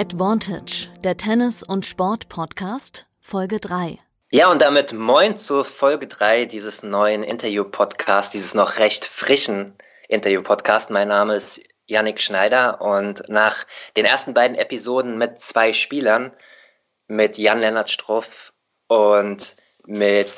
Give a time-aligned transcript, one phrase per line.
[0.00, 3.98] Advantage, der Tennis- und Sport-Podcast, Folge 3.
[4.30, 9.76] Ja, und damit moin zur Folge 3 dieses neuen Interview-Podcasts, dieses noch recht frischen
[10.08, 10.88] Interview-Podcasts.
[10.88, 16.32] Mein Name ist Yannick Schneider und nach den ersten beiden Episoden mit zwei Spielern,
[17.06, 18.54] mit Jan-Lennart Struff
[18.86, 19.54] und
[19.84, 20.32] mit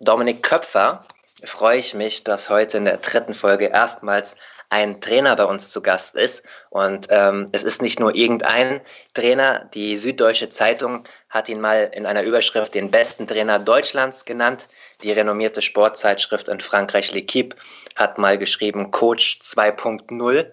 [0.00, 1.06] Dominik Köpfer,
[1.42, 4.36] freue ich mich, dass heute in der dritten Folge erstmals
[4.70, 6.42] ein Trainer bei uns zu Gast ist.
[6.70, 8.80] Und ähm, es ist nicht nur irgendein
[9.14, 9.70] Trainer.
[9.74, 14.68] Die Süddeutsche Zeitung hat ihn mal in einer Überschrift den besten Trainer Deutschlands genannt.
[15.02, 17.56] Die renommierte Sportzeitschrift in Frankreich, L'Equipe,
[17.96, 20.52] hat mal geschrieben Coach 2.0.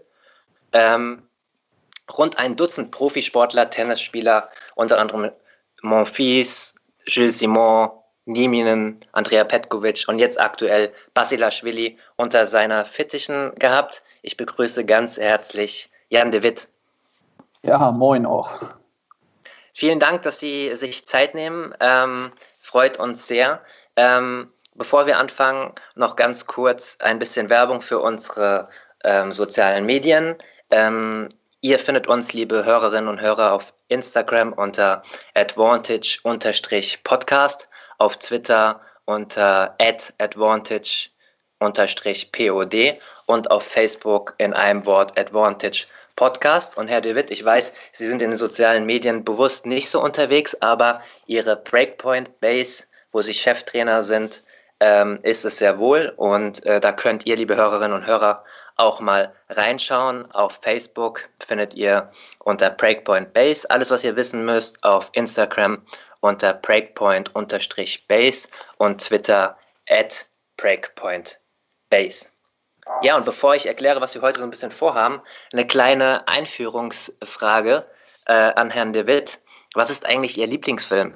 [0.74, 1.24] Ähm,
[2.18, 5.32] rund ein Dutzend Profisportler, Tennisspieler, unter anderem
[5.82, 7.92] Monfils, Gilles Simon,
[8.26, 14.04] Nieminen, Andrea Petkovic und jetzt aktuell Basilashvili unter seiner Fittichen gehabt.
[14.22, 16.70] Ich begrüße ganz herzlich Jan de Witt.
[17.64, 18.52] Ja, moin auch.
[19.74, 21.74] Vielen Dank, dass Sie sich Zeit nehmen.
[21.80, 23.62] Ähm, freut uns sehr.
[23.96, 28.70] Ähm, bevor wir anfangen, noch ganz kurz ein bisschen Werbung für unsere
[29.04, 30.36] ähm, sozialen Medien.
[30.70, 31.30] Ähm,
[31.62, 35.02] ihr findet uns, liebe Hörerinnen und Hörer, auf Instagram unter
[35.36, 37.70] advantage-podcast
[38.02, 41.12] auf Twitter unter advantage-pod
[43.28, 45.86] und auf Facebook in einem Wort Advantage
[46.16, 46.78] Podcast.
[46.78, 50.02] Und Herr De Witt, ich weiß, Sie sind in den sozialen Medien bewusst nicht so
[50.02, 54.42] unterwegs, aber Ihre Breakpoint Base, wo Sie Cheftrainer sind,
[54.80, 56.12] ähm, ist es sehr wohl.
[56.18, 58.44] Und äh, da könnt ihr, liebe Hörerinnen und Hörer,
[58.78, 60.32] auch mal reinschauen.
[60.32, 64.84] Auf Facebook findet ihr unter Breakpoint Base alles, was ihr wissen müsst.
[64.84, 65.84] Auf Instagram
[66.22, 69.58] unter breakpoint-base und Twitter
[69.90, 70.26] at
[70.58, 72.30] breakpointbase.
[73.04, 75.22] Ja, und bevor ich erkläre, was wir heute so ein bisschen vorhaben,
[75.54, 77.86] eine kleine Einführungsfrage
[78.26, 79.40] äh, an Herrn De Witt.
[79.74, 81.14] Was ist eigentlich Ihr Lieblingsfilm?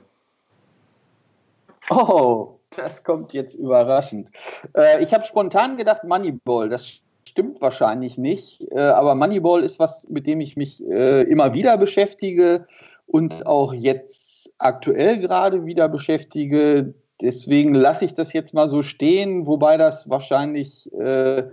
[1.90, 4.32] Oh, das kommt jetzt überraschend.
[4.76, 6.70] Äh, ich habe spontan gedacht Moneyball.
[6.70, 11.54] Das stimmt wahrscheinlich nicht, äh, aber Moneyball ist was, mit dem ich mich äh, immer
[11.54, 12.68] wieder beschäftige
[13.08, 14.25] und auch jetzt
[14.58, 16.94] aktuell gerade wieder beschäftige.
[17.22, 21.44] Deswegen lasse ich das jetzt mal so stehen, wobei das wahrscheinlich äh,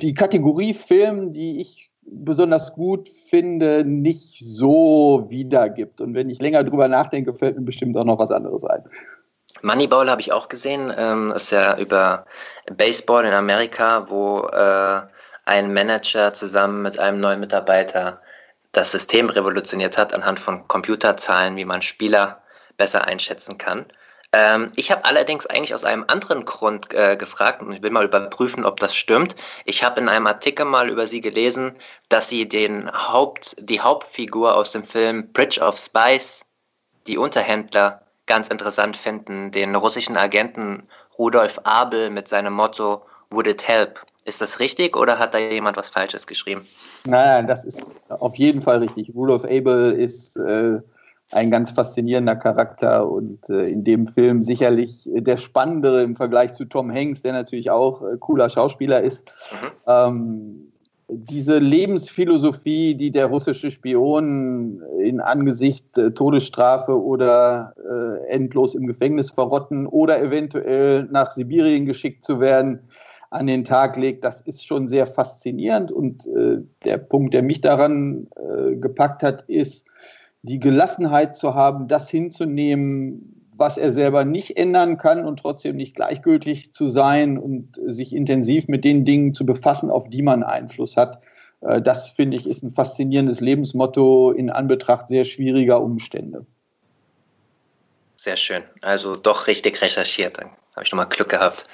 [0.00, 6.00] die Kategorie Film, die ich besonders gut finde, nicht so wiedergibt.
[6.00, 8.84] Und wenn ich länger drüber nachdenke, fällt mir bestimmt auch noch was anderes ein.
[9.62, 10.92] Moneyball habe ich auch gesehen.
[10.96, 12.26] Ähm, ist ja über
[12.76, 15.00] Baseball in Amerika, wo äh,
[15.46, 18.20] ein Manager zusammen mit einem neuen Mitarbeiter
[18.76, 22.42] das System revolutioniert hat anhand von Computerzahlen, wie man Spieler
[22.76, 23.86] besser einschätzen kann.
[24.32, 28.04] Ähm, ich habe allerdings eigentlich aus einem anderen Grund äh, gefragt und ich will mal
[28.04, 29.34] überprüfen, ob das stimmt.
[29.64, 31.76] Ich habe in einem Artikel mal über sie gelesen,
[32.08, 36.44] dass sie den Haupt, die Hauptfigur aus dem Film Bridge of Spies,
[37.06, 43.66] die Unterhändler, ganz interessant finden, den russischen Agenten Rudolf Abel mit seinem Motto Would it
[43.66, 44.00] help?
[44.26, 46.66] Ist das richtig oder hat da jemand was Falsches geschrieben?
[47.04, 49.12] Nein, das ist auf jeden Fall richtig.
[49.14, 50.80] Rudolf Abel ist äh,
[51.30, 56.64] ein ganz faszinierender Charakter und äh, in dem Film sicherlich der spannendere im Vergleich zu
[56.64, 59.30] Tom Hanks, der natürlich auch äh, cooler Schauspieler ist.
[59.52, 59.68] Mhm.
[59.86, 60.72] Ähm,
[61.08, 69.30] diese Lebensphilosophie, die der russische Spion in Angesicht äh, Todesstrafe oder äh, endlos im Gefängnis
[69.30, 72.80] verrotten oder eventuell nach Sibirien geschickt zu werden,
[73.36, 75.92] an den Tag legt, das ist schon sehr faszinierend.
[75.92, 79.86] Und äh, der Punkt, der mich daran äh, gepackt hat, ist,
[80.42, 85.96] die Gelassenheit zu haben, das hinzunehmen, was er selber nicht ändern kann und trotzdem nicht
[85.96, 90.96] gleichgültig zu sein und sich intensiv mit den Dingen zu befassen, auf die man Einfluss
[90.96, 91.22] hat.
[91.60, 96.46] Äh, das finde ich ist ein faszinierendes Lebensmotto in Anbetracht sehr schwieriger Umstände.
[98.16, 98.62] Sehr schön.
[98.82, 100.38] Also doch richtig recherchiert.
[100.76, 101.64] Habe ich nochmal Glück gehabt.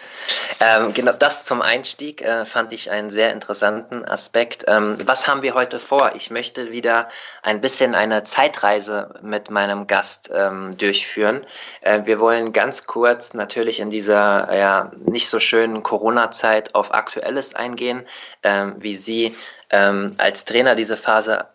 [0.60, 4.64] Ähm, genau das zum Einstieg äh, fand ich einen sehr interessanten Aspekt.
[4.69, 6.12] Ähm, was haben wir heute vor?
[6.14, 7.08] Ich möchte wieder
[7.43, 11.44] ein bisschen eine Zeitreise mit meinem Gast ähm, durchführen.
[11.81, 17.56] Äh, wir wollen ganz kurz natürlich in dieser ja, nicht so schönen Corona-Zeit auf Aktuelles
[17.56, 18.06] eingehen,
[18.44, 19.37] ähm, wie Sie
[19.70, 21.46] ähm, als Trainer diese Phase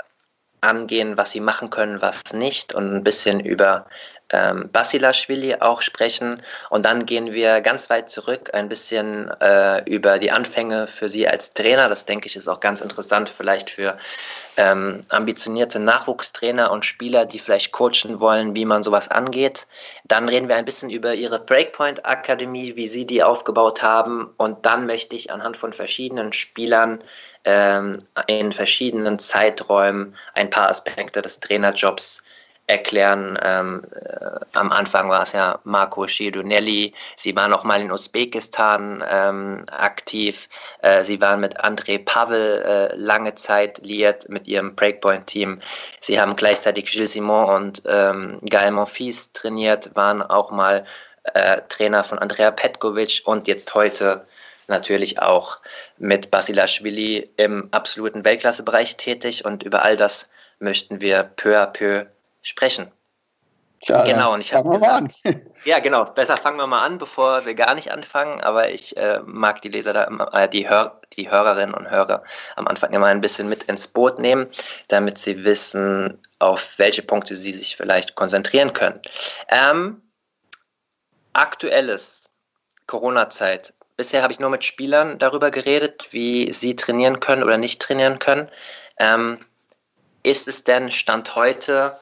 [0.61, 3.85] angehen, was sie machen können, was nicht und ein bisschen über
[4.29, 6.41] ähm, Basilashvili auch sprechen.
[6.69, 11.27] Und dann gehen wir ganz weit zurück, ein bisschen äh, über die Anfänge für Sie
[11.27, 11.89] als Trainer.
[11.89, 13.97] Das denke ich ist auch ganz interessant, vielleicht für
[14.57, 19.67] ähm, ambitionierte Nachwuchstrainer und Spieler, die vielleicht coachen wollen, wie man sowas angeht.
[20.05, 24.33] Dann reden wir ein bisschen über Ihre Breakpoint Akademie, wie Sie die aufgebaut haben.
[24.37, 27.01] Und dann möchte ich anhand von verschiedenen Spielern
[27.47, 27.97] ähm,
[28.27, 32.21] in verschiedenen Zeiträumen ein paar Aspekte des Trainerjobs
[32.67, 33.39] erklären.
[33.41, 36.93] Ähm, äh, am Anfang war es ja Marco Schiedonelli.
[37.15, 40.49] Sie waren noch mal in Usbekistan ähm, aktiv.
[40.81, 45.61] Äh, sie waren mit André Pavel äh, lange Zeit liiert mit ihrem Breakpoint-Team.
[46.01, 50.83] Sie haben gleichzeitig Gilles Simon und ähm, Gael Monfils trainiert, waren auch mal
[51.33, 54.25] äh, Trainer von Andrea Petkovic und jetzt heute
[54.67, 55.57] natürlich auch
[55.97, 60.29] mit Basilashvili im absoluten Weltklassebereich tätig und über all das
[60.59, 62.05] möchten wir peu à peu
[62.41, 62.91] sprechen.
[63.81, 65.13] Tja, genau, und ich habe gesagt,
[65.65, 69.19] ja genau, besser fangen wir mal an, bevor wir gar nicht anfangen, aber ich äh,
[69.23, 72.23] mag die Leser da immer, äh, die, Hör, die Hörerinnen und Hörer
[72.55, 74.47] am Anfang immer ein bisschen mit ins Boot nehmen,
[74.87, 78.99] damit sie wissen, auf welche Punkte sie sich vielleicht konzentrieren können.
[79.49, 80.01] Ähm,
[81.33, 82.29] aktuelles
[82.87, 83.73] Corona-Zeit.
[83.97, 88.19] Bisher habe ich nur mit Spielern darüber geredet, wie sie trainieren können oder nicht trainieren
[88.19, 88.47] können.
[88.99, 89.39] Ähm,
[90.23, 91.93] ist es denn Stand heute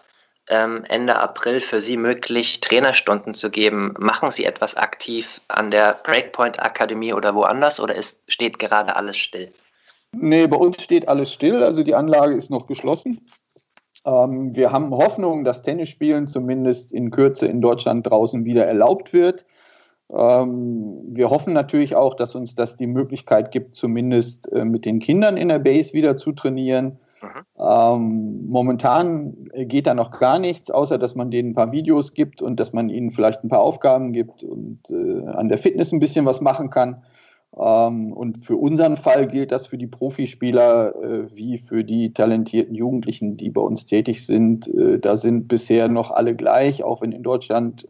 [0.49, 3.93] ähm, Ende April für Sie möglich, Trainerstunden zu geben?
[3.97, 9.17] Machen Sie etwas aktiv an der Breakpoint Akademie oder woanders oder ist, steht gerade alles
[9.17, 9.49] still?
[10.11, 13.25] Nee, bei uns steht alles still, also die Anlage ist noch geschlossen.
[14.05, 19.45] Ähm, wir haben Hoffnung, dass Tennisspielen zumindest in Kürze in Deutschland draußen wieder erlaubt wird.
[20.11, 24.99] Ähm, wir hoffen natürlich auch, dass uns das die Möglichkeit gibt, zumindest äh, mit den
[24.99, 26.99] Kindern in der Base wieder zu trainieren.
[27.57, 32.43] Ähm, momentan geht da noch gar nichts, außer dass man denen ein paar Videos gibt
[32.43, 35.99] und dass man ihnen vielleicht ein paar Aufgaben gibt und äh, an der Fitness ein
[35.99, 37.01] bisschen was machen kann.
[37.57, 42.75] Ähm, und für unseren Fall gilt das für die Profispieler äh, wie für die talentierten
[42.75, 44.69] Jugendlichen, die bei uns tätig sind.
[45.01, 47.87] Da sind bisher noch alle gleich, auch wenn in Deutschland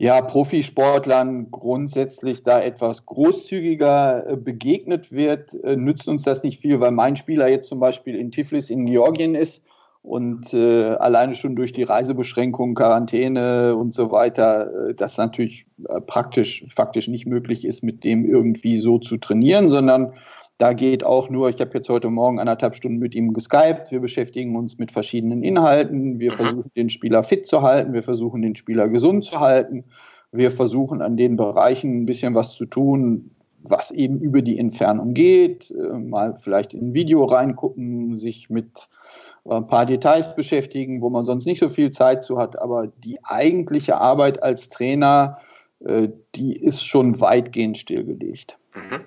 [0.00, 6.78] ja, Profisportlern grundsätzlich da etwas großzügiger äh, begegnet wird, äh, nützt uns das nicht viel,
[6.78, 9.60] weil mein Spieler jetzt zum Beispiel in Tiflis in Georgien ist
[10.02, 15.66] und äh, alleine schon durch die Reisebeschränkungen, Quarantäne und so weiter, äh, das natürlich
[16.06, 20.12] praktisch, faktisch nicht möglich ist, mit dem irgendwie so zu trainieren, sondern
[20.58, 23.92] da geht auch nur, ich habe jetzt heute Morgen anderthalb Stunden mit ihm geskypt.
[23.92, 26.18] Wir beschäftigen uns mit verschiedenen Inhalten.
[26.18, 26.36] Wir mhm.
[26.36, 27.92] versuchen, den Spieler fit zu halten.
[27.92, 29.84] Wir versuchen, den Spieler gesund zu halten.
[30.32, 33.30] Wir versuchen, an den Bereichen ein bisschen was zu tun,
[33.62, 35.70] was eben über die Entfernung geht.
[35.70, 38.88] Äh, mal vielleicht in ein Video reingucken, sich mit
[39.48, 42.60] ein paar Details beschäftigen, wo man sonst nicht so viel Zeit zu hat.
[42.60, 45.38] Aber die eigentliche Arbeit als Trainer,
[45.84, 48.58] äh, die ist schon weitgehend stillgelegt.
[48.74, 49.00] Mhm.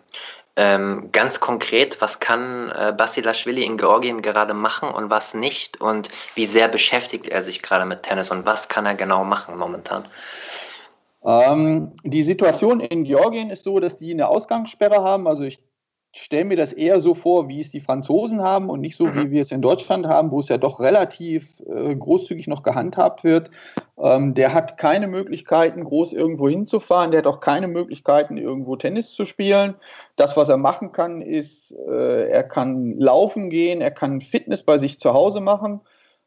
[0.63, 5.81] Ähm, ganz konkret, was kann äh, Basilashvili in Georgien gerade machen und was nicht?
[5.81, 9.57] Und wie sehr beschäftigt er sich gerade mit Tennis und was kann er genau machen
[9.57, 10.05] momentan?
[11.23, 15.27] Ähm, die Situation in Georgien ist so, dass die eine Ausgangssperre haben.
[15.27, 15.57] Also ich
[16.13, 19.25] stelle mir das eher so vor, wie es die Franzosen haben und nicht so, wie
[19.25, 19.31] mhm.
[19.31, 23.49] wir es in Deutschland haben, wo es ja doch relativ äh, großzügig noch gehandhabt wird.
[23.97, 27.11] Ähm, der hat keine Möglichkeiten, groß irgendwo hinzufahren.
[27.11, 29.75] Der hat auch keine Möglichkeiten, irgendwo Tennis zu spielen.
[30.17, 34.77] Das, was er machen kann, ist, äh, er kann laufen gehen, er kann Fitness bei
[34.77, 35.79] sich zu Hause machen.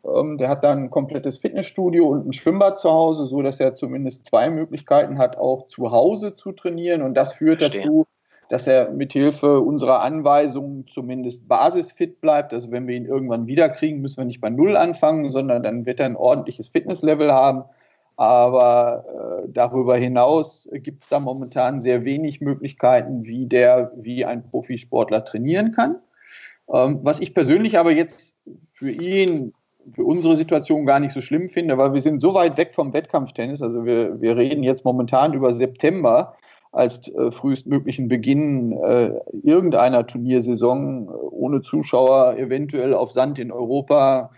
[0.04, 3.74] Ähm, der hat dann ein komplettes Fitnessstudio und ein Schwimmbad zu Hause, so dass er
[3.74, 7.02] zumindest zwei Möglichkeiten hat, auch zu Hause zu trainieren.
[7.02, 7.82] Und das führt Verstehe.
[7.82, 8.06] dazu,
[8.48, 12.52] dass er mithilfe unserer Anweisungen zumindest basisfit bleibt.
[12.52, 16.00] Also wenn wir ihn irgendwann wiederkriegen, müssen wir nicht bei Null anfangen, sondern dann wird
[16.00, 17.64] er ein ordentliches Fitnesslevel haben.
[18.16, 24.44] Aber äh, darüber hinaus gibt es da momentan sehr wenig Möglichkeiten, wie der, wie ein
[24.44, 25.96] Profisportler trainieren kann.
[26.72, 28.36] Ähm, was ich persönlich aber jetzt
[28.72, 29.52] für ihn,
[29.92, 32.92] für unsere Situation gar nicht so schlimm finde, weil wir sind so weit weg vom
[32.92, 33.62] Wettkampftennis.
[33.62, 36.36] Also wir, wir reden jetzt momentan über September
[36.74, 39.12] als äh, frühestmöglichen Beginn äh,
[39.42, 44.32] irgendeiner Turniersaison äh, ohne Zuschauer, eventuell auf Sand in Europa.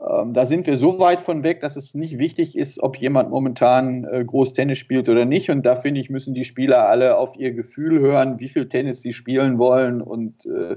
[0.00, 3.30] Ähm, da sind wir so weit von weg, dass es nicht wichtig ist, ob jemand
[3.30, 5.50] momentan äh, groß Tennis spielt oder nicht.
[5.50, 9.02] Und da finde ich, müssen die Spieler alle auf ihr Gefühl hören, wie viel Tennis
[9.02, 10.00] sie spielen wollen.
[10.00, 10.76] Und äh,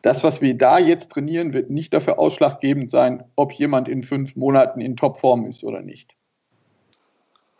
[0.00, 4.34] das, was wir da jetzt trainieren, wird nicht dafür ausschlaggebend sein, ob jemand in fünf
[4.34, 6.16] Monaten in Topform ist oder nicht.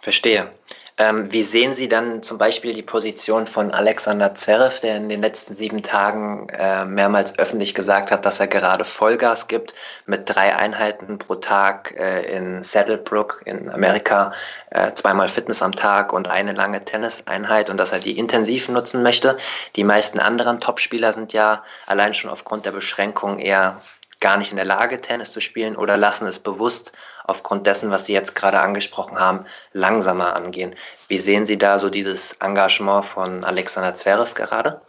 [0.05, 0.51] Verstehe.
[0.99, 5.23] Ähm, wie sehen Sie dann zum Beispiel die Position von Alexander Zverev, der in den
[5.23, 10.55] letzten sieben Tagen äh, mehrmals öffentlich gesagt hat, dass er gerade Vollgas gibt mit drei
[10.55, 14.33] Einheiten pro Tag äh, in Saddlebrook in Amerika,
[14.71, 19.03] äh, zweimal Fitness am Tag und eine lange Tenniseinheit und dass er die intensiv nutzen
[19.03, 19.39] möchte.
[19.75, 23.81] Die meisten anderen Topspieler sind ja allein schon aufgrund der Beschränkung eher
[24.21, 26.93] gar nicht in der Lage, Tennis zu spielen oder lassen es bewusst
[27.25, 30.75] aufgrund dessen, was Sie jetzt gerade angesprochen haben, langsamer angehen.
[31.09, 34.81] Wie sehen Sie da so dieses Engagement von Alexander Zverev gerade?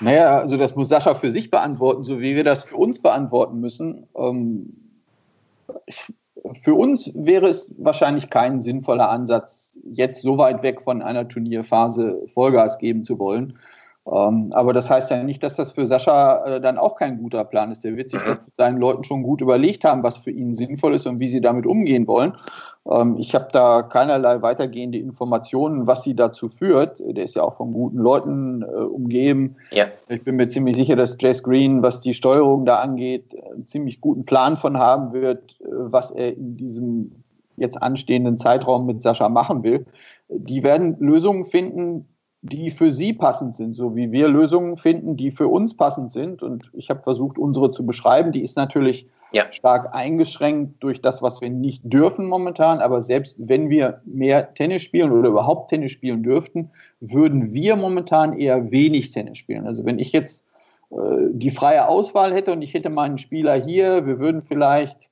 [0.00, 3.60] Naja, also das muss Sascha für sich beantworten, so wie wir das für uns beantworten
[3.60, 4.08] müssen.
[4.16, 4.72] Ähm,
[6.62, 12.22] für uns wäre es wahrscheinlich kein sinnvoller Ansatz, jetzt so weit weg von einer Turnierphase
[12.32, 13.58] Vollgas geben zu wollen.
[14.10, 17.44] Ähm, aber das heißt ja nicht, dass das für Sascha äh, dann auch kein guter
[17.44, 17.84] Plan ist.
[17.84, 20.94] Der wird sich das mit seinen Leuten schon gut überlegt haben, was für ihn sinnvoll
[20.94, 22.32] ist und wie sie damit umgehen wollen.
[22.90, 27.00] Ähm, ich habe da keinerlei weitergehende Informationen, was sie dazu führt.
[27.00, 29.56] Der ist ja auch von guten Leuten äh, umgeben.
[29.72, 29.86] Ja.
[30.08, 34.00] Ich bin mir ziemlich sicher, dass Jess Green, was die Steuerung da angeht, einen ziemlich
[34.00, 37.12] guten Plan von haben wird, äh, was er in diesem
[37.56, 39.84] jetzt anstehenden Zeitraum mit Sascha machen will.
[40.28, 42.06] Die werden Lösungen finden,
[42.48, 46.42] die für sie passend sind, so wie wir Lösungen finden, die für uns passend sind.
[46.42, 48.32] Und ich habe versucht, unsere zu beschreiben.
[48.32, 49.44] Die ist natürlich ja.
[49.50, 52.80] stark eingeschränkt durch das, was wir nicht dürfen momentan.
[52.80, 58.38] Aber selbst wenn wir mehr Tennis spielen oder überhaupt Tennis spielen dürften, würden wir momentan
[58.38, 59.66] eher wenig Tennis spielen.
[59.66, 60.44] Also wenn ich jetzt
[60.90, 60.96] äh,
[61.30, 65.07] die freie Auswahl hätte und ich hätte meinen Spieler hier, wir würden vielleicht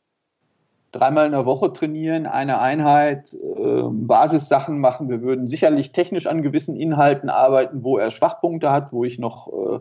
[0.96, 5.08] dreimal in der Woche trainieren, eine Einheit, äh, Basissachen machen.
[5.08, 9.48] Wir würden sicherlich technisch an gewissen Inhalten arbeiten, wo er Schwachpunkte hat, wo ich noch,
[9.48, 9.80] äh,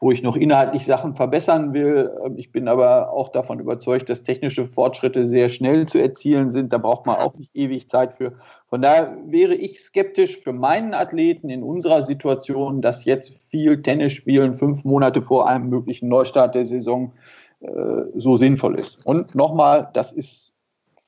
[0.00, 2.10] wo ich noch inhaltlich Sachen verbessern will.
[2.24, 6.72] Ähm, ich bin aber auch davon überzeugt, dass technische Fortschritte sehr schnell zu erzielen sind.
[6.72, 8.32] Da braucht man auch nicht ewig Zeit für.
[8.68, 14.12] Von daher wäre ich skeptisch für meinen Athleten in unserer Situation, dass jetzt viel Tennis
[14.12, 17.12] spielen, fünf Monate vor einem möglichen Neustart der Saison,
[17.60, 19.04] äh, so sinnvoll ist.
[19.04, 20.47] Und nochmal, das ist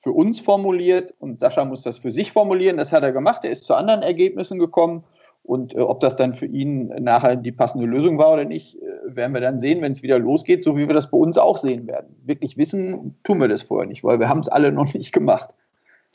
[0.00, 2.78] für uns formuliert und Sascha muss das für sich formulieren.
[2.78, 3.45] Das hat er gemacht.
[3.45, 5.04] Er ist zu anderen Ergebnissen gekommen.
[5.42, 9.16] Und äh, ob das dann für ihn nachher die passende Lösung war oder nicht, äh,
[9.16, 11.57] werden wir dann sehen, wenn es wieder losgeht, so wie wir das bei uns auch
[11.57, 12.16] sehen werden.
[12.25, 15.50] Wirklich wissen tun wir das vorher nicht, weil wir haben es alle noch nicht gemacht.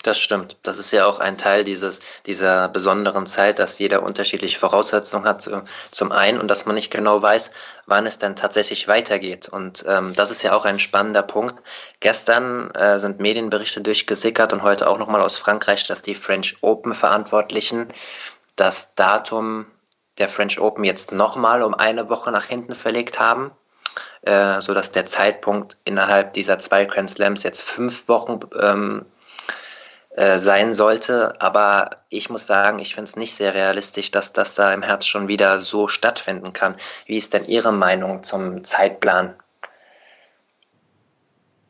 [0.06, 0.58] Das stimmt.
[0.62, 5.50] Das ist ja auch ein Teil dieses, dieser besonderen Zeit, dass jeder unterschiedliche Voraussetzungen hat.
[5.90, 7.50] Zum einen und dass man nicht genau weiß,
[7.88, 9.50] wann es dann tatsächlich weitergeht.
[9.50, 11.56] Und ähm, das ist ja auch ein spannender Punkt.
[12.02, 16.94] Gestern äh, sind Medienberichte durchgesickert und heute auch nochmal aus Frankreich, dass die French Open
[16.94, 17.88] Verantwortlichen
[18.56, 19.66] das Datum
[20.20, 23.50] der French Open jetzt nochmal um eine Woche nach hinten verlegt haben.
[24.22, 29.06] Äh, sodass der Zeitpunkt innerhalb dieser zwei Grand Slams jetzt fünf Wochen ähm,
[30.16, 31.40] äh, sein sollte.
[31.42, 35.10] Aber ich muss sagen, ich finde es nicht sehr realistisch, dass das da im Herbst
[35.10, 36.76] schon wieder so stattfinden kann.
[37.06, 39.36] Wie ist denn Ihre Meinung zum Zeitplan?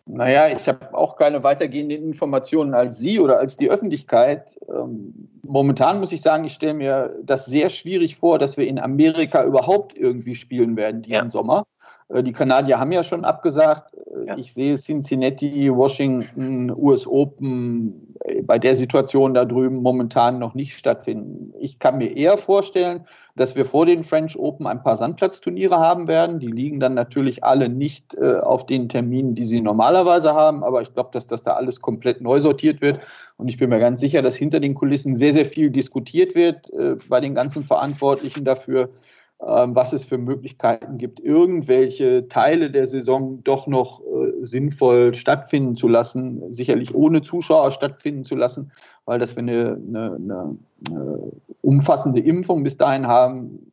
[0.07, 4.59] Naja, ich habe auch keine weitergehenden Informationen als Sie oder als die Öffentlichkeit.
[4.69, 8.77] Ähm, momentan muss ich sagen, ich stelle mir das sehr schwierig vor, dass wir in
[8.77, 11.29] Amerika überhaupt irgendwie spielen werden diesen ja.
[11.29, 11.65] Sommer.
[12.09, 13.93] Äh, die Kanadier haben ja schon abgesagt.
[13.93, 14.37] Äh, ja.
[14.37, 20.77] Ich sehe Cincinnati, Washington, US Open äh, bei der Situation da drüben momentan noch nicht
[20.77, 21.53] stattfinden.
[21.59, 26.07] Ich kann mir eher vorstellen, dass wir vor den French Open ein paar Sandplatzturniere haben
[26.07, 26.39] werden.
[26.39, 30.81] Die liegen dann natürlich alle nicht äh, auf den Terminen, die sie normalerweise haben, aber
[30.81, 32.99] ich glaube, dass das da alles komplett neu sortiert wird.
[33.37, 36.71] Und ich bin mir ganz sicher, dass hinter den Kulissen sehr, sehr viel diskutiert wird
[36.71, 38.89] äh, bei den ganzen Verantwortlichen dafür,
[39.39, 45.87] was es für Möglichkeiten gibt, irgendwelche Teile der Saison doch noch äh, sinnvoll stattfinden zu
[45.87, 48.71] lassen, sicherlich ohne Zuschauer stattfinden zu lassen,
[49.05, 50.57] weil dass wir eine, eine, eine,
[50.89, 53.71] eine umfassende Impfung bis dahin haben,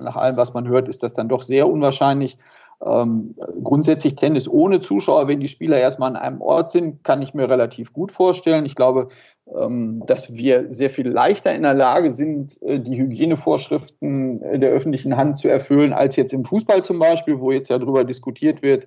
[0.00, 2.38] nach allem, was man hört, ist das dann doch sehr unwahrscheinlich.
[2.84, 7.34] Ähm, grundsätzlich Tennis ohne Zuschauer, wenn die Spieler erstmal an einem Ort sind, kann ich
[7.34, 8.66] mir relativ gut vorstellen.
[8.66, 9.08] Ich glaube,
[9.54, 15.16] ähm, dass wir sehr viel leichter in der Lage sind, äh, die Hygienevorschriften der öffentlichen
[15.16, 18.86] Hand zu erfüllen, als jetzt im Fußball zum Beispiel, wo jetzt ja darüber diskutiert wird,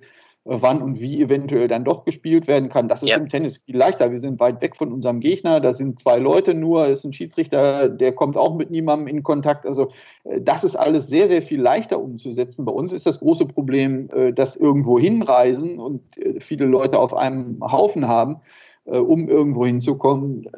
[0.50, 2.88] wann und wie eventuell dann doch gespielt werden kann.
[2.88, 3.18] Das ist ja.
[3.18, 4.10] im Tennis viel leichter.
[4.10, 5.60] Wir sind weit weg von unserem Gegner.
[5.60, 6.86] Da sind zwei Leute nur.
[6.86, 9.66] Es ist ein Schiedsrichter, der kommt auch mit niemandem in Kontakt.
[9.66, 9.90] Also
[10.24, 12.64] äh, das ist alles sehr, sehr viel leichter umzusetzen.
[12.64, 17.14] Bei uns ist das große Problem, äh, dass irgendwo hinreisen und äh, viele Leute auf
[17.14, 18.40] einem Haufen haben,
[18.86, 20.48] um irgendwo hinzukommen.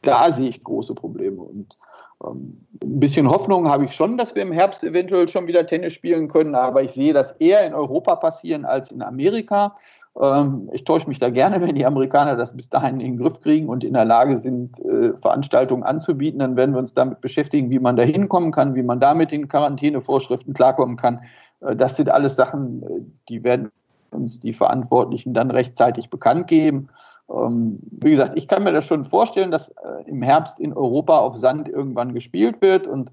[0.00, 1.42] Da sehe ich große Probleme.
[1.42, 1.76] Und
[2.24, 6.28] ein bisschen Hoffnung habe ich schon, dass wir im Herbst eventuell schon wieder Tennis spielen
[6.28, 9.76] können, aber ich sehe das eher in Europa passieren als in Amerika.
[10.20, 13.40] Ähm, ich täusche mich da gerne, wenn die Amerikaner das bis dahin in den Griff
[13.40, 16.40] kriegen und in der Lage sind, äh, Veranstaltungen anzubieten.
[16.40, 19.30] Dann werden wir uns damit beschäftigen, wie man da hinkommen kann, wie man da mit
[19.30, 21.20] den Quarantänevorschriften klarkommen kann.
[21.60, 22.86] Äh, das sind alles Sachen, äh,
[23.28, 23.70] die werden
[24.10, 26.88] uns die Verantwortlichen dann rechtzeitig bekannt geben.
[27.30, 29.74] Ähm, wie gesagt, ich kann mir das schon vorstellen, dass
[30.06, 32.86] im Herbst in Europa auf Sand irgendwann gespielt wird.
[32.86, 33.10] Und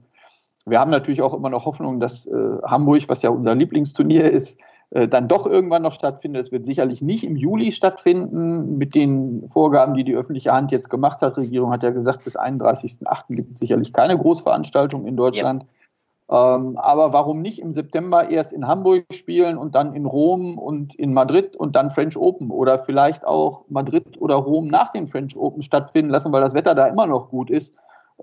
[0.65, 2.29] wir haben natürlich auch immer noch Hoffnung, dass
[2.63, 4.57] Hamburg, was ja unser Lieblingsturnier ist,
[4.93, 6.45] äh, dann doch irgendwann noch stattfindet.
[6.45, 10.89] Es wird sicherlich nicht im Juli stattfinden mit den Vorgaben, die die öffentliche Hand jetzt
[10.89, 11.35] gemacht hat.
[11.35, 13.35] Die Regierung hat ja gesagt, bis 31.08.
[13.35, 15.63] gibt es sicherlich keine Großveranstaltung in Deutschland.
[15.63, 15.69] Ja.
[16.29, 20.95] Ähm, aber warum nicht im September erst in Hamburg spielen und dann in Rom und
[20.95, 25.35] in Madrid und dann French Open oder vielleicht auch Madrid oder Rom nach den French
[25.35, 27.73] Open stattfinden lassen, weil das Wetter da immer noch gut ist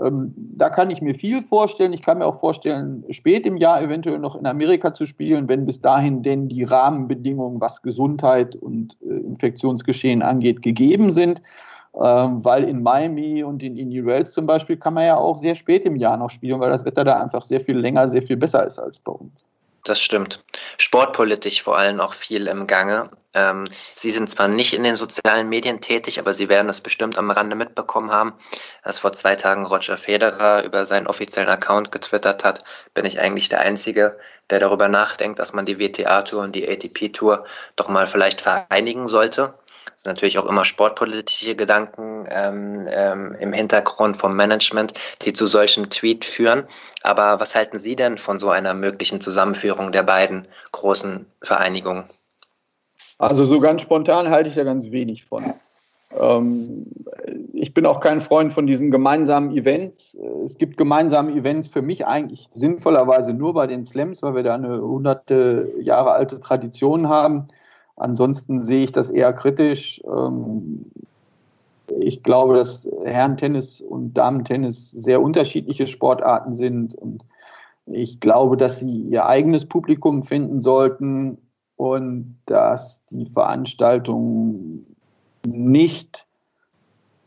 [0.01, 1.93] ähm, da kann ich mir viel vorstellen.
[1.93, 5.67] Ich kann mir auch vorstellen, spät im Jahr eventuell noch in Amerika zu spielen, wenn
[5.67, 11.43] bis dahin denn die Rahmenbedingungen, was Gesundheit und äh, Infektionsgeschehen angeht, gegeben sind.
[11.95, 15.57] Ähm, weil in Miami und in Indian Wells zum Beispiel kann man ja auch sehr
[15.57, 18.37] spät im Jahr noch spielen, weil das Wetter da einfach sehr viel länger, sehr viel
[18.37, 19.49] besser ist als bei uns.
[19.85, 20.45] Das stimmt.
[20.77, 23.11] Sportpolitisch vor allem auch viel im Gange.
[23.33, 27.17] Ähm, Sie sind zwar nicht in den sozialen Medien tätig, aber Sie werden es bestimmt
[27.17, 28.35] am Rande mitbekommen haben,
[28.85, 33.49] dass vor zwei Tagen Roger Federer über seinen offiziellen Account getwittert hat, bin ich eigentlich
[33.49, 34.19] der Einzige,
[34.51, 37.45] der darüber nachdenkt, dass man die WTA-Tour und die ATP-Tour
[37.77, 39.55] doch mal vielleicht vereinigen sollte
[40.03, 45.91] sind natürlich auch immer sportpolitische Gedanken ähm, ähm, im Hintergrund vom Management, die zu solchem
[45.91, 46.65] Tweet führen.
[47.03, 52.05] Aber was halten Sie denn von so einer möglichen Zusammenführung der beiden großen Vereinigungen?
[53.19, 55.53] Also so ganz spontan halte ich da ganz wenig von.
[56.19, 56.87] Ähm,
[57.53, 60.17] ich bin auch kein Freund von diesen gemeinsamen Events.
[60.43, 64.55] Es gibt gemeinsame Events für mich eigentlich sinnvollerweise nur bei den Slams, weil wir da
[64.55, 67.49] eine hunderte Jahre alte Tradition haben.
[68.01, 70.03] Ansonsten sehe ich das eher kritisch.
[70.05, 70.87] Ähm,
[71.99, 77.25] ich glaube, dass Herrentennis und Damentennis sehr unterschiedliche Sportarten sind und
[77.87, 81.39] ich glaube, dass sie ihr eigenes Publikum finden sollten
[81.77, 84.87] und dass die Veranstaltungen
[85.47, 86.27] nicht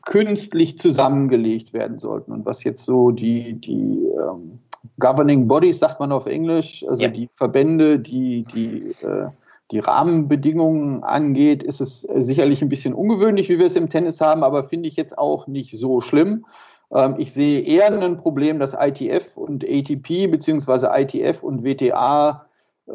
[0.04, 2.32] künstlich zusammengelegt werden sollten.
[2.32, 4.60] Und was jetzt so die, die ähm,
[5.00, 7.10] Governing Bodies, sagt man auf Englisch, also ja.
[7.10, 9.28] die Verbände, die, die äh,
[9.74, 14.22] die Rahmenbedingungen angeht, ist es äh, sicherlich ein bisschen ungewöhnlich, wie wir es im Tennis
[14.22, 16.46] haben, aber finde ich jetzt auch nicht so schlimm.
[16.94, 22.46] Ähm, ich sehe eher ein Problem, dass ITF und ATP beziehungsweise ITF und WTA
[22.88, 22.94] äh,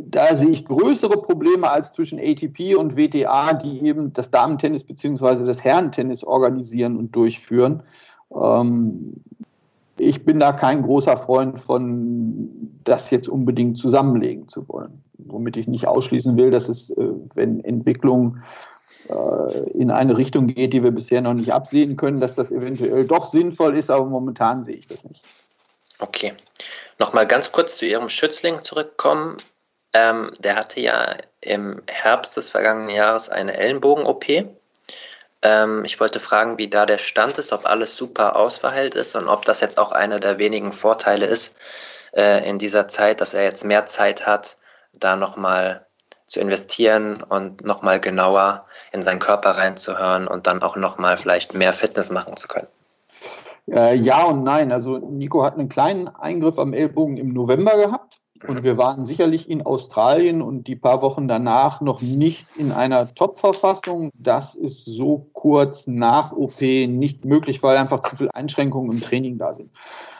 [0.00, 5.44] da sehe ich größere Probleme als zwischen ATP und WTA, die eben das Damentennis beziehungsweise
[5.44, 7.82] das Herrentennis organisieren und durchführen.
[8.32, 9.14] Ähm,
[10.00, 12.48] ich bin da kein großer Freund von,
[12.84, 15.02] das jetzt unbedingt zusammenlegen zu wollen.
[15.18, 18.38] Womit ich nicht ausschließen will, dass es, äh, wenn Entwicklung
[19.08, 23.06] äh, in eine Richtung geht, die wir bisher noch nicht absehen können, dass das eventuell
[23.06, 25.24] doch sinnvoll ist, aber momentan sehe ich das nicht.
[25.98, 26.34] Okay.
[26.98, 29.36] Nochmal ganz kurz zu Ihrem Schützling zurückkommen.
[29.94, 34.24] Ähm, der hatte ja im Herbst des vergangenen Jahres eine Ellenbogen-OP.
[35.42, 39.28] Ähm, ich wollte fragen, wie da der Stand ist, ob alles super ausverheilt ist und
[39.28, 41.56] ob das jetzt auch einer der wenigen Vorteile ist
[42.12, 44.56] äh, in dieser Zeit, dass er jetzt mehr Zeit hat,
[44.98, 45.86] da nochmal
[46.26, 51.72] zu investieren und nochmal genauer in seinen Körper reinzuhören und dann auch nochmal vielleicht mehr
[51.72, 52.68] Fitness machen zu können.
[53.70, 54.72] Äh, ja und nein.
[54.72, 58.20] Also Nico hat einen kleinen Eingriff am Ellbogen im November gehabt.
[58.46, 63.12] Und wir waren sicherlich in Australien und die paar Wochen danach noch nicht in einer
[63.14, 64.10] Top-Verfassung.
[64.14, 69.38] Das ist so kurz nach OP nicht möglich, weil einfach zu viele Einschränkungen im Training
[69.38, 69.70] da sind.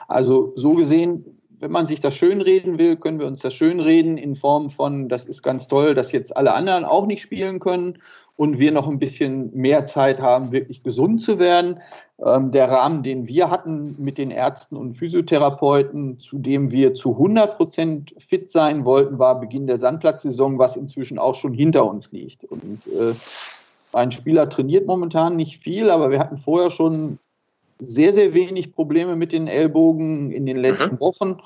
[0.07, 1.25] Also so gesehen,
[1.59, 5.25] wenn man sich das schönreden will, können wir uns das schönreden in Form von, das
[5.25, 7.99] ist ganz toll, dass jetzt alle anderen auch nicht spielen können
[8.39, 11.81] und wir noch ein bisschen mehr Zeit haben, wirklich gesund zu werden.
[12.25, 17.11] Ähm, der Rahmen, den wir hatten mit den Ärzten und Physiotherapeuten, zu dem wir zu
[17.11, 22.13] 100 Prozent fit sein wollten, war Beginn der Sandplatzsaison, was inzwischen auch schon hinter uns
[22.13, 22.45] liegt.
[22.45, 23.13] Und äh,
[23.91, 27.19] ein Spieler trainiert momentan nicht viel, aber wir hatten vorher schon
[27.79, 30.99] sehr, sehr wenig Probleme mit den Ellbogen in den letzten mhm.
[31.01, 31.41] Wochen.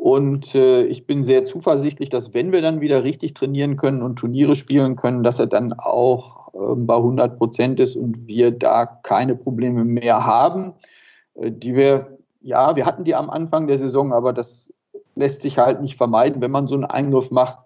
[0.00, 4.16] Und äh, ich bin sehr zuversichtlich, dass wenn wir dann wieder richtig trainieren können und
[4.16, 8.86] Turniere spielen können, dass er dann auch äh, bei 100 Prozent ist und wir da
[8.86, 10.72] keine Probleme mehr haben,
[11.34, 14.72] äh, die wir, ja, wir hatten die am Anfang der Saison, aber das
[15.16, 17.58] lässt sich halt nicht vermeiden, wenn man so einen Eingriff macht.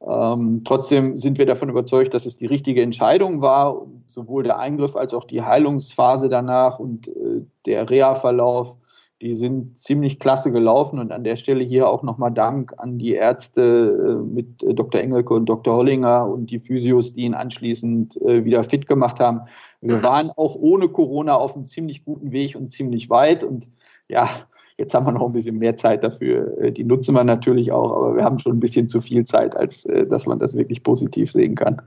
[0.00, 4.96] Ähm, trotzdem sind wir davon überzeugt, dass es die richtige Entscheidung war, sowohl der Eingriff
[4.96, 8.78] als auch die Heilungsphase danach und äh, der Reha-Verlauf
[9.24, 13.14] Die sind ziemlich klasse gelaufen und an der Stelle hier auch nochmal Dank an die
[13.14, 15.00] Ärzte äh, mit Dr.
[15.00, 15.76] Engelke und Dr.
[15.76, 19.40] Hollinger und die Physios, die ihn anschließend äh, wieder fit gemacht haben.
[19.80, 23.70] Wir waren auch ohne Corona auf einem ziemlich guten Weg und ziemlich weit und
[24.08, 24.28] ja,
[24.76, 26.58] Jetzt haben wir noch ein bisschen mehr Zeit dafür.
[26.58, 29.56] Äh, die nutzen wir natürlich auch, aber wir haben schon ein bisschen zu viel Zeit,
[29.56, 31.80] als dass man das wirklich positiv sehen kann.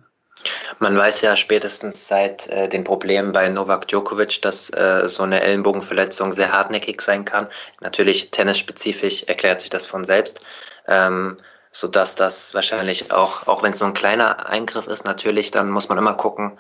[0.80, 5.42] Man weiß ja spätestens seit äh, den Problemen bei Novak Djokovic, dass äh, so eine
[5.42, 7.48] Ellenbogenverletzung sehr hartnäckig sein kann.
[7.82, 10.42] Natürlich tennisspezifisch erklärt sich das von selbst,
[10.88, 11.38] ähm,
[11.72, 15.90] sodass das wahrscheinlich auch, auch wenn es nur ein kleiner Eingriff ist, natürlich, dann muss
[15.90, 16.58] man immer gucken,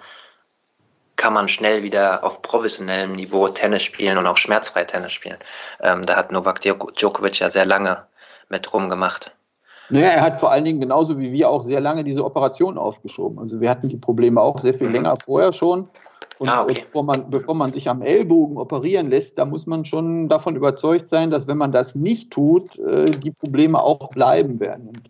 [1.15, 5.37] kann man schnell wieder auf professionellem Niveau Tennis spielen und auch schmerzfrei Tennis spielen.
[5.81, 8.05] Ähm, da hat Novak Djokovic ja sehr lange
[8.49, 9.31] mit rumgemacht.
[9.89, 13.39] Naja, er hat vor allen Dingen genauso wie wir auch sehr lange diese Operation aufgeschoben.
[13.39, 14.93] Also wir hatten die Probleme auch sehr viel mhm.
[14.93, 15.89] länger vorher schon.
[16.39, 16.83] Und ah, okay.
[16.85, 21.07] bevor, man, bevor man sich am Ellbogen operieren lässt, da muss man schon davon überzeugt
[21.07, 24.89] sein, dass wenn man das nicht tut, äh, die Probleme auch bleiben werden.
[24.89, 25.09] Und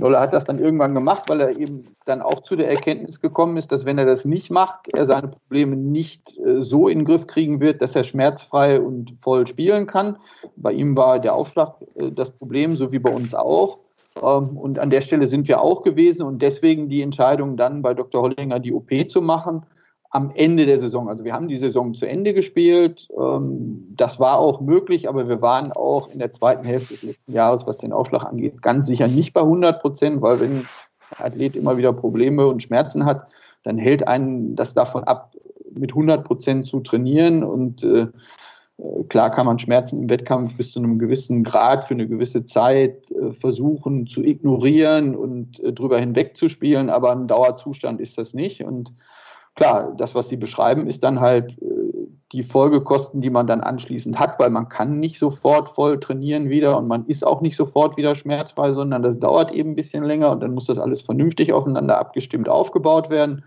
[0.00, 3.56] Nolle hat das dann irgendwann gemacht, weil er eben dann auch zu der Erkenntnis gekommen
[3.56, 7.04] ist, dass wenn er das nicht macht, er seine Probleme nicht äh, so in den
[7.04, 10.16] Griff kriegen wird, dass er schmerzfrei und voll spielen kann.
[10.56, 13.78] Bei ihm war der Aufschlag äh, das Problem, so wie bei uns auch.
[14.22, 17.94] Ähm, und an der Stelle sind wir auch gewesen und deswegen die Entscheidung dann bei
[17.94, 18.22] Dr.
[18.22, 19.64] Hollinger die OP zu machen
[20.10, 21.08] am Ende der Saison.
[21.08, 23.08] Also wir haben die Saison zu Ende gespielt.
[23.18, 27.32] Ähm, das war auch möglich, aber wir waren auch in der zweiten Hälfte des letzten
[27.32, 30.68] Jahres, was den Aufschlag angeht, ganz sicher nicht bei 100 Prozent, weil wenn ein
[31.18, 33.26] Athlet immer wieder Probleme und Schmerzen hat,
[33.64, 35.32] dann hält einen das davon ab,
[35.72, 38.06] mit 100 Prozent zu trainieren und äh,
[39.08, 43.10] klar kann man Schmerzen im Wettkampf bis zu einem gewissen Grad für eine gewisse Zeit
[43.10, 48.64] äh, versuchen zu ignorieren und äh, drüber hinwegzuspielen, aber ein Dauerzustand ist das nicht.
[48.64, 48.92] Und
[49.54, 51.56] klar, das, was Sie beschreiben, ist dann halt
[52.34, 56.76] die Folgekosten, die man dann anschließend hat, weil man kann nicht sofort voll trainieren wieder
[56.76, 60.32] und man ist auch nicht sofort wieder schmerzfrei, sondern das dauert eben ein bisschen länger
[60.32, 63.44] und dann muss das alles vernünftig aufeinander abgestimmt aufgebaut werden.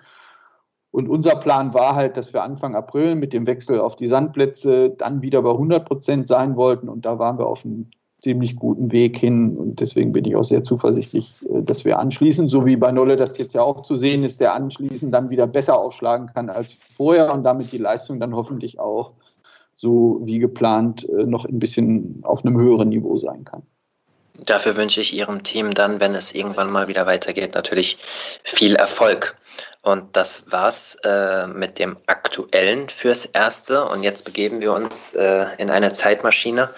[0.92, 4.92] Und unser Plan war halt, dass wir Anfang April mit dem Wechsel auf die Sandplätze
[4.98, 6.90] dann wieder bei 100 Prozent sein wollten.
[6.90, 7.88] Und da waren wir auf einem
[8.20, 9.58] ziemlich guten Weg hin.
[9.58, 13.16] Und deswegen bin ich auch sehr zuversichtlich, äh, dass wir anschließend, so wie bei Nolle
[13.16, 16.78] das jetzt ja auch zu sehen ist, der anschließend dann wieder besser aufschlagen kann als
[16.96, 19.14] vorher und damit die Leistung dann hoffentlich auch
[19.76, 23.62] so wie geplant äh, noch ein bisschen auf einem höheren Niveau sein kann.
[24.40, 27.98] Dafür wünsche ich Ihrem Team dann, wenn es irgendwann mal wieder weitergeht, natürlich
[28.44, 29.36] viel Erfolg.
[29.82, 33.86] Und das war's äh, mit dem Aktuellen fürs Erste.
[33.86, 36.70] Und jetzt begeben wir uns äh, in eine Zeitmaschine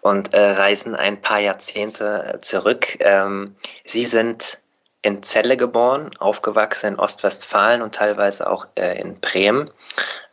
[0.00, 2.96] und äh, reisen ein paar Jahrzehnte zurück.
[3.00, 4.58] Ähm, Sie sind
[5.04, 9.70] in Celle geboren, aufgewachsen in Ostwestfalen und teilweise auch äh, in Bremen,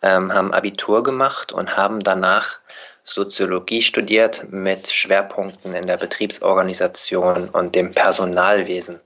[0.02, 2.60] ähm, haben Abitur gemacht und haben danach
[3.04, 9.02] Soziologie studiert mit Schwerpunkten in der Betriebsorganisation und dem Personalwesen.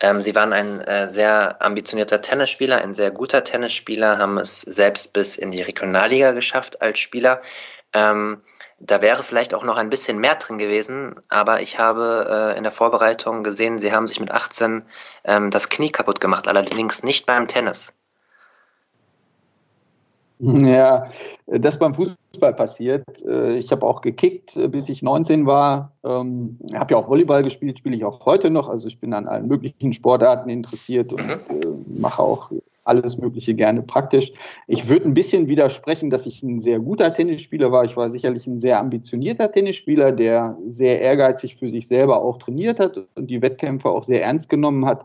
[0.00, 5.12] Ähm, sie waren ein äh, sehr ambitionierter Tennisspieler, ein sehr guter Tennisspieler, haben es selbst
[5.12, 7.40] bis in die Regionalliga geschafft als Spieler.
[7.92, 8.42] Ähm,
[8.80, 12.64] da wäre vielleicht auch noch ein bisschen mehr drin gewesen, aber ich habe äh, in
[12.64, 14.84] der Vorbereitung gesehen, sie haben sich mit 18
[15.24, 17.94] ähm, das Knie kaputt gemacht, allerdings nicht beim Tennis.
[20.42, 21.06] Ja,
[21.46, 23.04] das beim Fußball passiert.
[23.24, 25.92] Äh, ich habe auch gekickt, äh, bis ich 19 war.
[26.02, 28.68] Ich ähm, habe ja auch Volleyball gespielt, spiele ich auch heute noch.
[28.68, 31.32] Also ich bin an allen möglichen Sportarten interessiert und mhm.
[31.32, 32.50] Äh, mache auch
[32.84, 34.32] alles Mögliche gerne praktisch.
[34.66, 37.84] Ich würde ein bisschen widersprechen, dass ich ein sehr guter Tennisspieler war.
[37.84, 42.80] Ich war sicherlich ein sehr ambitionierter Tennisspieler, der sehr ehrgeizig für sich selber auch trainiert
[42.80, 45.04] hat und die Wettkämpfe auch sehr ernst genommen hat.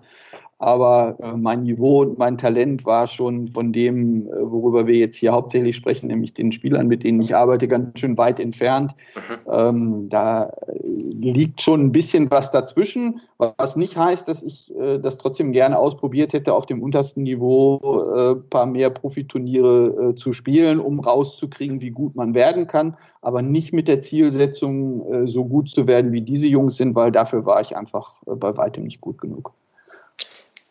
[0.60, 5.18] Aber äh, mein Niveau und mein Talent war schon von dem, äh, worüber wir jetzt
[5.18, 8.94] hier hauptsächlich sprechen, nämlich den Spielern, mit denen ich arbeite, ganz schön weit entfernt.
[9.16, 9.52] Mhm.
[9.52, 14.98] Ähm, da äh, liegt schon ein bisschen was dazwischen, was nicht heißt, dass ich äh,
[14.98, 17.80] das trotzdem gerne ausprobiert hätte, auf dem untersten Niveau
[18.16, 22.98] ein äh, paar mehr Profiturniere äh, zu spielen, um rauszukriegen, wie gut man werden kann,
[23.22, 27.46] aber nicht mit der Zielsetzung, so gut zu werden, wie diese Jungs sind, weil dafür
[27.46, 29.54] war ich einfach bei weitem nicht gut genug.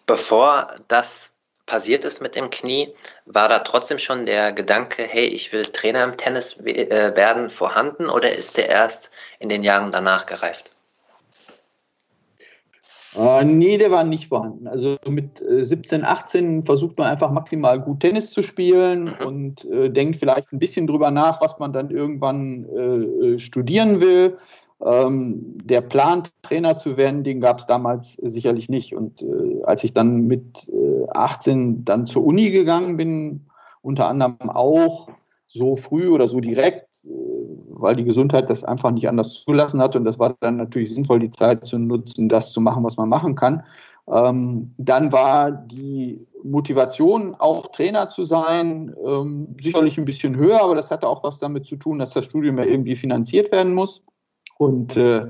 [0.06, 1.34] Bevor das
[1.66, 2.94] passiert ist mit dem Knie,
[3.26, 8.08] war da trotzdem schon der Gedanke, hey, ich will Trainer im Tennis äh, werden, vorhanden
[8.08, 10.70] oder ist der erst in den Jahren danach gereift?
[13.16, 14.68] Äh, nee, der war nicht vorhanden.
[14.68, 19.26] Also mit 17, äh, 18 versucht man einfach maximal gut Tennis zu spielen mhm.
[19.26, 24.38] und äh, denkt vielleicht ein bisschen drüber nach, was man dann irgendwann äh, studieren will.
[24.84, 28.94] Ähm, der Plan, Trainer zu werden, den gab es damals sicherlich nicht.
[28.94, 33.46] Und äh, als ich dann mit äh, 18 dann zur Uni gegangen bin,
[33.82, 35.08] unter anderem auch
[35.46, 37.08] so früh oder so direkt, äh,
[37.68, 39.96] weil die Gesundheit das einfach nicht anders zugelassen hat.
[39.96, 43.08] Und das war dann natürlich sinnvoll, die Zeit zu nutzen, das zu machen, was man
[43.08, 43.62] machen kann.
[44.08, 50.76] Ähm, dann war die Motivation, auch Trainer zu sein, ähm, sicherlich ein bisschen höher, aber
[50.76, 54.02] das hatte auch was damit zu tun, dass das Studium ja irgendwie finanziert werden muss.
[54.58, 55.26] Und äh,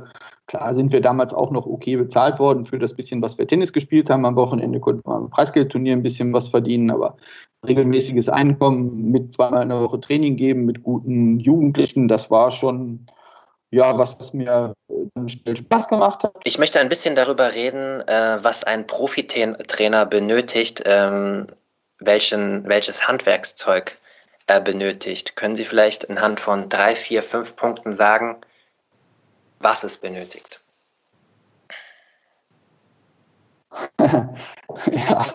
[0.46, 3.72] klar sind wir damals auch noch okay bezahlt worden für das bisschen, was wir Tennis
[3.72, 4.24] gespielt haben.
[4.24, 7.16] Am Wochenende konnten wir am Preisgeldturnier ein bisschen was verdienen, aber
[7.66, 13.06] regelmäßiges Einkommen mit zweimal in der Woche Training geben, mit guten Jugendlichen, das war schon
[13.70, 14.74] ja, was mir
[15.14, 16.34] dann schnell Spaß gemacht hat.
[16.44, 21.46] Ich möchte ein bisschen darüber reden, äh, was ein Profitrainer benötigt, ähm,
[21.98, 23.98] welchen, welches Handwerkszeug
[24.46, 25.36] er benötigt.
[25.36, 28.36] Können Sie vielleicht anhand von drei, vier, fünf Punkten sagen,
[29.60, 30.62] was es benötigt?
[33.98, 35.26] ja,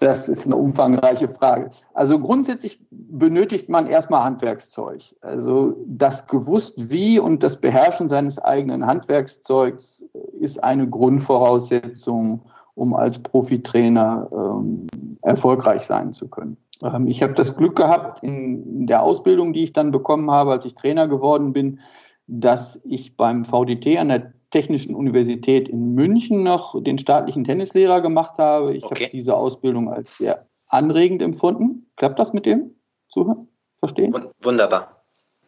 [0.00, 1.70] das ist eine umfangreiche Frage.
[1.94, 5.02] Also grundsätzlich benötigt man erstmal Handwerkszeug.
[5.20, 10.04] Also das gewusst wie und das Beherrschen seines eigenen Handwerkszeugs
[10.40, 12.42] ist eine Grundvoraussetzung,
[12.74, 14.86] um als Profitrainer ähm,
[15.22, 16.56] erfolgreich sein zu können.
[16.82, 20.64] Ähm, ich habe das Glück gehabt in der Ausbildung, die ich dann bekommen habe, als
[20.64, 21.80] ich Trainer geworden bin,
[22.26, 28.38] dass ich beim VDT an der Technischen Universität in München noch den staatlichen Tennislehrer gemacht
[28.38, 28.74] habe.
[28.74, 29.04] Ich okay.
[29.04, 31.86] habe diese Ausbildung als sehr anregend empfunden.
[31.96, 32.74] Klappt das mit dem
[33.08, 33.48] Zuhören?
[33.76, 34.14] Verstehen?
[34.42, 35.02] Wunderbar.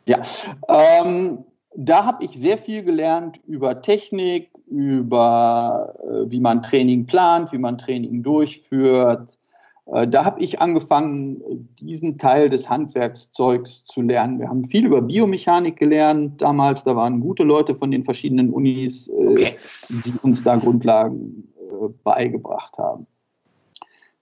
[0.06, 0.20] Ja,
[0.68, 7.52] ähm, da habe ich sehr viel gelernt über Technik, über äh, wie man Training plant,
[7.52, 9.37] wie man Training durchführt,
[9.90, 14.38] da habe ich angefangen, diesen Teil des Handwerkszeugs zu lernen.
[14.38, 16.84] Wir haben viel über Biomechanik gelernt damals.
[16.84, 19.56] Da waren gute Leute von den verschiedenen Unis, äh, okay.
[19.88, 23.06] die uns da Grundlagen äh, beigebracht haben.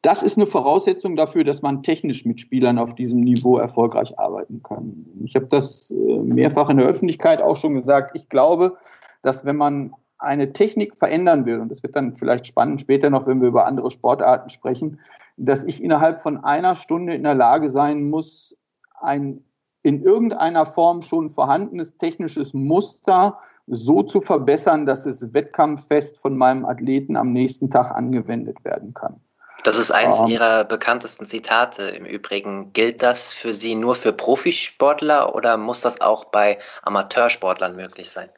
[0.03, 4.63] Das ist eine Voraussetzung dafür, dass man technisch mit Spielern auf diesem Niveau erfolgreich arbeiten
[4.63, 5.05] kann.
[5.25, 8.13] Ich habe das mehrfach in der Öffentlichkeit auch schon gesagt.
[8.15, 8.77] Ich glaube,
[9.23, 13.27] dass wenn man eine Technik verändern will, und das wird dann vielleicht spannend später noch,
[13.27, 15.01] wenn wir über andere Sportarten sprechen,
[15.37, 18.57] dass ich innerhalb von einer Stunde in der Lage sein muss,
[19.01, 19.43] ein
[19.83, 26.65] in irgendeiner Form schon vorhandenes technisches Muster so zu verbessern, dass es wettkampffest von meinem
[26.65, 29.21] Athleten am nächsten Tag angewendet werden kann.
[29.63, 31.83] Das ist eines ähm, Ihrer bekanntesten Zitate.
[31.85, 37.77] Im Übrigen gilt das für Sie nur für Profisportler oder muss das auch bei Amateursportlern
[37.77, 38.29] möglich sein?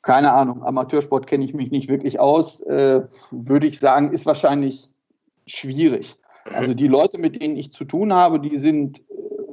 [0.00, 0.62] Keine Ahnung.
[0.64, 2.60] Amateursport kenne ich mich nicht wirklich aus.
[2.60, 4.92] Äh, würde ich sagen, ist wahrscheinlich
[5.46, 6.16] schwierig.
[6.54, 9.02] Also die Leute, mit denen ich zu tun habe, die sind, äh,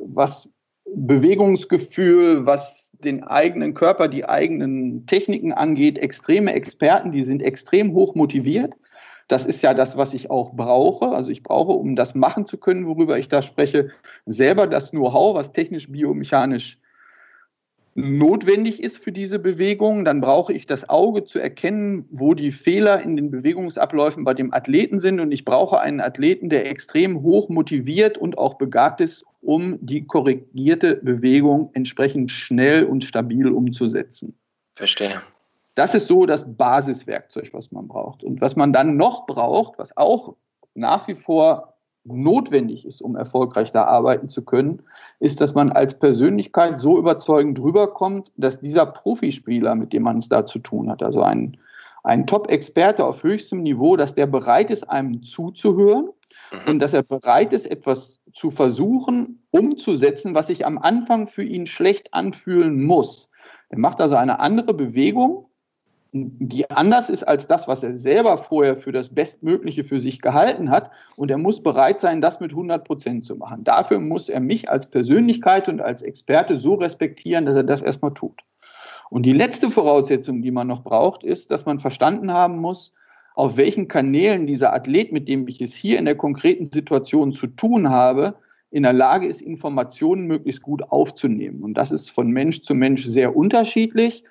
[0.06, 0.50] was
[0.86, 8.16] Bewegungsgefühl, was den eigenen Körper, die eigenen Techniken angeht, extreme Experten, die sind extrem hoch
[8.16, 8.76] motiviert.
[9.28, 11.10] Das ist ja das, was ich auch brauche.
[11.10, 13.90] Also ich brauche, um das machen zu können, worüber ich da spreche,
[14.26, 16.80] selber das Know-how, was technisch, biomechanisch
[17.96, 23.02] notwendig ist für diese Bewegung, dann brauche ich das Auge zu erkennen, wo die Fehler
[23.02, 25.22] in den Bewegungsabläufen bei dem Athleten sind.
[25.22, 30.06] Und ich brauche einen Athleten, der extrem hoch motiviert und auch begabt ist, um die
[30.06, 34.38] korrigierte Bewegung entsprechend schnell und stabil umzusetzen.
[34.76, 35.22] Verstehe.
[35.76, 38.24] Das ist so das Basiswerkzeug, was man braucht.
[38.24, 40.36] Und was man dann noch braucht, was auch
[40.74, 41.75] nach wie vor
[42.06, 44.82] notwendig ist, um erfolgreich da arbeiten zu können,
[45.20, 50.30] ist, dass man als Persönlichkeit so überzeugend rüberkommt, dass dieser Profispieler, mit dem man es
[50.30, 51.58] da zu tun hat, also ein,
[52.04, 56.10] ein Top-Experte auf höchstem Niveau, dass der bereit ist, einem zuzuhören
[56.52, 56.72] mhm.
[56.72, 61.66] und dass er bereit ist, etwas zu versuchen, umzusetzen, was sich am Anfang für ihn
[61.66, 63.30] schlecht anfühlen muss.
[63.70, 65.45] Er macht also eine andere Bewegung,
[66.16, 70.70] die anders ist als das, was er selber vorher für das Bestmögliche für sich gehalten
[70.70, 70.92] hat.
[71.18, 73.64] Und er muss bereit sein, das mit 100 Prozent zu machen.
[73.64, 78.14] Dafür muss er mich als Persönlichkeit und als Experte so respektieren, dass er das erstmal
[78.14, 78.42] tut.
[79.10, 82.94] Und die letzte Voraussetzung, die man noch braucht, ist, dass man verstanden haben muss,
[83.36, 87.48] auf welchen Kanälen dieser Athlet, mit dem ich es hier in der konkreten Situation zu
[87.48, 88.36] tun habe,
[88.72, 91.64] in der Lage ist, Informationen möglichst gut aufzunehmen.
[91.64, 94.24] Und das ist von Mensch zu Mensch sehr unterschiedlich.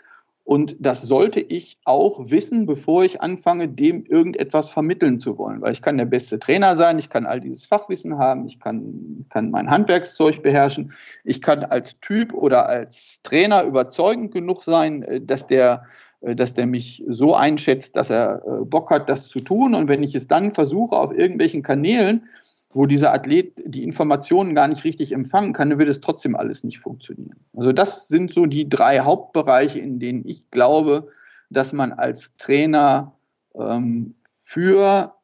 [0.45, 5.63] Und das sollte ich auch wissen, bevor ich anfange, dem irgendetwas vermitteln zu wollen.
[5.63, 9.25] Weil ich kann der beste Trainer sein, ich kann all dieses Fachwissen haben, ich kann,
[9.31, 10.93] kann mein Handwerkszeug beherrschen,
[11.25, 15.85] ich kann als Typ oder als Trainer überzeugend genug sein, äh, dass der,
[16.21, 19.75] äh, dass der mich so einschätzt, dass er äh, Bock hat, das zu tun.
[19.75, 22.29] Und wenn ich es dann versuche, auf irgendwelchen Kanälen
[22.75, 26.65] wo dieser Athlet die Informationen gar nicht richtig empfangen kann, dann wird es trotzdem alles
[26.65, 27.39] nicht funktionieren.
[27.57, 31.09] Also das sind so die drei Hauptbereiche, in denen ich glaube,
[31.51, 33.13] dass man als Trainer
[33.55, 35.15] ähm, für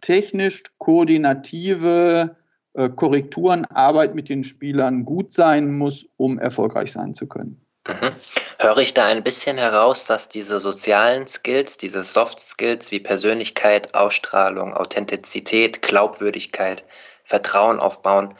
[0.00, 2.36] technisch koordinative
[2.74, 7.60] äh, Korrekturen, Arbeit mit den Spielern gut sein muss, um erfolgreich sein zu können.
[7.86, 8.12] Mhm.
[8.58, 13.94] Höre ich da ein bisschen heraus, dass diese sozialen Skills, diese Soft Skills wie Persönlichkeit,
[13.94, 16.84] Ausstrahlung, Authentizität, Glaubwürdigkeit,
[17.24, 18.34] Vertrauen aufbauen,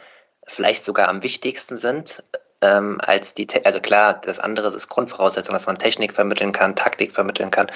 [0.45, 2.23] vielleicht sogar am wichtigsten sind
[2.61, 7.11] ähm, als die, also klar, das andere ist Grundvoraussetzung, dass man Technik vermitteln kann, Taktik
[7.11, 7.67] vermitteln kann,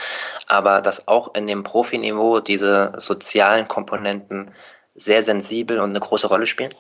[0.48, 4.52] aber dass auch in dem Profiniveau diese sozialen Komponenten
[4.94, 6.74] sehr sensibel und eine große Rolle spielen?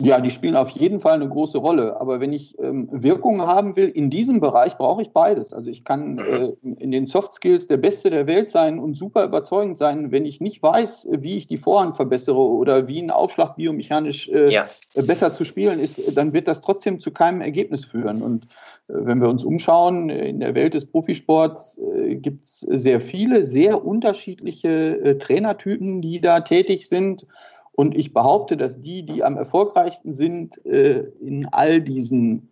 [0.00, 2.00] Ja, die spielen auf jeden Fall eine große Rolle.
[2.00, 5.52] Aber wenn ich ähm, Wirkung haben will, in diesem Bereich brauche ich beides.
[5.52, 9.24] Also ich kann äh, in den Soft Skills der Beste der Welt sein und super
[9.24, 10.10] überzeugend sein.
[10.10, 14.50] Wenn ich nicht weiß, wie ich die Vorhand verbessere oder wie ein Aufschlag biomechanisch äh,
[14.50, 14.64] ja.
[14.94, 18.22] besser zu spielen ist, dann wird das trotzdem zu keinem Ergebnis führen.
[18.22, 18.44] Und
[18.88, 23.44] äh, wenn wir uns umschauen, in der Welt des Profisports äh, gibt es sehr viele,
[23.44, 27.26] sehr unterschiedliche äh, Trainertypen, die da tätig sind.
[27.72, 32.50] Und ich behaupte, dass die, die am erfolgreichsten sind, äh, in all diesen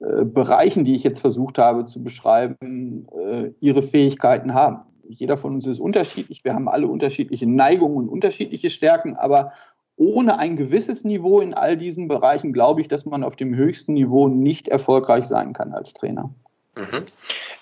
[0.00, 4.80] äh, Bereichen, die ich jetzt versucht habe zu beschreiben, äh, ihre Fähigkeiten haben.
[5.08, 6.44] Jeder von uns ist unterschiedlich.
[6.44, 9.16] Wir haben alle unterschiedliche Neigungen und unterschiedliche Stärken.
[9.16, 9.52] Aber
[9.96, 13.94] ohne ein gewisses Niveau in all diesen Bereichen glaube ich, dass man auf dem höchsten
[13.94, 16.32] Niveau nicht erfolgreich sein kann als Trainer.
[16.78, 17.06] Mhm.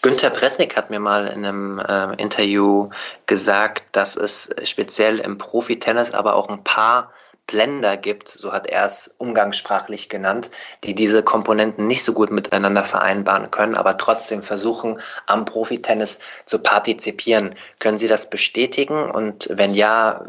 [0.03, 2.91] Günther Presnick hat mir mal in einem äh, Interview
[3.25, 7.13] gesagt, dass es speziell im Profitennis aber auch ein paar
[7.47, 10.51] Blender gibt, so hat er es umgangssprachlich genannt,
[10.85, 16.59] die diese Komponenten nicht so gut miteinander vereinbaren können, aber trotzdem versuchen, am Profitennis zu
[16.59, 17.55] partizipieren.
[17.79, 19.11] Können Sie das bestätigen?
[19.11, 20.27] Und wenn ja,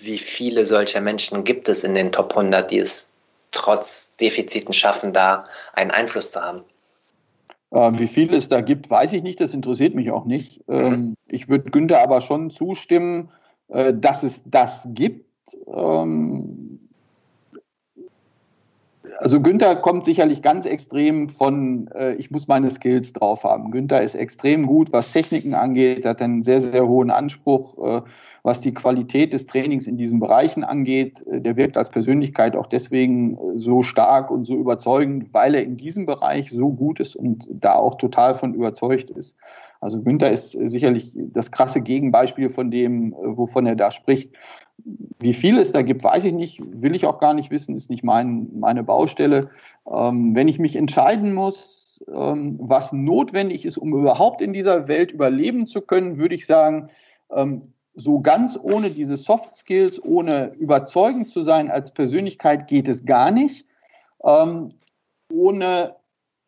[0.00, 3.08] wie viele solcher Menschen gibt es in den Top 100, die es
[3.52, 6.64] trotz Defiziten schaffen, da einen Einfluss zu haben?
[7.70, 10.64] Ähm, wie viel es da gibt, weiß ich nicht, das interessiert mich auch nicht.
[10.68, 11.14] Ähm, mhm.
[11.26, 13.30] Ich würde Günther aber schon zustimmen,
[13.68, 15.26] äh, dass es das gibt.
[15.66, 16.87] Ähm,
[19.20, 23.70] also Günther kommt sicherlich ganz extrem von, äh, ich muss meine Skills drauf haben.
[23.70, 28.02] Günther ist extrem gut, was Techniken angeht, hat einen sehr, sehr hohen Anspruch, äh,
[28.44, 31.26] was die Qualität des Trainings in diesen Bereichen angeht.
[31.26, 35.64] Äh, der wirkt als Persönlichkeit auch deswegen äh, so stark und so überzeugend, weil er
[35.64, 39.36] in diesem Bereich so gut ist und da auch total von überzeugt ist.
[39.80, 44.32] Also Günther ist sicherlich das krasse Gegenbeispiel von dem, äh, wovon er da spricht.
[45.20, 47.90] Wie viel es da gibt, weiß ich nicht, will ich auch gar nicht wissen, ist
[47.90, 49.50] nicht mein, meine Baustelle.
[49.90, 55.12] Ähm, wenn ich mich entscheiden muss, ähm, was notwendig ist, um überhaupt in dieser Welt
[55.12, 56.90] überleben zu können, würde ich sagen,
[57.34, 63.04] ähm, so ganz ohne diese Soft Skills, ohne überzeugend zu sein als Persönlichkeit geht es
[63.04, 63.66] gar nicht.
[64.24, 64.70] Ähm,
[65.32, 65.96] ohne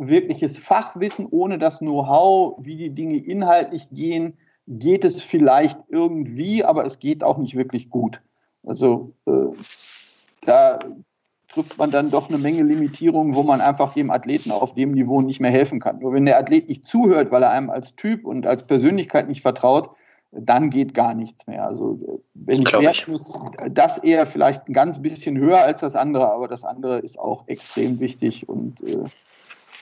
[0.08, 4.36] wirkliches Fachwissen, ohne das Know-how, wie die Dinge inhaltlich gehen,
[4.66, 8.20] geht es vielleicht irgendwie, aber es geht auch nicht wirklich gut.
[8.64, 9.32] Also äh,
[10.42, 10.78] da
[11.48, 15.20] trifft man dann doch eine Menge Limitierungen, wo man einfach dem Athleten auf dem Niveau
[15.20, 15.98] nicht mehr helfen kann.
[15.98, 19.42] Nur wenn der Athlet nicht zuhört, weil er einem als Typ und als Persönlichkeit nicht
[19.42, 19.90] vertraut,
[20.32, 21.66] dann geht gar nichts mehr.
[21.66, 23.36] Also wenn ich merken muss,
[23.68, 27.48] das eher vielleicht ein ganz bisschen höher als das andere, aber das andere ist auch
[27.48, 29.04] extrem wichtig und äh,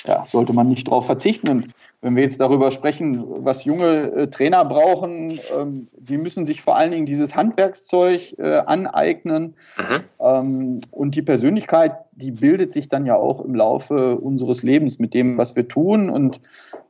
[0.06, 1.48] ja, sollte man nicht darauf verzichten.
[1.48, 1.68] Und
[2.00, 6.76] wenn wir jetzt darüber sprechen, was junge äh, Trainer brauchen, ähm, die müssen sich vor
[6.76, 9.54] allen Dingen dieses Handwerkszeug äh, aneignen.
[9.76, 10.00] Mhm.
[10.20, 15.12] Ähm, und die Persönlichkeit, die bildet sich dann ja auch im Laufe unseres Lebens mit
[15.12, 16.08] dem, was wir tun.
[16.08, 16.40] Und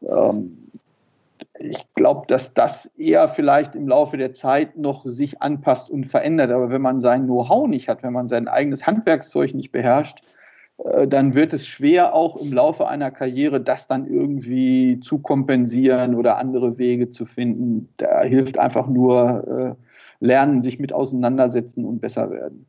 [0.02, 0.68] ähm,
[1.58, 6.50] ich glaube, dass das eher vielleicht im Laufe der Zeit noch sich anpasst und verändert.
[6.50, 10.20] Aber wenn man sein Know-how nicht hat, wenn man sein eigenes Handwerkszeug nicht beherrscht,
[11.08, 16.38] dann wird es schwer, auch im Laufe einer Karriere das dann irgendwie zu kompensieren oder
[16.38, 17.88] andere Wege zu finden.
[17.96, 19.76] Da hilft einfach nur
[20.20, 22.66] äh, lernen, sich mit auseinandersetzen und besser werden.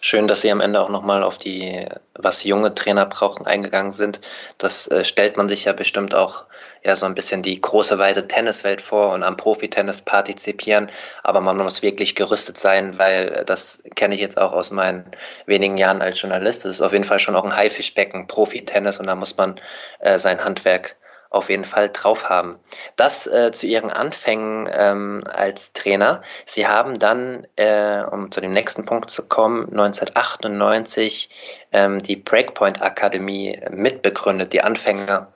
[0.00, 4.20] Schön, dass Sie am Ende auch nochmal auf die, was junge Trainer brauchen, eingegangen sind.
[4.58, 6.44] Das äh, stellt man sich ja bestimmt auch
[6.82, 10.90] ja so ein bisschen die große weite Tenniswelt vor und am Profitennis partizipieren.
[11.22, 15.10] Aber man muss wirklich gerüstet sein, weil das kenne ich jetzt auch aus meinen
[15.46, 16.64] wenigen Jahren als Journalist.
[16.64, 19.56] Das ist auf jeden Fall schon auch ein Haifischbecken, Profitennis und da muss man
[20.00, 20.96] äh, sein Handwerk
[21.30, 22.58] auf jeden Fall drauf haben.
[22.96, 26.20] Das äh, zu Ihren Anfängen ähm, als Trainer.
[26.44, 31.30] Sie haben dann, äh, um zu dem nächsten Punkt zu kommen, 1998
[31.72, 35.32] ähm, die Breakpoint Akademie mitbegründet, die Anfänger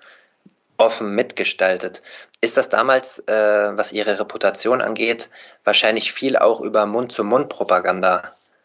[0.77, 2.03] offen mitgestaltet.
[2.41, 3.33] Ist das damals, äh,
[3.77, 5.31] was Ihre Reputation angeht,
[5.63, 8.23] wahrscheinlich viel auch über Mund-zu-Mund-Propaganda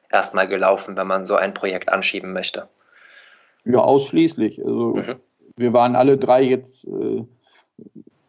[0.10, 2.68] erstmal gelaufen, wenn man so ein Projekt anschieben möchte?
[3.65, 4.60] Ja, ausschließlich.
[4.65, 5.22] Also mhm
[5.60, 7.24] wir waren alle drei jetzt äh,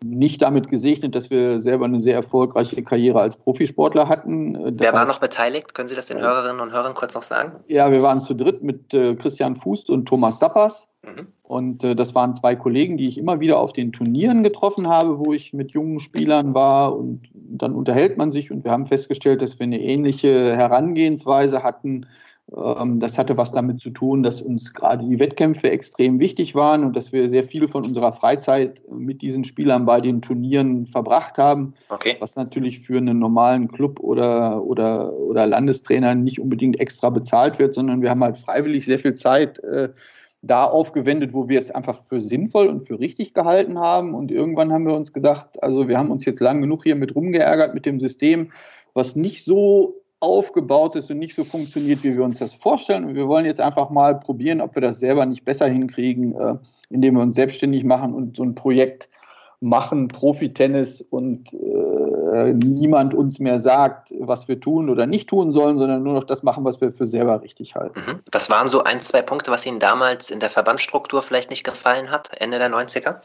[0.04, 4.54] nicht damit gesegnet, dass wir selber eine sehr erfolgreiche Karriere als Profisportler hatten.
[4.76, 5.74] Das Wer war noch beteiligt?
[5.74, 7.52] Können Sie das den Hörerinnen und Hörern kurz noch sagen?
[7.68, 10.88] Ja, wir waren zu dritt mit äh, Christian Fußt und Thomas Dappers.
[11.02, 11.28] Mhm.
[11.42, 15.18] Und äh, das waren zwei Kollegen, die ich immer wieder auf den Turnieren getroffen habe,
[15.18, 16.96] wo ich mit jungen Spielern war.
[16.96, 22.06] Und dann unterhält man sich und wir haben festgestellt, dass wir eine ähnliche Herangehensweise hatten
[22.52, 26.96] das hatte was damit zu tun, dass uns gerade die Wettkämpfe extrem wichtig waren und
[26.96, 31.74] dass wir sehr viel von unserer Freizeit mit diesen Spielern bei den Turnieren verbracht haben.
[31.90, 32.16] Okay.
[32.18, 37.74] Was natürlich für einen normalen Club oder, oder, oder Landestrainer nicht unbedingt extra bezahlt wird,
[37.74, 39.90] sondern wir haben halt freiwillig sehr viel Zeit äh,
[40.42, 44.14] da aufgewendet, wo wir es einfach für sinnvoll und für richtig gehalten haben.
[44.14, 47.14] Und irgendwann haben wir uns gedacht, also wir haben uns jetzt lang genug hier mit
[47.14, 48.50] rumgeärgert mit dem System,
[48.92, 53.04] was nicht so aufgebaut ist und nicht so funktioniert, wie wir uns das vorstellen.
[53.04, 56.56] Und wir wollen jetzt einfach mal probieren, ob wir das selber nicht besser hinkriegen, äh,
[56.90, 59.08] indem wir uns selbstständig machen und so ein Projekt
[59.60, 65.78] machen, Profi-Tennis und äh, niemand uns mehr sagt, was wir tun oder nicht tun sollen,
[65.78, 68.00] sondern nur noch das machen, was wir für selber richtig halten.
[68.00, 68.20] Mhm.
[68.32, 72.10] Was waren so ein, zwei Punkte, was Ihnen damals in der Verbandsstruktur vielleicht nicht gefallen
[72.10, 73.16] hat, Ende der 90er?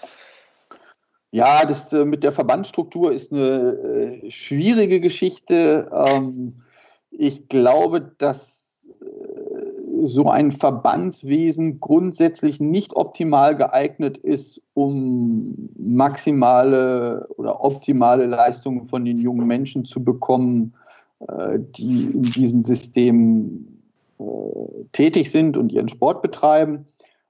[1.31, 5.89] Ja, das äh, mit der Verbandsstruktur ist eine äh, schwierige Geschichte.
[5.93, 6.61] Ähm,
[7.17, 17.63] ich glaube, dass äh, so ein Verbandswesen grundsätzlich nicht optimal geeignet ist, um maximale oder
[17.63, 20.73] optimale Leistungen von den jungen Menschen zu bekommen,
[21.27, 23.67] äh, die in diesem System
[24.19, 24.23] äh,
[24.91, 26.85] tätig sind und ihren Sport betreiben.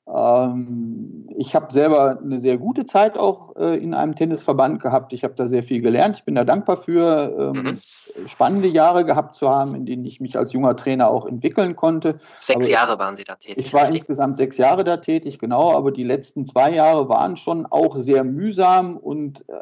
[0.08, 5.14] Ähm, ich habe selber eine sehr gute Zeit auch äh, in einem Tennisverband gehabt.
[5.14, 6.18] Ich habe da sehr viel gelernt.
[6.18, 8.28] Ich bin da dankbar für, ähm, mhm.
[8.28, 12.20] spannende Jahre gehabt zu haben, in denen ich mich als junger Trainer auch entwickeln konnte.
[12.40, 13.66] Sechs aber Jahre waren Sie da tätig.
[13.66, 14.02] Ich war richtig?
[14.02, 15.74] insgesamt sechs Jahre da tätig, genau.
[15.74, 19.54] Aber die letzten zwei Jahre waren schon auch sehr mühsam und äh,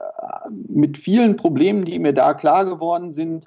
[0.68, 3.46] mit vielen Problemen, die mir da klar geworden sind.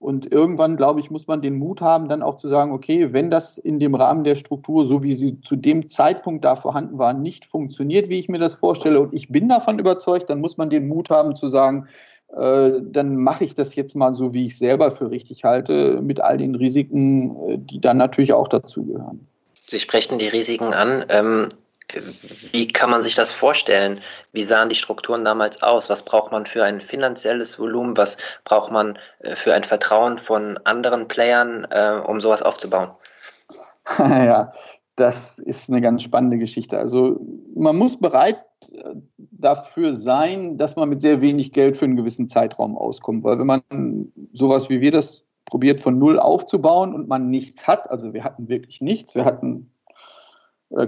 [0.00, 3.30] Und irgendwann, glaube ich, muss man den Mut haben, dann auch zu sagen, okay, wenn
[3.30, 7.12] das in dem Rahmen der Struktur, so wie sie zu dem Zeitpunkt da vorhanden war,
[7.12, 10.70] nicht funktioniert, wie ich mir das vorstelle, und ich bin davon überzeugt, dann muss man
[10.70, 11.88] den Mut haben zu sagen,
[12.36, 16.20] äh, dann mache ich das jetzt mal so, wie ich selber für richtig halte, mit
[16.20, 19.26] all den Risiken, äh, die dann natürlich auch dazugehören.
[19.66, 21.04] Sie sprechen die Risiken an.
[21.08, 21.48] Ähm
[22.52, 24.00] wie kann man sich das vorstellen?
[24.32, 25.88] Wie sahen die Strukturen damals aus?
[25.88, 27.96] Was braucht man für ein finanzielles Volumen?
[27.96, 32.90] Was braucht man äh, für ein Vertrauen von anderen Playern, äh, um sowas aufzubauen?
[33.98, 34.52] ja,
[34.96, 36.78] das ist eine ganz spannende Geschichte.
[36.78, 37.20] Also
[37.54, 42.28] man muss bereit äh, dafür sein, dass man mit sehr wenig Geld für einen gewissen
[42.28, 43.24] Zeitraum auskommt.
[43.24, 43.62] Weil wenn man
[44.34, 48.48] sowas wie wir das probiert von null aufzubauen und man nichts hat, also wir hatten
[48.50, 49.70] wirklich nichts, wir hatten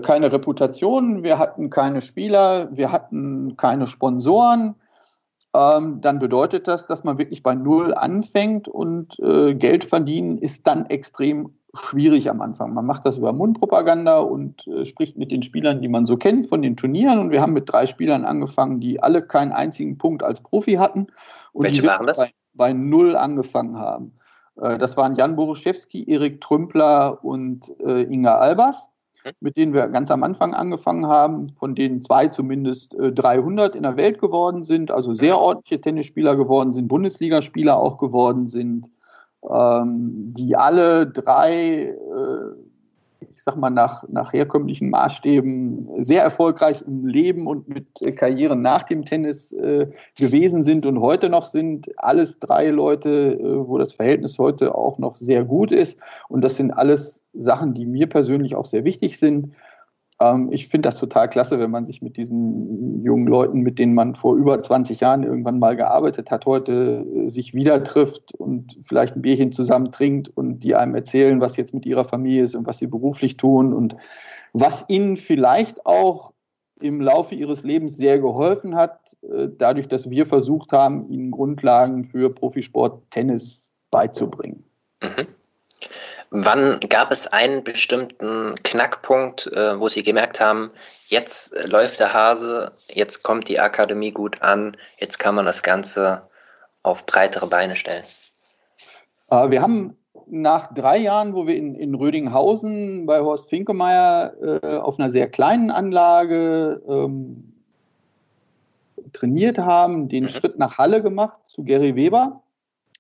[0.03, 4.75] keine Reputation, wir hatten keine Spieler, wir hatten keine Sponsoren.
[5.55, 10.67] Ähm, dann bedeutet das, dass man wirklich bei Null anfängt und äh, Geld verdienen ist
[10.67, 12.75] dann extrem schwierig am Anfang.
[12.75, 16.47] Man macht das über Mundpropaganda und äh, spricht mit den Spielern, die man so kennt
[16.47, 17.19] von den Turnieren.
[17.19, 21.07] Und wir haben mit drei Spielern angefangen, die alle keinen einzigen Punkt als Profi hatten
[21.53, 22.19] und Welche die waren das?
[22.19, 24.13] Bei, bei Null angefangen haben.
[24.61, 28.90] Äh, das waren Jan Boruszewski, Erik Trümpler und äh, Inga Albers.
[29.25, 29.31] Mhm.
[29.41, 33.83] mit denen wir ganz am Anfang angefangen haben, von denen zwei zumindest äh, 300 in
[33.83, 35.41] der Welt geworden sind, also sehr mhm.
[35.41, 38.91] ordentliche Tennisspieler geworden sind, Bundesligaspieler auch geworden sind,
[39.49, 42.70] ähm, die alle drei äh,
[43.29, 48.85] ich sag mal, nach, nach herkömmlichen Maßstäben sehr erfolgreich im Leben und mit Karrieren nach
[48.85, 51.91] dem Tennis äh, gewesen sind und heute noch sind.
[51.99, 55.99] Alles drei Leute, äh, wo das Verhältnis heute auch noch sehr gut ist.
[56.29, 59.55] Und das sind alles Sachen, die mir persönlich auch sehr wichtig sind.
[60.21, 63.95] Ähm, ich finde das total klasse, wenn man sich mit diesen jungen Leuten, mit denen
[63.95, 68.79] man vor über 20 Jahren irgendwann mal gearbeitet hat, heute äh, sich wieder trifft und
[68.83, 72.55] vielleicht ein Bierchen zusammen trinkt und die einem erzählen, was jetzt mit ihrer Familie ist
[72.55, 73.97] und was sie beruflich tun und
[74.53, 76.33] was ihnen vielleicht auch
[76.81, 82.05] im Laufe ihres Lebens sehr geholfen hat, äh, dadurch, dass wir versucht haben, ihnen Grundlagen
[82.05, 84.65] für Profisport Tennis beizubringen.
[85.03, 85.27] Mhm.
[86.31, 90.71] Wann gab es einen bestimmten Knackpunkt, äh, wo Sie gemerkt haben,
[91.09, 95.65] jetzt äh, läuft der Hase, jetzt kommt die Akademie gut an, jetzt kann man das
[95.65, 96.23] Ganze
[96.85, 98.05] auf breitere Beine stellen?
[99.29, 104.77] Äh, wir haben nach drei Jahren, wo wir in, in Rödinghausen bei Horst Finkemeyer äh,
[104.77, 107.55] auf einer sehr kleinen Anlage ähm,
[109.13, 110.29] trainiert haben, den mhm.
[110.29, 112.43] Schritt nach Halle gemacht zu Gary Weber.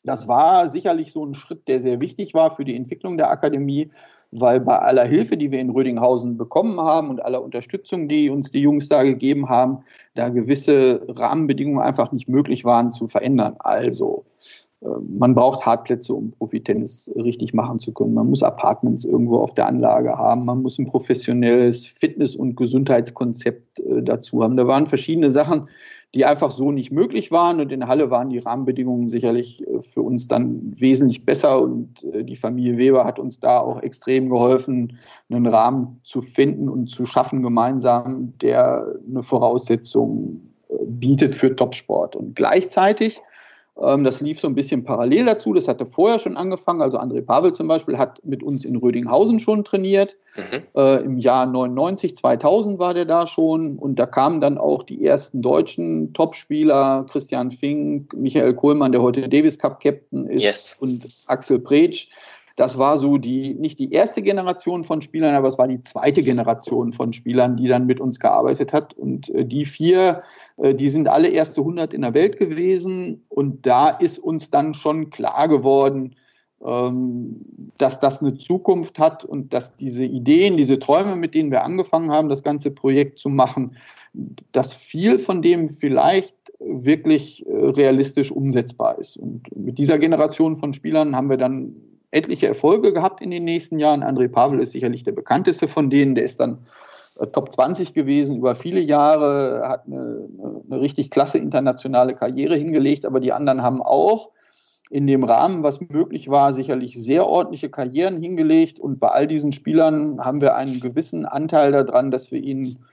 [0.02, 3.90] Das war sicherlich so ein Schritt, der sehr wichtig war für die Entwicklung der Akademie,
[4.30, 8.50] weil bei aller Hilfe, die wir in Rödinghausen bekommen haben und aller Unterstützung, die uns
[8.50, 9.78] die Jungs da gegeben haben,
[10.14, 13.56] da gewisse Rahmenbedingungen einfach nicht möglich waren zu verändern.
[13.58, 14.24] Also
[14.80, 18.14] man braucht Hartplätze, um Profitennis richtig machen zu können.
[18.14, 20.46] Man muss Apartments irgendwo auf der Anlage haben.
[20.46, 24.56] Man muss ein professionelles Fitness- und Gesundheitskonzept äh, dazu haben.
[24.56, 25.68] Da waren verschiedene Sachen,
[26.14, 27.60] die einfach so nicht möglich waren.
[27.60, 31.60] Und in Halle waren die Rahmenbedingungen sicherlich äh, für uns dann wesentlich besser.
[31.60, 34.98] Und äh, die Familie Weber hat uns da auch extrem geholfen,
[35.30, 40.40] einen Rahmen zu finden und zu schaffen gemeinsam, der eine Voraussetzung
[40.86, 42.16] bietet für Topsport.
[42.16, 43.20] Und gleichzeitig
[43.80, 45.54] das lief so ein bisschen parallel dazu.
[45.54, 46.82] Das hatte vorher schon angefangen.
[46.82, 50.16] Also André Pavel zum Beispiel hat mit uns in Rödinghausen schon trainiert.
[50.36, 50.62] Mhm.
[50.76, 53.78] Äh, Im Jahr 99, 2000 war der da schon.
[53.78, 57.06] Und da kamen dann auch die ersten deutschen Topspieler.
[57.10, 60.76] Christian Fink, Michael Kohlmann, der heute Davis Cup Captain ist, yes.
[60.78, 62.08] und Axel Pretsch.
[62.60, 66.20] Das war so die, nicht die erste Generation von Spielern, aber es war die zweite
[66.20, 68.92] Generation von Spielern, die dann mit uns gearbeitet hat.
[68.92, 70.20] Und äh, die vier,
[70.58, 73.24] äh, die sind alle erste 100 in der Welt gewesen.
[73.30, 76.16] Und da ist uns dann schon klar geworden,
[76.62, 77.40] ähm,
[77.78, 82.10] dass das eine Zukunft hat und dass diese Ideen, diese Träume, mit denen wir angefangen
[82.10, 83.74] haben, das ganze Projekt zu machen,
[84.52, 89.16] dass viel von dem vielleicht wirklich äh, realistisch umsetzbar ist.
[89.16, 91.74] Und mit dieser Generation von Spielern haben wir dann
[92.10, 94.02] etliche Erfolge gehabt in den nächsten Jahren.
[94.02, 96.14] André Pavel ist sicherlich der bekannteste von denen.
[96.14, 96.66] Der ist dann
[97.18, 100.28] äh, Top 20 gewesen über viele Jahre, hat eine,
[100.68, 104.30] eine, richtig klasse internationale Karriere hingelegt, aber die anderen haben auch
[104.90, 108.80] in dem Rahmen, was möglich war, sicherlich sehr ordentliche Karrieren hingelegt.
[108.80, 112.84] Und bei all diesen Spielern haben wir einen gewissen Anteil daran, dass wir ihnen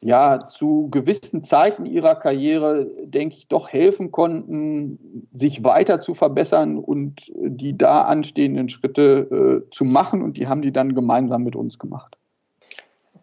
[0.00, 6.78] ja zu gewissen Zeiten ihrer Karriere, denke ich, doch helfen konnten, sich weiter zu verbessern
[6.78, 10.22] und die da anstehenden Schritte äh, zu machen.
[10.22, 12.16] Und die haben die dann gemeinsam mit uns gemacht.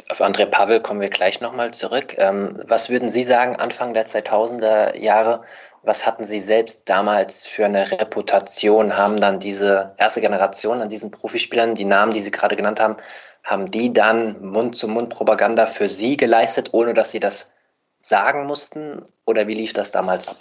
[0.10, 2.16] Auf André Pavel kommen wir gleich nochmal zurück.
[2.18, 5.42] Ähm, was würden Sie sagen, Anfang der 2000er Jahre,
[5.84, 8.98] was hatten Sie selbst damals für eine Reputation?
[8.98, 12.98] Haben dann diese erste Generation an diesen Profispielern, die Namen, die Sie gerade genannt haben,
[13.44, 17.52] haben die dann Mund-zu-Mund-Propaganda für Sie geleistet, ohne dass Sie das
[18.00, 19.04] sagen mussten?
[19.26, 20.38] Oder wie lief das damals ab?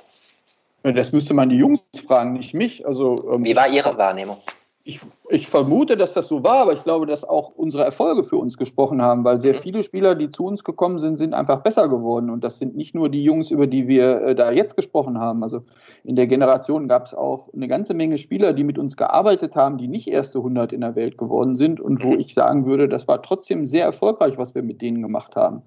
[0.82, 2.86] Das müsste man die Jungs fragen, nicht mich.
[2.86, 4.38] Also, ähm, wie war Ihre Wahrnehmung?
[4.82, 8.38] Ich, ich, vermute, dass das so war, aber ich glaube, dass auch unsere Erfolge für
[8.38, 9.58] uns gesprochen haben, weil sehr mhm.
[9.58, 12.30] viele Spieler, die zu uns gekommen sind, sind einfach besser geworden.
[12.30, 15.42] Und das sind nicht nur die Jungs, über die wir äh, da jetzt gesprochen haben.
[15.42, 15.64] Also
[16.02, 19.76] in der Generation gab es auch eine ganze Menge Spieler, die mit uns gearbeitet haben,
[19.76, 22.20] die nicht erste 100 in der Welt geworden sind und wo mhm.
[22.20, 25.60] ich sagen würde, das war trotzdem sehr erfolgreich, was wir mit denen gemacht haben.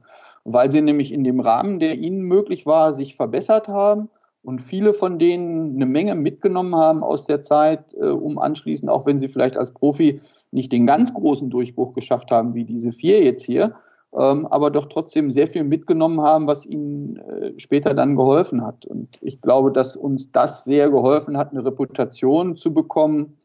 [0.44, 4.10] Weil sie nämlich in dem Rahmen, der ihnen möglich war, sich verbessert haben
[4.44, 9.06] und viele von denen eine Menge mitgenommen haben aus der Zeit, äh, um anschließend, auch
[9.06, 10.22] wenn sie vielleicht als Profi
[10.52, 13.74] nicht den ganz großen Durchbruch geschafft haben, wie diese vier jetzt hier,
[14.16, 18.86] ähm, aber doch trotzdem sehr viel mitgenommen haben, was ihnen äh, später dann geholfen hat.
[18.86, 23.38] Und ich glaube, dass uns das sehr geholfen hat, eine Reputation zu bekommen,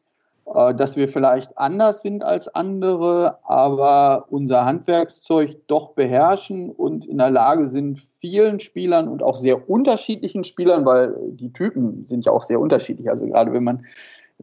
[0.53, 7.29] dass wir vielleicht anders sind als andere, aber unser Handwerkszeug doch beherrschen und in der
[7.29, 12.41] Lage sind, vielen Spielern und auch sehr unterschiedlichen Spielern, weil die Typen sind ja auch
[12.41, 13.09] sehr unterschiedlich.
[13.09, 13.85] Also gerade wenn man,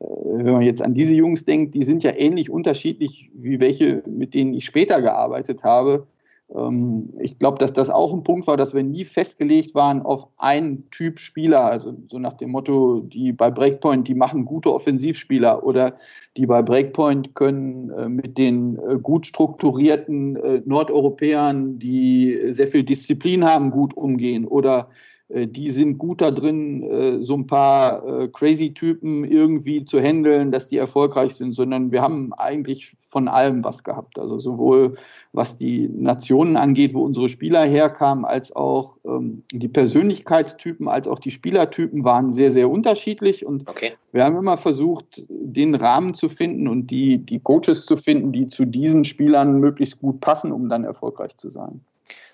[0.01, 4.03] äh, wenn man jetzt an diese Jungs denkt, die sind ja ähnlich unterschiedlich wie welche,
[4.07, 6.07] mit denen ich später gearbeitet habe.
[6.55, 10.29] Ähm, ich glaube, dass das auch ein Punkt war, dass wir nie festgelegt waren auf
[10.37, 15.65] einen Typ Spieler, also so nach dem Motto, die bei Breakpoint, die machen gute Offensivspieler
[15.65, 15.97] oder
[16.37, 22.85] die bei Breakpoint können äh, mit den äh, gut strukturierten äh, Nordeuropäern, die sehr viel
[22.85, 24.89] Disziplin haben, gut umgehen oder
[25.29, 30.69] die sind gut da drin, äh, so ein paar äh, Crazy-Typen irgendwie zu handeln, dass
[30.69, 34.21] die erfolgreich sind, sondern wir haben eigentlich von allem was gehabt.
[34.21, 34.95] Also sowohl
[35.33, 41.19] was die Nationen angeht, wo unsere Spieler herkamen, als auch ähm, die Persönlichkeitstypen, als auch
[41.19, 43.45] die Spielertypen waren sehr, sehr unterschiedlich.
[43.45, 43.95] Und okay.
[44.13, 48.47] wir haben immer versucht, den Rahmen zu finden und die, die Coaches zu finden, die
[48.47, 51.81] zu diesen Spielern möglichst gut passen, um dann erfolgreich zu sein.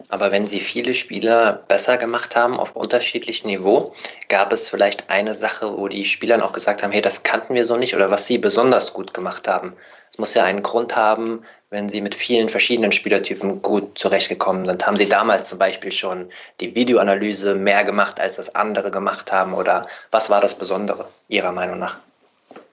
[0.09, 3.95] Aber wenn Sie viele Spieler besser gemacht haben auf unterschiedlichem Niveau,
[4.29, 7.65] gab es vielleicht eine Sache, wo die Spieler auch gesagt haben, hey, das kannten wir
[7.65, 9.75] so nicht oder was Sie besonders gut gemacht haben.
[10.11, 14.87] Es muss ja einen Grund haben, wenn Sie mit vielen verschiedenen Spielertypen gut zurechtgekommen sind.
[14.87, 16.31] Haben Sie damals zum Beispiel schon
[16.61, 21.53] die Videoanalyse mehr gemacht, als das andere gemacht haben oder was war das Besondere Ihrer
[21.53, 21.99] Meinung nach?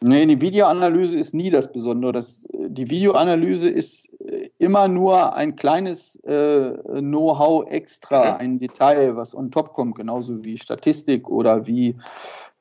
[0.01, 2.13] Nee, die Videoanalyse ist nie das Besondere.
[2.13, 8.39] Das, die Videoanalyse ist äh, immer nur ein kleines äh, Know-how extra, mhm.
[8.39, 11.95] ein Detail, was on top kommt, genauso wie Statistik oder wie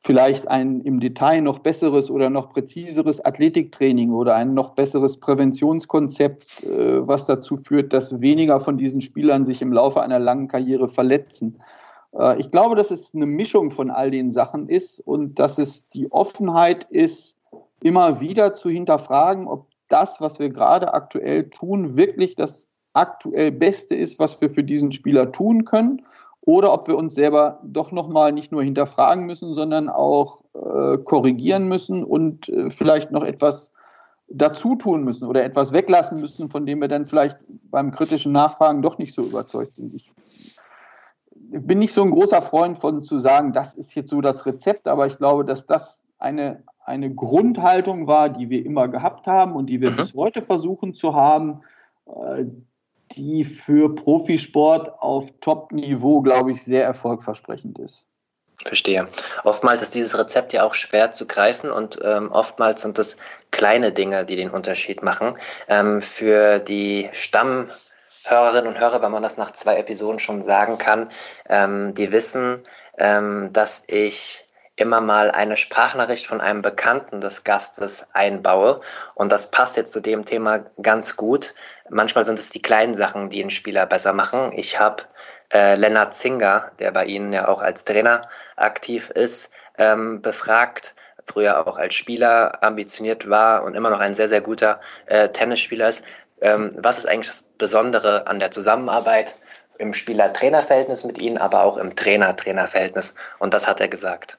[0.01, 6.65] vielleicht ein im Detail noch besseres oder noch präziseres Athletiktraining oder ein noch besseres Präventionskonzept,
[6.65, 10.89] äh, was dazu führt, dass weniger von diesen Spielern sich im Laufe einer langen Karriere
[10.89, 11.61] verletzen.
[12.17, 15.89] Äh, ich glaube, dass es eine Mischung von all den Sachen ist und dass es
[15.91, 17.37] die Offenheit ist,
[17.81, 23.95] immer wieder zu hinterfragen, ob das, was wir gerade aktuell tun, wirklich das aktuell Beste
[23.95, 26.03] ist, was wir für diesen Spieler tun können,
[26.43, 31.69] oder ob wir uns selber doch nochmal nicht nur hinterfragen müssen, sondern auch äh, korrigieren
[31.69, 33.73] müssen und äh, vielleicht noch etwas
[34.29, 37.39] dazu tun müssen oder etwas weglassen müssen, von dem wir dann vielleicht
[37.71, 39.95] beim kritischen Nachfragen doch nicht so überzeugt sind.
[39.95, 40.11] Ich
[41.51, 44.87] bin nicht so ein großer Freund von zu sagen, das ist jetzt so das Rezept,
[44.87, 49.67] aber ich glaube, dass das eine, eine Grundhaltung war, die wir immer gehabt haben und
[49.67, 49.97] die wir mhm.
[49.97, 51.63] bis heute versuchen zu haben,
[52.07, 52.45] äh,
[53.17, 58.07] die für Profisport auf Top-Niveau, glaube ich, sehr erfolgversprechend ist.
[58.65, 59.07] Verstehe.
[59.45, 63.17] Oftmals ist dieses Rezept ja auch schwer zu greifen und ähm, oftmals sind es
[63.51, 65.39] kleine Dinge, die den Unterschied machen.
[65.69, 67.09] Ähm, für die
[68.29, 71.09] Stammhörerinnen und Hörer, wenn man das nach zwei Episoden schon sagen kann,
[71.49, 72.63] ähm, die wissen,
[72.99, 74.45] ähm, dass ich
[74.77, 78.83] immer mal eine Sprachnachricht von einem Bekannten des Gastes einbaue.
[79.15, 81.55] Und das passt jetzt zu dem Thema ganz gut.
[81.89, 84.53] Manchmal sind es die kleinen Sachen, die einen Spieler besser machen.
[84.55, 85.05] Ich habe
[85.51, 91.67] äh, Lennart Zinger, der bei Ihnen ja auch als Trainer aktiv ist, ähm, befragt, früher
[91.67, 96.05] auch als Spieler ambitioniert war und immer noch ein sehr, sehr guter äh, Tennisspieler ist.
[96.41, 99.35] Ähm, was ist eigentlich das Besondere an der Zusammenarbeit
[99.79, 103.15] im Spieler-Trainer-Verhältnis mit Ihnen, aber auch im Trainer-Trainer-Verhältnis?
[103.39, 104.39] Und das hat er gesagt.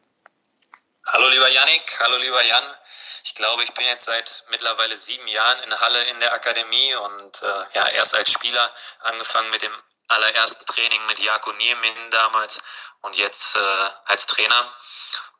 [1.06, 2.64] Hallo lieber Yannick, hallo lieber Jan.
[3.24, 7.42] Ich glaube, ich bin jetzt seit mittlerweile sieben Jahren in Halle in der Akademie und
[7.42, 8.70] äh, ja, erst als Spieler
[9.02, 9.72] angefangen mit dem
[10.08, 12.64] allerersten Training mit Jako Niemin damals
[13.02, 13.60] und jetzt äh,
[14.06, 14.74] als Trainer.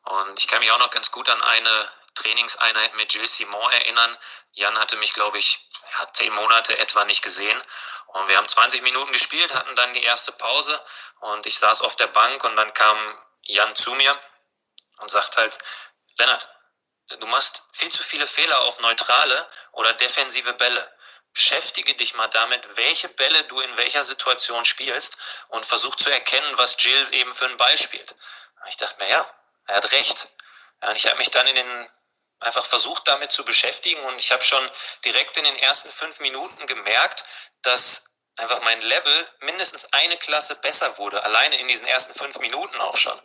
[0.02, 1.88] Und ich kann mich auch noch ganz gut an eine
[2.20, 4.16] Trainingseinheit mit Gilles Simon erinnern.
[4.52, 5.68] Jan hatte mich, glaube ich,
[5.98, 7.60] ja, zehn Monate etwa nicht gesehen.
[8.08, 10.84] Und wir haben 20 Minuten gespielt, hatten dann die erste Pause
[11.20, 14.18] und ich saß auf der Bank und dann kam Jan zu mir
[14.98, 15.56] und sagt halt,
[16.18, 16.48] Lennart,
[17.20, 20.96] du machst viel zu viele Fehler auf neutrale oder defensive Bälle
[21.32, 25.16] beschäftige dich mal damit, welche Bälle du in welcher Situation spielst
[25.48, 28.14] und versuch zu erkennen, was Jill eben für einen Ball spielt.
[28.68, 29.34] Ich dachte mir, ja,
[29.66, 30.28] er hat recht.
[30.82, 31.88] Ja, und ich habe mich dann in den
[32.40, 34.68] einfach versucht, damit zu beschäftigen und ich habe schon
[35.04, 37.24] direkt in den ersten fünf Minuten gemerkt,
[37.62, 42.80] dass einfach mein Level mindestens eine Klasse besser wurde, alleine in diesen ersten fünf Minuten
[42.80, 43.20] auch schon.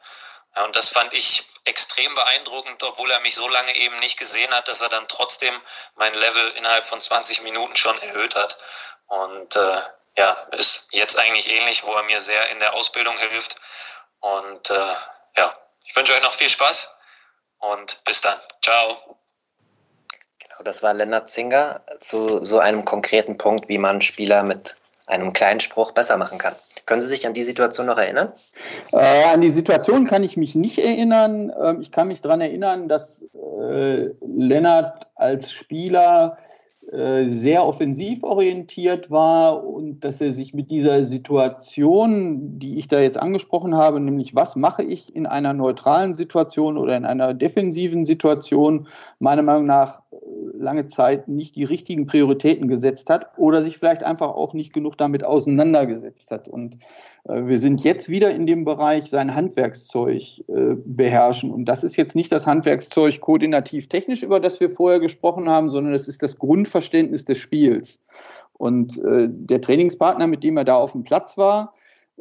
[0.55, 4.53] Ja, und das fand ich extrem beeindruckend, obwohl er mich so lange eben nicht gesehen
[4.53, 5.59] hat, dass er dann trotzdem
[5.95, 8.57] mein Level innerhalb von 20 Minuten schon erhöht hat.
[9.07, 9.81] Und äh,
[10.17, 13.55] ja, ist jetzt eigentlich ähnlich, wo er mir sehr in der Ausbildung hilft.
[14.19, 14.95] Und äh,
[15.35, 15.53] ja,
[15.83, 16.94] ich wünsche euch noch viel Spaß
[17.73, 18.35] und bis dann.
[18.61, 19.17] Ciao.
[20.39, 24.75] Genau, das war Lennart Zinger zu so einem konkreten Punkt, wie man Spieler mit
[25.07, 26.55] einem kleinen Spruch besser machen kann.
[26.85, 28.31] Können Sie sich an die Situation noch erinnern?
[28.91, 31.51] Äh, an die Situation kann ich mich nicht erinnern.
[31.59, 36.54] Ähm, ich kann mich daran erinnern, dass äh, Lennart als Spieler äh,
[36.91, 43.17] sehr offensiv orientiert war und dass er sich mit dieser Situation, die ich da jetzt
[43.17, 48.87] angesprochen habe, nämlich was mache ich in einer neutralen Situation oder in einer defensiven Situation,
[49.19, 50.15] meiner Meinung nach äh,
[50.57, 54.97] lange Zeit nicht die richtigen Prioritäten gesetzt hat oder sich vielleicht einfach auch nicht genug
[54.97, 56.47] damit auseinandergesetzt hat.
[56.47, 56.77] Und äh,
[57.27, 61.51] wir sind jetzt wieder in dem Bereich, sein Handwerkszeug äh, beherrschen.
[61.51, 65.71] Und das ist jetzt nicht das Handwerkszeug koordinativ technisch, über das wir vorher gesprochen haben,
[65.71, 67.99] sondern es ist das Grundverständnis des Spiels.
[68.53, 71.73] Und äh, der Trainingspartner, mit dem er da auf dem Platz war,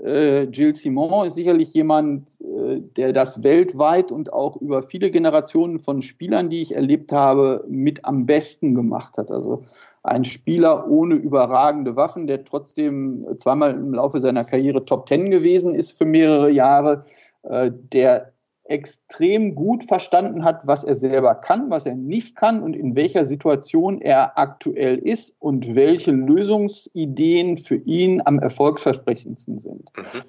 [0.03, 5.79] äh, Gilles Simon, ist sicherlich jemand, äh, der das weltweit und auch über viele Generationen
[5.79, 9.31] von Spielern, die ich erlebt habe, mit am besten gemacht hat.
[9.31, 9.65] Also
[10.05, 15.75] ein Spieler ohne überragende Waffen, der trotzdem zweimal im Laufe seiner Karriere Top Ten gewesen
[15.75, 17.07] ist für mehrere Jahre,
[17.43, 18.33] äh, der
[18.65, 23.25] extrem gut verstanden hat, was er selber kann, was er nicht kann und in welcher
[23.27, 29.91] Situation er aktuell ist und welche Lösungsideen für ihn am erfolgsversprechendsten sind.
[29.97, 30.23] Mhm.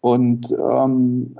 [0.00, 1.36] Und ähm,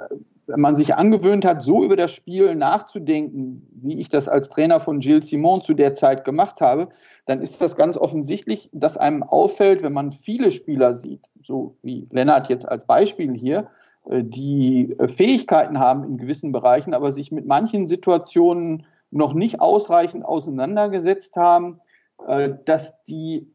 [0.46, 4.80] wenn man sich angewöhnt hat, so über das Spiel nachzudenken, wie ich das als Trainer
[4.80, 6.88] von Gilles Simon zu der Zeit gemacht habe,
[7.26, 12.08] dann ist das ganz offensichtlich, dass einem auffällt, wenn man viele Spieler sieht, so wie
[12.10, 13.68] Lennart jetzt als Beispiel hier,
[14.10, 19.60] äh, die äh, Fähigkeiten haben in gewissen Bereichen, aber sich mit manchen Situationen noch nicht
[19.60, 21.80] ausreichend auseinandergesetzt haben,
[22.26, 23.46] äh, dass die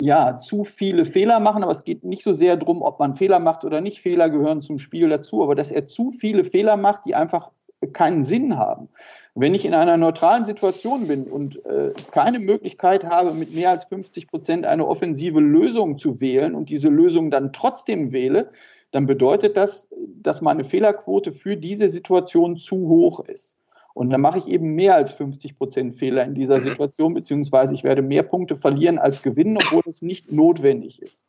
[0.00, 3.38] ja, zu viele Fehler machen, aber es geht nicht so sehr darum, ob man Fehler
[3.38, 4.00] macht oder nicht.
[4.00, 7.50] Fehler gehören zum Spiel dazu, aber dass er zu viele Fehler macht, die einfach
[7.92, 8.88] keinen Sinn haben.
[9.34, 13.84] Wenn ich in einer neutralen Situation bin und äh, keine Möglichkeit habe, mit mehr als
[13.86, 18.50] 50 Prozent eine offensive Lösung zu wählen und diese Lösung dann trotzdem wähle,
[18.92, 19.88] dann bedeutet das,
[20.22, 23.56] dass meine Fehlerquote für diese Situation zu hoch ist.
[23.94, 26.64] Und dann mache ich eben mehr als 50 Prozent Fehler in dieser mhm.
[26.64, 31.24] Situation, beziehungsweise ich werde mehr Punkte verlieren als gewinnen, obwohl es nicht notwendig ist.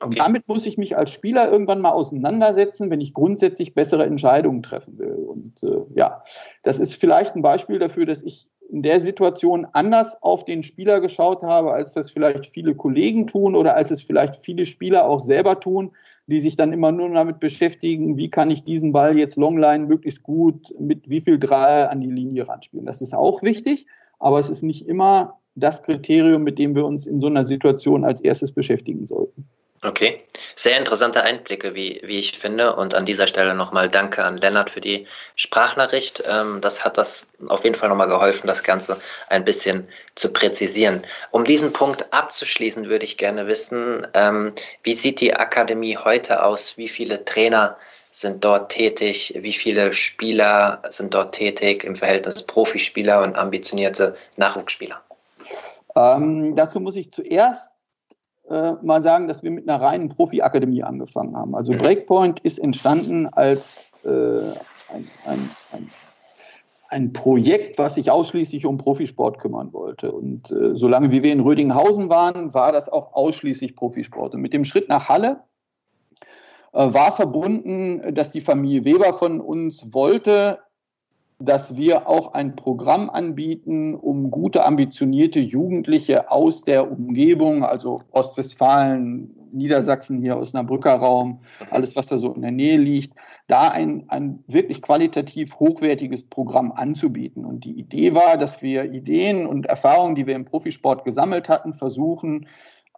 [0.00, 0.18] Und okay.
[0.18, 4.98] damit muss ich mich als Spieler irgendwann mal auseinandersetzen, wenn ich grundsätzlich bessere Entscheidungen treffen
[4.98, 5.14] will.
[5.14, 6.22] Und äh, ja,
[6.62, 11.00] das ist vielleicht ein Beispiel dafür, dass ich in der Situation anders auf den Spieler
[11.00, 15.20] geschaut habe, als das vielleicht viele Kollegen tun oder als es vielleicht viele Spieler auch
[15.20, 15.92] selber tun,
[16.28, 20.22] die sich dann immer nur damit beschäftigen, wie kann ich diesen Ball jetzt Longline möglichst
[20.22, 22.84] gut mit wie viel Dreier an die Linie ranspielen.
[22.84, 23.86] Das ist auch wichtig,
[24.18, 28.04] aber es ist nicht immer das Kriterium, mit dem wir uns in so einer Situation
[28.04, 29.48] als erstes beschäftigen sollten.
[29.80, 30.24] Okay,
[30.56, 32.74] sehr interessante Einblicke, wie, wie ich finde.
[32.74, 35.06] Und an dieser Stelle nochmal Danke an Lennart für die
[35.36, 36.24] Sprachnachricht.
[36.28, 41.06] Ähm, das hat das auf jeden Fall nochmal geholfen, das Ganze ein bisschen zu präzisieren.
[41.30, 44.52] Um diesen Punkt abzuschließen, würde ich gerne wissen, ähm,
[44.82, 46.76] wie sieht die Akademie heute aus?
[46.76, 47.76] Wie viele Trainer
[48.10, 49.34] sind dort tätig?
[49.38, 55.00] Wie viele Spieler sind dort tätig im Verhältnis Profispieler und ambitionierte Nachwuchsspieler?
[55.94, 57.70] Ähm, dazu muss ich zuerst
[58.50, 61.54] äh, mal sagen, dass wir mit einer reinen Profi-Akademie angefangen haben.
[61.54, 61.72] Also.
[61.72, 65.90] Breakpoint ist entstanden als äh, ein, ein, ein,
[66.88, 70.12] ein, Projekt, was sich ausschließlich um Profisport kümmern wollte.
[70.12, 74.34] Und äh, solange wie wir in Rödinghausen waren, war das auch ausschließlich Profisport.
[74.34, 75.40] Und mit dem Schritt nach Halle
[76.72, 80.60] äh, war verbunden, dass die Familie Weber von uns wollte,
[81.40, 89.34] dass wir auch ein Programm anbieten, um gute, ambitionierte Jugendliche aus der Umgebung, also Ostwestfalen,
[89.52, 93.14] Niedersachsen, hier aus Osnabrücker Raum, alles, was da so in der Nähe liegt,
[93.46, 97.44] da ein, ein wirklich qualitativ hochwertiges Programm anzubieten.
[97.44, 101.72] Und die Idee war, dass wir Ideen und Erfahrungen, die wir im Profisport gesammelt hatten,
[101.72, 102.46] versuchen,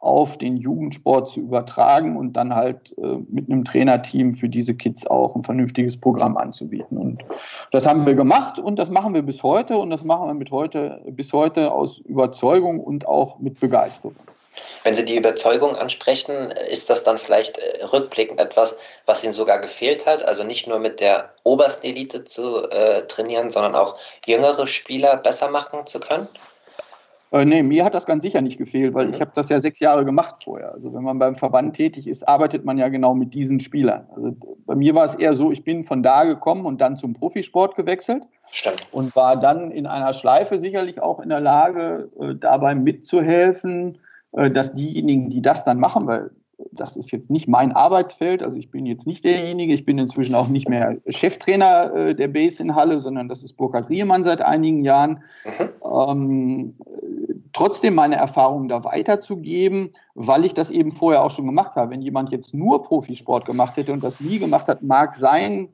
[0.00, 5.06] auf den Jugendsport zu übertragen und dann halt äh, mit einem Trainerteam für diese Kids
[5.06, 6.96] auch ein vernünftiges Programm anzubieten.
[6.96, 7.24] Und
[7.70, 10.50] das haben wir gemacht und das machen wir bis heute und das machen wir mit
[10.50, 14.16] heute, bis heute aus Überzeugung und auch mit Begeisterung.
[14.82, 18.76] Wenn Sie die Überzeugung ansprechen, ist das dann vielleicht äh, rückblickend etwas,
[19.06, 20.24] was Ihnen sogar gefehlt hat?
[20.24, 23.96] Also nicht nur mit der obersten Elite zu äh, trainieren, sondern auch
[24.26, 26.26] jüngere Spieler besser machen zu können?
[27.32, 29.14] Äh, nee, mir hat das ganz sicher nicht gefehlt, weil mhm.
[29.14, 30.72] ich habe das ja sechs Jahre gemacht vorher.
[30.72, 34.06] Also wenn man beim Verband tätig ist, arbeitet man ja genau mit diesen Spielern.
[34.14, 37.14] Also bei mir war es eher so, ich bin von da gekommen und dann zum
[37.14, 38.24] Profisport gewechselt.
[38.50, 38.88] Stimmt.
[38.90, 43.98] Und war dann in einer Schleife sicherlich auch in der Lage, äh, dabei mitzuhelfen,
[44.32, 46.30] äh, dass diejenigen, die das dann machen, weil
[46.72, 50.34] das ist jetzt nicht mein Arbeitsfeld, also ich bin jetzt nicht derjenige, ich bin inzwischen
[50.34, 54.42] auch nicht mehr Cheftrainer äh, der Base in Halle, sondern das ist Burkhard Riemann seit
[54.42, 55.22] einigen Jahren.
[55.44, 55.68] Mhm.
[55.84, 56.74] Ähm,
[57.52, 61.90] trotzdem meine Erfahrungen da weiterzugeben, weil ich das eben vorher auch schon gemacht habe.
[61.90, 65.68] Wenn jemand jetzt nur Profisport gemacht hätte und das nie gemacht hat, mag sein,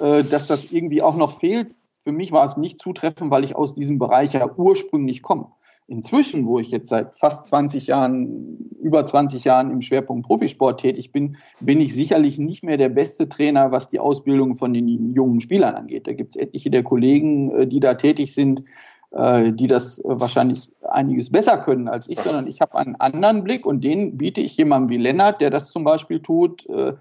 [0.00, 1.74] äh, dass das irgendwie auch noch fehlt.
[2.02, 5.48] Für mich war es nicht zutreffend, weil ich aus diesem Bereich ja ursprünglich komme.
[5.90, 11.12] Inzwischen, wo ich jetzt seit fast 20 Jahren, über 20 Jahren im Schwerpunkt Profisport tätig
[11.12, 15.40] bin, bin ich sicherlich nicht mehr der beste Trainer, was die Ausbildung von den jungen
[15.40, 16.06] Spielern angeht.
[16.06, 18.64] Da gibt es etliche der Kollegen, äh, die da tätig sind,
[19.12, 23.64] äh, die das wahrscheinlich einiges besser können als ich, sondern ich habe einen anderen Blick
[23.64, 26.92] und den biete ich jemandem wie Lennart, der das zum Beispiel tut, äh,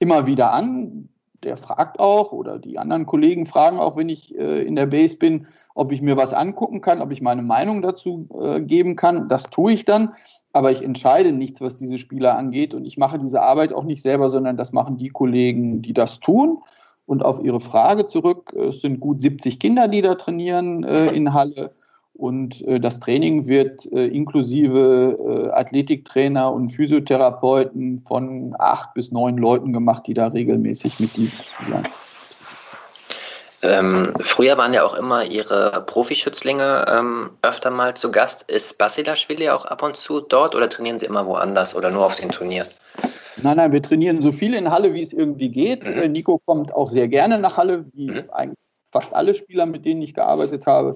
[0.00, 1.08] immer wieder an.
[1.44, 5.46] Der fragt auch oder die anderen Kollegen fragen auch, wenn ich in der Base bin,
[5.74, 9.28] ob ich mir was angucken kann, ob ich meine Meinung dazu äh, geben kann.
[9.28, 10.14] Das tue ich dann,
[10.52, 14.02] aber ich entscheide nichts, was diese Spieler angeht und ich mache diese Arbeit auch nicht
[14.02, 16.58] selber, sondern das machen die Kollegen, die das tun.
[17.06, 21.34] Und auf Ihre Frage zurück, es sind gut 70 Kinder, die da trainieren äh, in
[21.34, 21.74] Halle.
[22.14, 29.36] Und äh, das Training wird äh, inklusive äh, Athletiktrainer und Physiotherapeuten von acht bis neun
[29.36, 31.84] Leuten gemacht, die da regelmäßig mit diesen Spielern
[33.64, 38.50] ähm, früher waren ja auch immer ihre Profischützlinge ähm, öfter mal zu Gast.
[38.50, 42.14] Ist Basilashvili auch ab und zu dort oder trainieren sie immer woanders oder nur auf
[42.14, 42.68] den Turnieren?
[43.42, 45.84] Nein, nein, wir trainieren so viel in Halle, wie es irgendwie geht.
[45.84, 45.92] Mhm.
[45.92, 48.24] Äh, Nico kommt auch sehr gerne nach Halle, wie mhm.
[48.30, 48.58] eigentlich
[48.92, 50.94] fast alle Spieler, mit denen ich gearbeitet habe.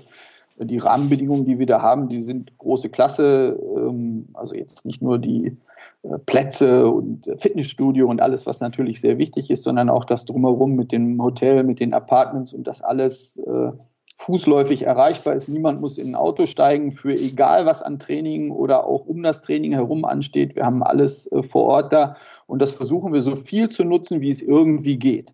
[0.61, 3.59] Die Rahmenbedingungen, die wir da haben, die sind große Klasse.
[3.77, 5.57] Ähm, also jetzt nicht nur die
[6.03, 10.75] äh, Plätze und Fitnessstudio und alles, was natürlich sehr wichtig ist, sondern auch das drumherum
[10.75, 13.73] mit dem Hotel, mit den Apartments und das alles äh,
[14.19, 15.49] fußläufig erreichbar ist.
[15.49, 19.43] Niemand muss in ein Auto steigen für egal was an Training oder auch um das
[19.43, 20.57] Training herum ansteht.
[20.57, 24.21] Wir haben alles äh, vor Ort da und das versuchen wir so viel zu nutzen,
[24.21, 25.33] wie es irgendwie geht.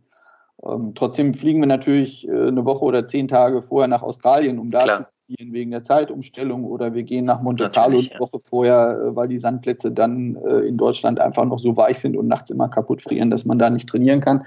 [0.64, 4.70] Ähm, trotzdem fliegen wir natürlich äh, eine Woche oder zehn Tage vorher nach Australien, um
[4.70, 4.98] da Klar.
[4.98, 9.16] zu trainieren wegen der Zeitumstellung oder wir gehen nach Monte Carlo eine Woche vorher, äh,
[9.16, 12.68] weil die Sandplätze dann äh, in Deutschland einfach noch so weich sind und nachts immer
[12.68, 14.44] kaputt frieren, dass man da nicht trainieren kann.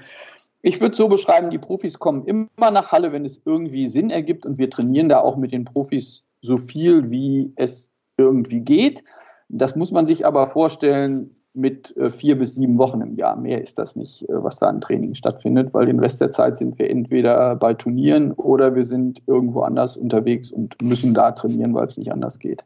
[0.62, 4.44] Ich würde so beschreiben, die Profis kommen immer nach Halle, wenn es irgendwie Sinn ergibt
[4.44, 9.04] und wir trainieren da auch mit den Profis so viel, wie es irgendwie geht.
[9.48, 13.36] Das muss man sich aber vorstellen, mit äh, vier bis sieben Wochen im Jahr.
[13.36, 16.56] Mehr ist das nicht, äh, was da an Training stattfindet, weil den Rest der Zeit
[16.56, 21.74] sind wir entweder bei Turnieren oder wir sind irgendwo anders unterwegs und müssen da trainieren,
[21.74, 22.64] weil es nicht anders geht.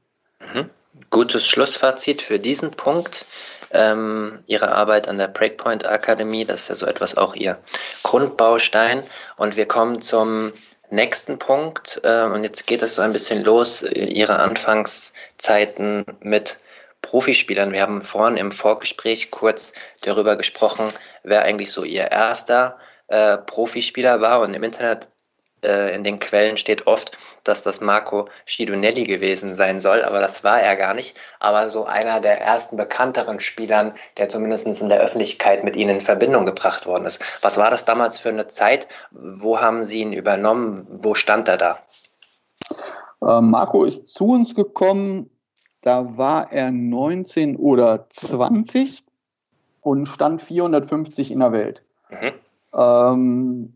[0.55, 0.71] Mhm.
[1.11, 3.27] Gutes Schlussfazit für diesen Punkt.
[3.71, 7.59] Ähm, Ihre Arbeit an der Breakpoint Akademie, das ist ja so etwas auch Ihr
[8.03, 9.03] Grundbaustein.
[9.37, 10.53] Und wir kommen zum
[10.91, 12.01] nächsten Punkt.
[12.05, 16.59] Äh, und jetzt geht es so ein bisschen los, Ihre Anfangszeiten mit
[17.03, 17.73] Profispielern.
[17.73, 20.89] Wir haben vorhin im Vorgespräch kurz darüber gesprochen,
[21.23, 22.79] wer eigentlich so ihr erster
[23.09, 24.41] äh, Profispieler war.
[24.41, 25.09] Und im Internet
[25.63, 30.45] äh, in den Quellen steht oft, dass das Marco Schidonelli gewesen sein soll, aber das
[30.45, 31.17] war er gar nicht.
[31.41, 36.01] Aber so einer der ersten bekannteren Spielern, der zumindest in der Öffentlichkeit mit ihnen in
[36.01, 37.21] Verbindung gebracht worden ist.
[37.43, 38.89] Was war das damals für eine Zeit?
[39.11, 40.87] Wo haben Sie ihn übernommen?
[40.89, 41.79] Wo stand er da?
[43.21, 45.31] Äh, Marco ist zu uns gekommen
[45.83, 49.05] da war er 19 oder 20
[49.83, 51.83] und stand 450 in der Welt.
[52.11, 52.33] Mhm.
[52.75, 53.73] Ähm,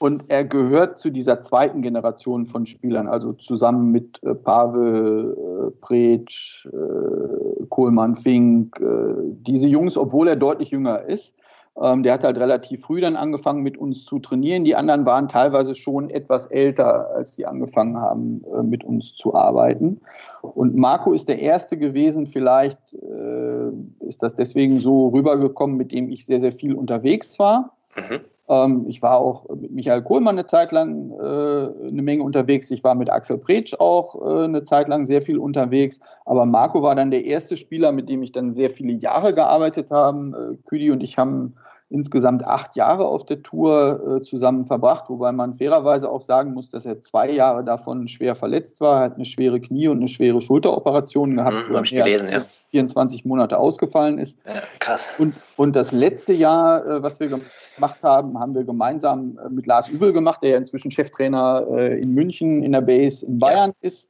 [0.00, 5.70] und er gehört zu dieser zweiten Generation von Spielern, also zusammen mit äh, Pavel, äh,
[5.80, 8.80] Pretsch, äh, Kohlmann, Fink.
[8.80, 9.14] Äh,
[9.46, 11.36] diese Jungs, obwohl er deutlich jünger ist,
[11.80, 14.64] ähm, der hat halt relativ früh dann angefangen mit uns zu trainieren.
[14.64, 19.34] Die anderen waren teilweise schon etwas älter, als die angefangen haben, äh, mit uns zu
[19.34, 20.00] arbeiten.
[20.42, 23.70] Und Marco ist der Erste gewesen, vielleicht äh,
[24.00, 27.76] ist das deswegen so rübergekommen, mit dem ich sehr, sehr viel unterwegs war.
[27.96, 28.20] Mhm.
[28.48, 32.70] Ähm, ich war auch mit Michael Kohlmann eine Zeit lang äh, eine Menge unterwegs.
[32.70, 36.00] Ich war mit Axel Pretsch auch äh, eine Zeit lang sehr viel unterwegs.
[36.24, 39.90] Aber Marco war dann der erste Spieler, mit dem ich dann sehr viele Jahre gearbeitet
[39.90, 40.54] habe.
[40.54, 41.54] Äh, Küdi und ich haben
[41.92, 46.70] insgesamt acht Jahre auf der Tour äh, zusammen verbracht, wobei man fairerweise auch sagen muss,
[46.70, 50.08] dass er zwei Jahre davon schwer verletzt war, er hat eine schwere Knie- und eine
[50.08, 52.40] schwere Schulteroperation gehabt, mhm, wo er gelesen, ja.
[52.70, 54.38] 24 Monate ausgefallen ist.
[54.46, 55.14] Ja, krass.
[55.18, 59.66] Und, und das letzte Jahr, äh, was wir gemacht haben, haben wir gemeinsam äh, mit
[59.66, 63.70] Lars Übel gemacht, der ja inzwischen Cheftrainer äh, in München in der Base in Bayern
[63.82, 63.88] ja.
[63.88, 64.08] ist.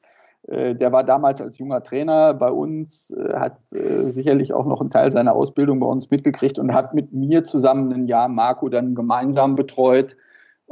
[0.49, 4.81] Äh, der war damals als junger Trainer bei uns, äh, hat äh, sicherlich auch noch
[4.81, 8.69] einen Teil seiner Ausbildung bei uns mitgekriegt und hat mit mir zusammen ein Jahr Marco
[8.69, 10.17] dann gemeinsam betreut.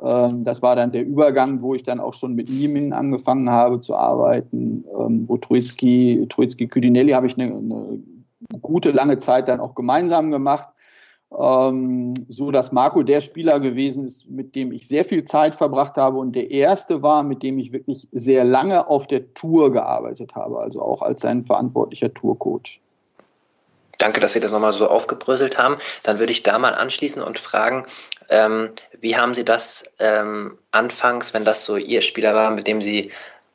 [0.02, 3.80] Ähm, das war dann der Übergang, wo ich dann auch schon mit Niemin angefangen habe
[3.80, 9.60] zu arbeiten, ähm, wo Troitsky, Troitsky Küdinelli habe ich eine, eine gute lange Zeit dann
[9.60, 10.68] auch gemeinsam gemacht
[11.36, 15.96] ähm, so dass Marco der Spieler gewesen ist, mit dem ich sehr viel Zeit verbracht
[15.96, 20.34] habe und der erste war, mit dem ich wirklich sehr lange auf der Tour gearbeitet
[20.34, 22.80] habe, also auch als sein verantwortlicher Tourcoach.
[23.98, 25.76] Danke, dass Sie das nochmal so aufgebröselt haben.
[26.02, 27.84] Dann würde ich da mal anschließen und fragen,
[28.30, 32.80] ähm, wie haben Sie das ähm, anfangs, wenn das so Ihr Spieler war, mit dem
[32.80, 33.10] Sie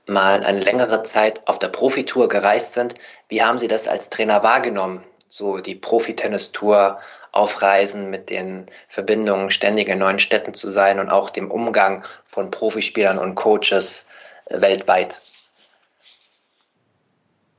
[0.06, 2.94] mal eine längere Zeit auf der Profitour gereist sind,
[3.28, 5.04] wie haben Sie das als Trainer wahrgenommen?
[5.30, 7.00] So die Profitennistour
[7.36, 12.50] aufreisen, mit den Verbindungen ständig in neuen Städten zu sein und auch dem Umgang von
[12.50, 14.06] Profispielern und Coaches
[14.48, 15.18] äh, weltweit?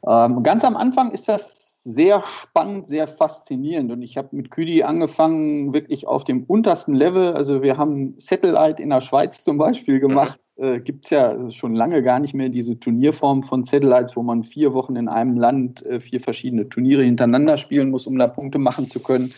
[0.06, 1.56] Ähm, ganz am Anfang ist das
[1.86, 3.92] sehr spannend, sehr faszinierend.
[3.92, 7.34] Und ich habe mit Küdi angefangen, wirklich auf dem untersten Level.
[7.34, 10.40] Also wir haben Satellite in der Schweiz zum Beispiel gemacht.
[10.56, 10.64] Mhm.
[10.64, 14.42] Äh, Gibt es ja schon lange gar nicht mehr diese Turnierform von Satellites, wo man
[14.42, 18.58] vier Wochen in einem Land äh, vier verschiedene Turniere hintereinander spielen muss, um da Punkte
[18.58, 19.32] machen zu können.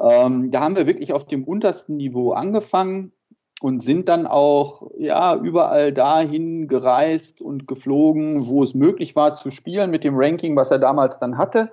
[0.00, 3.12] Ähm, da haben wir wirklich auf dem untersten Niveau angefangen
[3.60, 9.50] und sind dann auch ja überall dahin gereist und geflogen, wo es möglich war zu
[9.50, 11.70] spielen mit dem Ranking, was er damals dann hatte.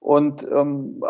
[0.00, 1.02] Und ähm,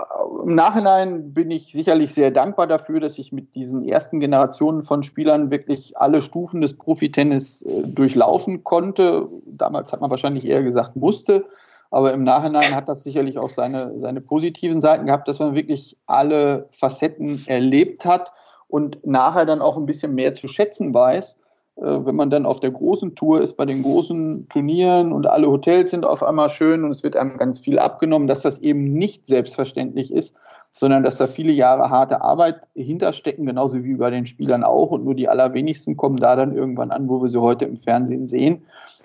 [0.43, 5.03] im Nachhinein bin ich sicherlich sehr dankbar dafür, dass ich mit diesen ersten Generationen von
[5.03, 9.29] Spielern wirklich alle Stufen des Profitennis äh, durchlaufen konnte.
[9.45, 11.45] Damals hat man wahrscheinlich eher gesagt musste.
[11.91, 15.97] Aber im Nachhinein hat das sicherlich auch seine, seine positiven Seiten gehabt, dass man wirklich
[16.07, 18.33] alle Facetten erlebt hat
[18.69, 21.37] und nachher dann auch ein bisschen mehr zu schätzen weiß,
[21.77, 25.49] äh, wenn man dann auf der großen Tour ist, bei den großen Turnieren und alle
[25.49, 28.93] Hotels sind auf einmal schön und es wird einem ganz viel abgenommen, dass das eben
[28.93, 30.37] nicht selbstverständlich ist,
[30.73, 34.91] sondern dass da viele Jahre harte Arbeit hinterstecken, genauso wie bei den Spielern auch.
[34.91, 38.27] Und nur die allerwenigsten kommen da dann irgendwann an, wo wir sie heute im Fernsehen
[38.27, 38.65] sehen.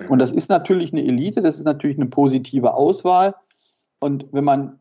[0.10, 3.36] Und das ist natürlich eine Elite, das ist natürlich eine positive Auswahl.
[4.00, 4.80] Und wenn man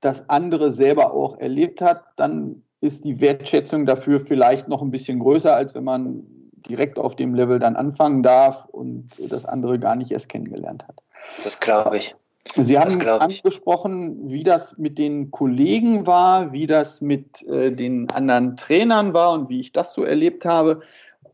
[0.00, 5.20] das andere selber auch erlebt hat, dann ist die Wertschätzung dafür vielleicht noch ein bisschen
[5.20, 6.24] größer, als wenn man
[6.66, 11.02] direkt auf dem Level dann anfangen darf und das andere gar nicht erst kennengelernt hat.
[11.44, 12.14] Das glaube ich.
[12.56, 18.56] Sie haben angesprochen, wie das mit den Kollegen war, wie das mit äh, den anderen
[18.56, 20.80] Trainern war und wie ich das so erlebt habe.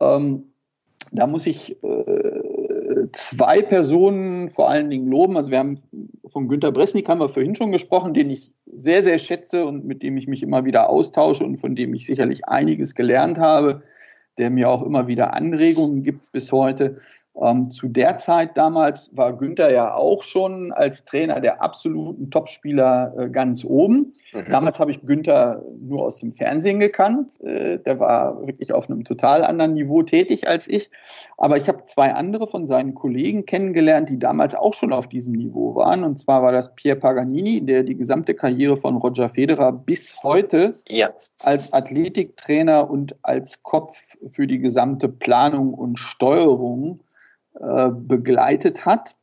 [0.01, 0.45] Ähm,
[1.11, 5.37] da muss ich äh, zwei Personen vor allen Dingen loben.
[5.37, 5.81] Also wir haben
[6.27, 10.03] von Günter Bresnik haben wir vorhin schon gesprochen, den ich sehr, sehr schätze und mit
[10.03, 13.83] dem ich mich immer wieder austausche und von dem ich sicherlich einiges gelernt habe,
[14.37, 16.99] der mir auch immer wieder Anregungen gibt bis heute.
[17.41, 23.15] Ähm, zu der Zeit damals war Günther ja auch schon als Trainer der absoluten Topspieler
[23.17, 24.13] äh, ganz oben.
[24.33, 24.47] Mhm.
[24.51, 27.41] Damals habe ich Günther nur aus dem Fernsehen gekannt.
[27.43, 30.91] Äh, der war wirklich auf einem total anderen Niveau tätig als ich.
[31.37, 35.35] Aber ich habe zwei andere von seinen Kollegen kennengelernt, die damals auch schon auf diesem
[35.35, 36.03] Niveau waren.
[36.03, 40.75] Und zwar war das Pierre Paganini, der die gesamte Karriere von Roger Federer bis heute
[40.89, 41.11] ja.
[41.45, 46.99] als Athletiktrainer und als Kopf für die gesamte Planung und Steuerung
[47.61, 49.15] äh, begleitet hat.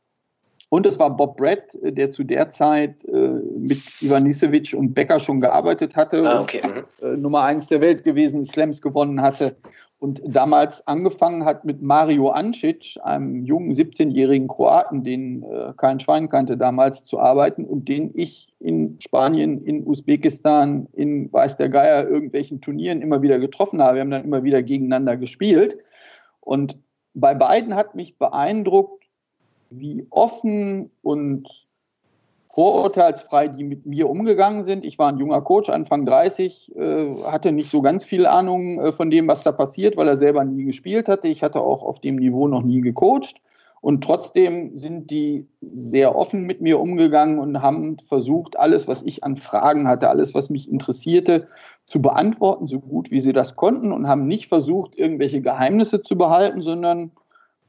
[0.68, 3.16] Und es war Bob Brett, äh, der zu der Zeit äh,
[3.58, 6.60] mit Ivanisevic und Becker schon gearbeitet hatte, ah, okay.
[6.62, 7.14] und, mhm.
[7.14, 9.56] äh, Nummer eins der Welt gewesen, Slams gewonnen hatte
[9.98, 16.28] und damals angefangen hat mit Mario Ancic, einem jungen 17-jährigen Kroaten, den äh, kein Schwein
[16.28, 22.06] kannte damals, zu arbeiten und den ich in Spanien, in Usbekistan, in weiß der Geier
[22.06, 23.96] irgendwelchen Turnieren immer wieder getroffen habe.
[23.96, 25.78] Wir haben dann immer wieder gegeneinander gespielt.
[26.40, 26.78] Und
[27.16, 29.04] bei beiden hat mich beeindruckt,
[29.70, 31.48] wie offen und
[32.54, 34.84] vorurteilsfrei die mit mir umgegangen sind.
[34.84, 38.92] Ich war ein junger Coach, Anfang 30, äh, hatte nicht so ganz viel Ahnung äh,
[38.92, 41.28] von dem, was da passiert, weil er selber nie gespielt hatte.
[41.28, 43.40] Ich hatte auch auf dem Niveau noch nie gecoacht.
[43.80, 49.22] Und trotzdem sind die sehr offen mit mir umgegangen und haben versucht, alles, was ich
[49.22, 51.46] an Fragen hatte, alles, was mich interessierte,
[51.86, 56.18] zu beantworten, so gut wie sie das konnten und haben nicht versucht, irgendwelche Geheimnisse zu
[56.18, 57.12] behalten, sondern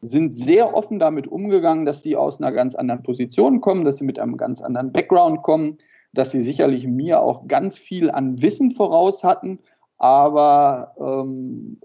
[0.01, 4.05] sind sehr offen damit umgegangen, dass sie aus einer ganz anderen Position kommen, dass sie
[4.05, 5.78] mit einem ganz anderen Background kommen,
[6.14, 9.60] dass sie sicherlich mir auch ganz viel an Wissen voraus hatten.
[9.97, 11.80] Aber ähm,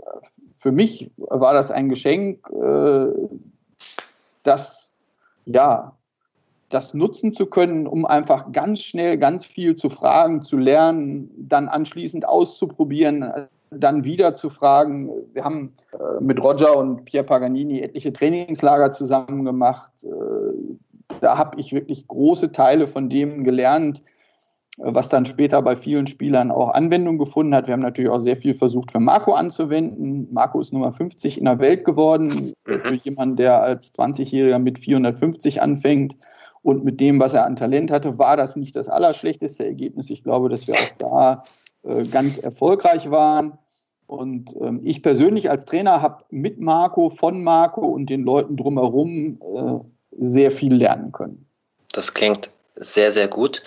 [0.53, 3.07] für mich war das ein Geschenk, äh,
[4.43, 4.95] das
[5.45, 5.97] ja
[6.73, 11.69] das nutzen zu können, um einfach ganz schnell ganz viel zu fragen, zu lernen, dann
[11.69, 13.31] anschließend auszuprobieren,
[13.71, 15.11] dann wieder zu fragen.
[15.33, 19.91] Wir haben äh, mit Roger und Pierre Paganini etliche Trainingslager zusammen gemacht.
[20.03, 20.09] Äh,
[21.21, 24.03] da habe ich wirklich große Teile von dem gelernt,
[24.79, 27.67] was dann später bei vielen Spielern auch Anwendung gefunden hat.
[27.67, 30.29] Wir haben natürlich auch sehr viel versucht für Marco anzuwenden.
[30.33, 32.53] Marco ist Nummer 50 in der Welt geworden.
[32.67, 32.81] Mhm.
[32.81, 36.17] Für jemanden, der als 20-Jähriger mit 450 anfängt,
[36.63, 40.11] und mit dem, was er an Talent hatte, war das nicht das allerschlechteste Ergebnis.
[40.11, 41.43] Ich glaube, dass wir auch da
[41.83, 43.59] äh, ganz erfolgreich waren.
[44.07, 49.39] Und ähm, ich persönlich als Trainer habe mit Marco, von Marco und den Leuten drumherum
[49.41, 49.81] äh,
[50.13, 51.47] sehr viel lernen können.
[51.93, 53.63] Das klingt sehr, sehr gut.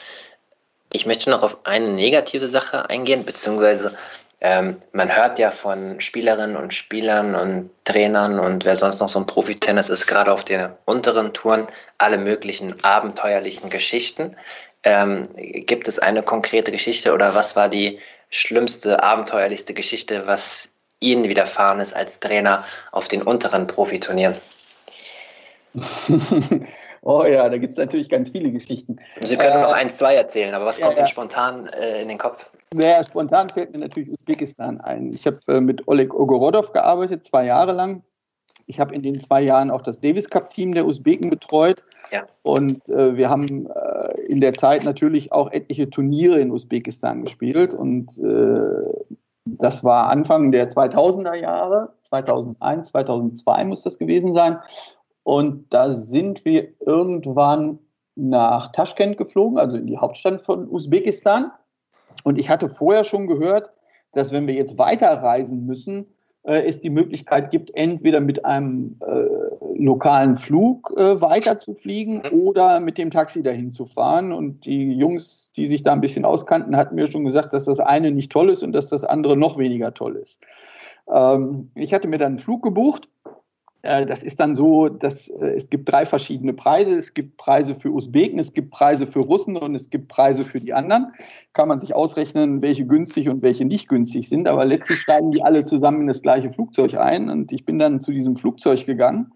[0.96, 3.93] Ich möchte noch auf eine negative Sache eingehen, beziehungsweise
[4.39, 9.20] ähm, man hört ja von Spielerinnen und Spielern und Trainern und wer sonst noch so
[9.20, 11.68] ein Profitennis ist, gerade auf den unteren Touren,
[11.98, 14.38] alle möglichen abenteuerlichen Geschichten.
[14.84, 20.70] Ähm, gibt es eine konkrete Geschichte oder was war die schlimmste, abenteuerlichste Geschichte, was
[21.02, 24.36] Ihnen widerfahren ist als Trainer auf den unteren Profiturnieren?
[27.08, 28.95] Oh ja, da gibt es natürlich ganz viele Geschichten.
[29.22, 32.08] Sie können äh, noch eins, zwei erzählen, aber was kommt ja, Ihnen spontan äh, in
[32.08, 32.49] den Kopf?
[32.74, 35.14] Naja, spontan fällt mir natürlich Usbekistan ein.
[35.14, 38.01] Ich habe äh, mit Oleg Ogorodov gearbeitet, zwei Jahre lang.
[38.66, 41.84] Ich habe in den zwei Jahren auch das Davis Cup Team der Usbeken betreut.
[42.12, 42.26] Ja.
[42.41, 47.76] Und äh, wir haben äh, in der Zeit natürlich auch etliche Turniere in Usbekistan gespielt.
[47.76, 49.06] Und äh,
[49.45, 54.58] das war Anfang der 2000er Jahre, 2001, 2002 muss das gewesen sein.
[55.26, 57.80] Und da sind wir irgendwann
[58.14, 61.52] nach Taschkent geflogen, also in die Hauptstadt von Usbekistan.
[62.24, 63.72] Und ich hatte vorher schon gehört,
[64.12, 66.06] dass wenn wir jetzt weiterreisen müssen,
[66.44, 69.26] äh, es die Möglichkeit gibt, entweder mit einem äh,
[69.76, 72.40] lokalen Flug äh, weiter zu fliegen mhm.
[72.40, 74.32] oder mit dem Taxi dahin zu fahren.
[74.32, 77.80] Und die Jungs, die sich da ein bisschen auskannten, hatten mir schon gesagt, dass das
[77.80, 80.40] eine nicht toll ist und dass das andere noch weniger toll ist.
[81.12, 83.10] Ähm, ich hatte mir dann einen Flug gebucht
[83.86, 86.96] das ist dann so, dass äh, es gibt drei verschiedene Preise.
[86.96, 90.60] Es gibt Preise für Usbeken, es gibt Preise für Russen und es gibt Preise für
[90.60, 91.14] die anderen.
[91.54, 94.48] Kann man sich ausrechnen, welche günstig und welche nicht günstig sind.
[94.48, 97.30] Aber letztlich steigen die alle zusammen in das gleiche Flugzeug ein.
[97.30, 99.32] Und ich bin dann zu diesem Flugzeug gegangen.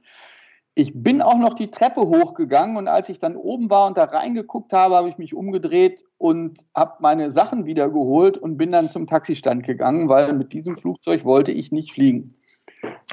[0.75, 4.05] Ich bin auch noch die Treppe hochgegangen und als ich dann oben war und da
[4.05, 9.05] reingeguckt habe, habe ich mich umgedreht und habe meine Sachen wiedergeholt und bin dann zum
[9.05, 12.33] Taxistand gegangen, weil mit diesem Flugzeug wollte ich nicht fliegen.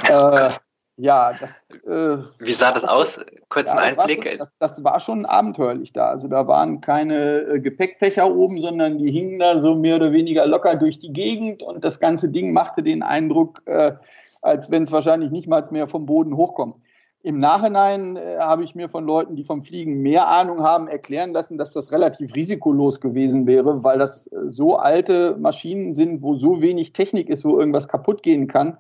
[0.09, 0.51] Äh,
[0.97, 1.69] ja, das.
[1.85, 3.19] Äh, Wie sah das aus?
[3.51, 4.27] Kurz ja, Einblick.
[4.27, 6.09] Schon, das, das, war schon abenteuerlich da.
[6.09, 10.47] Also da waren keine äh, Gepäckfächer oben, sondern die hingen da so mehr oder weniger
[10.47, 13.93] locker durch die Gegend und das ganze Ding machte den Eindruck, äh,
[14.41, 16.77] als wenn es wahrscheinlich nicht mal mehr vom Boden hochkommt.
[17.23, 21.33] Im Nachhinein äh, habe ich mir von Leuten, die vom Fliegen mehr Ahnung haben, erklären
[21.33, 26.37] lassen, dass das relativ risikolos gewesen wäre, weil das äh, so alte Maschinen sind, wo
[26.37, 28.79] so wenig Technik ist, wo irgendwas kaputt gehen kann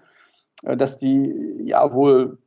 [0.62, 2.38] dass die ja wohl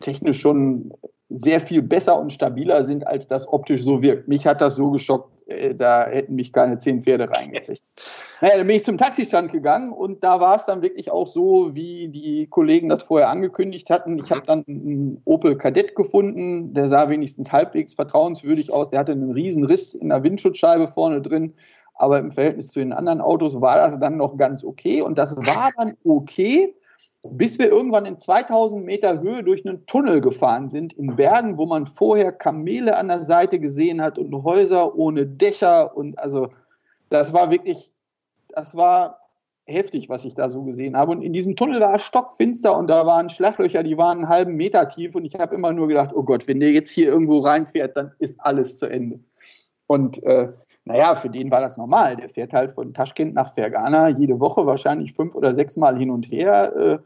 [0.00, 0.92] technisch schon
[1.30, 4.26] sehr viel besser und stabiler sind, als das optisch so wirkt.
[4.26, 7.84] Mich hat das so geschockt, äh, da hätten mich keine zehn Pferde reingekriegt.
[8.40, 11.70] naja, dann bin ich zum Taxistand gegangen und da war es dann wirklich auch so,
[11.74, 14.18] wie die Kollegen das vorher angekündigt hatten.
[14.18, 18.90] Ich habe dann einen Opel Kadett gefunden, der sah wenigstens halbwegs vertrauenswürdig aus.
[18.90, 21.54] Der hatte einen riesen Riss in der Windschutzscheibe vorne drin,
[21.94, 25.36] aber im Verhältnis zu den anderen Autos war das dann noch ganz okay und das
[25.36, 26.74] war dann okay,
[27.22, 31.66] bis wir irgendwann in 2000 Meter Höhe durch einen Tunnel gefahren sind, in Bergen, wo
[31.66, 35.96] man vorher Kamele an der Seite gesehen hat und Häuser ohne Dächer.
[35.96, 36.48] Und also,
[37.10, 37.92] das war wirklich,
[38.48, 39.18] das war
[39.66, 41.12] heftig, was ich da so gesehen habe.
[41.12, 44.56] Und in diesem Tunnel war es stockfinster und da waren Schlaglöcher, die waren einen halben
[44.56, 45.14] Meter tief.
[45.14, 48.12] Und ich habe immer nur gedacht, oh Gott, wenn der jetzt hier irgendwo reinfährt, dann
[48.18, 49.20] ist alles zu Ende.
[49.86, 50.48] Und äh,
[50.86, 52.16] naja, für den war das normal.
[52.16, 56.10] Der fährt halt von Taschkent nach Fergana jede Woche wahrscheinlich fünf oder sechs Mal hin
[56.10, 56.74] und her.
[56.76, 56.98] Äh,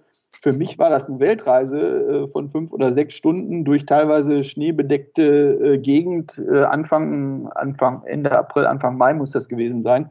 [0.43, 5.23] für mich war das eine Weltreise äh, von fünf oder sechs Stunden durch teilweise schneebedeckte
[5.23, 6.41] äh, Gegend.
[6.49, 10.11] Anfang, Anfang, Ende April, Anfang Mai muss das gewesen sein.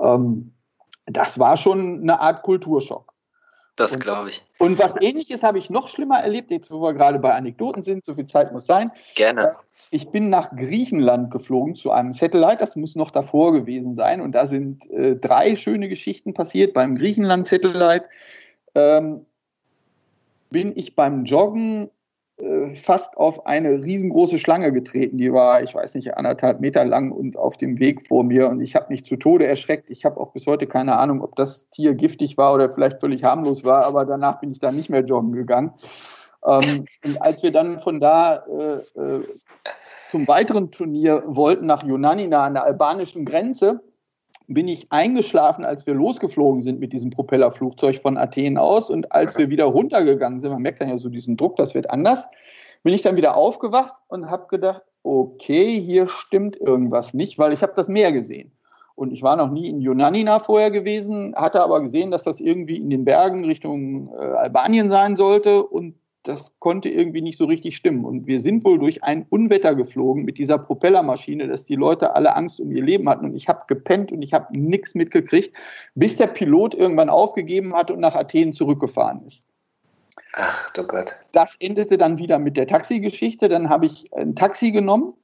[0.00, 0.52] Ähm,
[1.06, 3.12] das war schon eine Art Kulturschock.
[3.76, 4.42] Das glaube ich.
[4.58, 8.04] Und was ähnliches habe ich noch schlimmer erlebt, jetzt wo wir gerade bei Anekdoten sind,
[8.04, 8.92] so viel Zeit muss sein.
[9.16, 9.56] Gerne.
[9.90, 14.20] Ich bin nach Griechenland geflogen zu einem Satellite, das muss noch davor gewesen sein.
[14.20, 16.72] Und da sind äh, drei schöne Geschichten passiert.
[16.72, 18.08] Beim Griechenland-Satellite
[18.76, 19.26] ähm,
[20.50, 21.90] bin ich beim Joggen
[22.36, 25.18] äh, fast auf eine riesengroße Schlange getreten.
[25.18, 28.48] Die war, ich weiß nicht, anderthalb Meter lang und auf dem Weg vor mir.
[28.48, 29.88] Und ich habe mich zu Tode erschreckt.
[29.88, 33.22] Ich habe auch bis heute keine Ahnung, ob das Tier giftig war oder vielleicht völlig
[33.22, 33.84] harmlos war.
[33.84, 35.72] Aber danach bin ich dann nicht mehr joggen gegangen.
[36.44, 39.24] Ähm, und als wir dann von da äh, äh,
[40.10, 43.80] zum weiteren Turnier wollten, nach Yunanina an der albanischen Grenze,
[44.46, 48.90] bin ich eingeschlafen, als wir losgeflogen sind mit diesem Propellerflugzeug von Athen aus.
[48.90, 51.90] Und als wir wieder runtergegangen sind, man merkt dann ja so diesen Druck, das wird
[51.90, 52.26] anders,
[52.82, 57.62] bin ich dann wieder aufgewacht und habe gedacht, okay, hier stimmt irgendwas nicht, weil ich
[57.62, 58.52] habe das Meer gesehen.
[58.96, 62.76] Und ich war noch nie in Yunanina vorher gewesen, hatte aber gesehen, dass das irgendwie
[62.76, 65.64] in den Bergen Richtung äh, Albanien sein sollte.
[65.64, 68.04] Und das konnte irgendwie nicht so richtig stimmen.
[68.04, 72.34] Und wir sind wohl durch ein Unwetter geflogen mit dieser Propellermaschine, dass die Leute alle
[72.34, 73.26] Angst um ihr Leben hatten.
[73.26, 75.54] Und ich habe gepennt und ich habe nichts mitgekriegt,
[75.94, 79.44] bis der Pilot irgendwann aufgegeben hat und nach Athen zurückgefahren ist.
[80.32, 81.14] Ach du Gott.
[81.32, 83.48] Das endete dann wieder mit der Taxigeschichte.
[83.48, 85.14] Dann habe ich ein Taxi genommen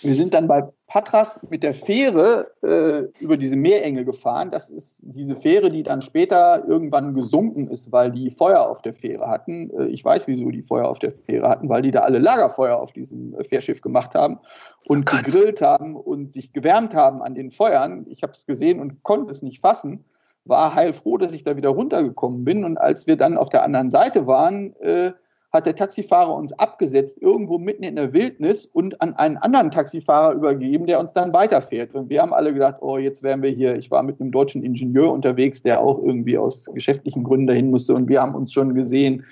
[0.00, 4.50] wir sind dann bei Patras mit der Fähre äh, über diese Meerenge gefahren.
[4.50, 8.94] Das ist diese Fähre, die dann später irgendwann gesunken ist, weil die Feuer auf der
[8.94, 9.70] Fähre hatten.
[9.78, 12.78] Äh, ich weiß, wieso die Feuer auf der Fähre hatten, weil die da alle Lagerfeuer
[12.78, 14.38] auf diesem äh, Fährschiff gemacht haben
[14.86, 18.06] und oh gegrillt haben und sich gewärmt haben an den Feuern.
[18.08, 20.04] Ich habe es gesehen und konnte es nicht fassen.
[20.46, 22.64] War heilfroh, dass ich da wieder runtergekommen bin.
[22.64, 25.12] Und als wir dann auf der anderen Seite waren, äh,
[25.54, 30.34] hat der Taxifahrer uns abgesetzt, irgendwo mitten in der Wildnis und an einen anderen Taxifahrer
[30.34, 31.94] übergeben, der uns dann weiterfährt.
[31.94, 33.76] Und wir haben alle gedacht, oh, jetzt wären wir hier.
[33.76, 37.94] Ich war mit einem deutschen Ingenieur unterwegs, der auch irgendwie aus geschäftlichen Gründen dahin musste.
[37.94, 39.24] Und wir haben uns schon gesehen,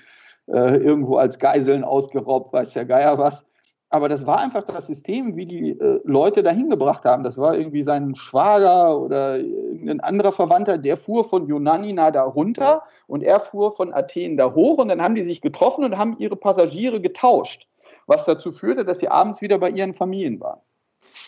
[0.47, 3.45] äh, irgendwo als Geiseln ausgeraubt, weiß der Geier was.
[3.93, 7.23] Aber das war einfach das System, wie die äh, Leute dahin gebracht haben.
[7.23, 12.81] Das war irgendwie sein Schwager oder irgendein anderer Verwandter, der fuhr von Yunanina da runter
[13.05, 16.15] und er fuhr von Athen da hoch und dann haben die sich getroffen und haben
[16.17, 17.67] ihre Passagiere getauscht,
[18.07, 20.61] was dazu führte, dass sie abends wieder bei ihren Familien waren.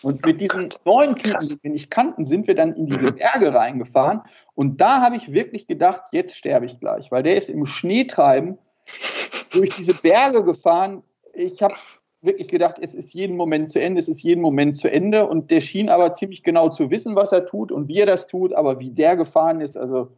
[0.02, 3.54] Und mit diesen neuen Typen, die wir nicht kannten, sind wir dann in diese Berge
[3.54, 4.24] reingefahren
[4.56, 8.58] und da habe ich wirklich gedacht, jetzt sterbe ich gleich, weil der ist im Schneetreiben
[9.52, 11.04] durch diese Berge gefahren.
[11.34, 11.76] Ich habe
[12.26, 15.28] wirklich gedacht, es ist jeden Moment zu Ende, es ist jeden Moment zu Ende.
[15.28, 18.28] Und der schien aber ziemlich genau zu wissen, was er tut und wie er das
[18.28, 20.10] tut, aber wie der gefahren ist, also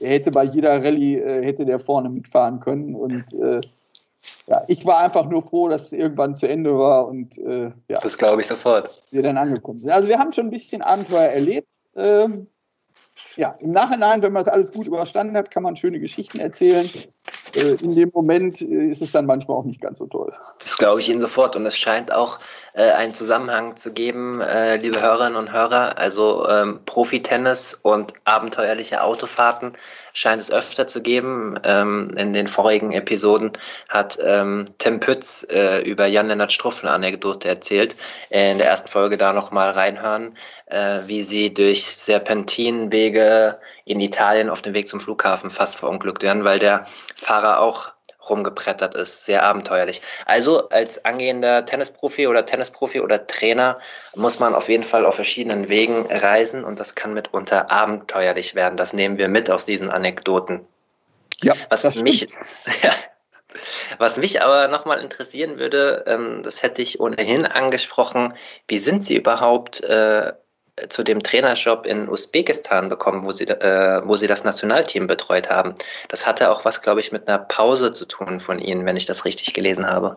[0.00, 2.94] er hätte bei jeder Rallye, äh, hätte der vorne mitfahren können.
[2.94, 3.60] Und äh,
[4.46, 7.98] ja, ich war einfach nur froh, dass es irgendwann zu Ende war und äh, ja.
[8.00, 8.90] Das glaube ich sofort.
[9.10, 9.90] Wir dann angekommen sind.
[9.90, 11.68] Also wir haben schon ein bisschen Abenteuer erlebt.
[11.96, 12.46] Ähm,
[13.36, 16.88] ja, im Nachhinein, wenn man das alles gut überstanden hat, kann man schöne Geschichten erzählen.
[17.54, 20.32] Äh, in dem Moment äh, ist es dann manchmal auch nicht ganz so toll.
[20.58, 21.56] Das glaube ich Ihnen sofort.
[21.56, 22.38] Und es scheint auch
[22.72, 25.98] äh, einen Zusammenhang zu geben, äh, liebe Hörerinnen und Hörer.
[25.98, 29.72] Also ähm, Profitennis und abenteuerliche Autofahrten
[30.14, 31.58] scheint es öfter zu geben.
[31.64, 33.52] Ähm, in den vorigen Episoden
[33.88, 37.96] hat ähm, Tim Pütz äh, über Jan-Lennart Struff eine Anekdote erzählt.
[38.30, 40.36] In der ersten Folge da nochmal reinhören,
[40.66, 46.44] äh, wie sie durch Serpentinwege in Italien auf dem Weg zum Flughafen fast verunglückt werden,
[46.44, 47.92] weil der Fahrer auch
[48.28, 49.24] rumgebrettert ist.
[49.24, 50.00] Sehr abenteuerlich.
[50.26, 53.78] Also als angehender Tennisprofi oder Tennisprofi oder Trainer
[54.14, 58.76] muss man auf jeden Fall auf verschiedenen Wegen reisen und das kann mitunter abenteuerlich werden.
[58.76, 60.66] Das nehmen wir mit aus diesen Anekdoten.
[61.42, 62.28] Ja, was mich,
[62.82, 62.92] ja,
[63.98, 68.34] was mich aber nochmal interessieren würde, ähm, das hätte ich ohnehin angesprochen,
[68.68, 70.32] wie sind Sie überhaupt äh,
[70.88, 75.74] zu dem Trainerjob in Usbekistan bekommen, wo sie, äh, wo sie das Nationalteam betreut haben.
[76.08, 79.04] Das hatte auch was, glaube ich, mit einer Pause zu tun von Ihnen, wenn ich
[79.04, 80.16] das richtig gelesen habe.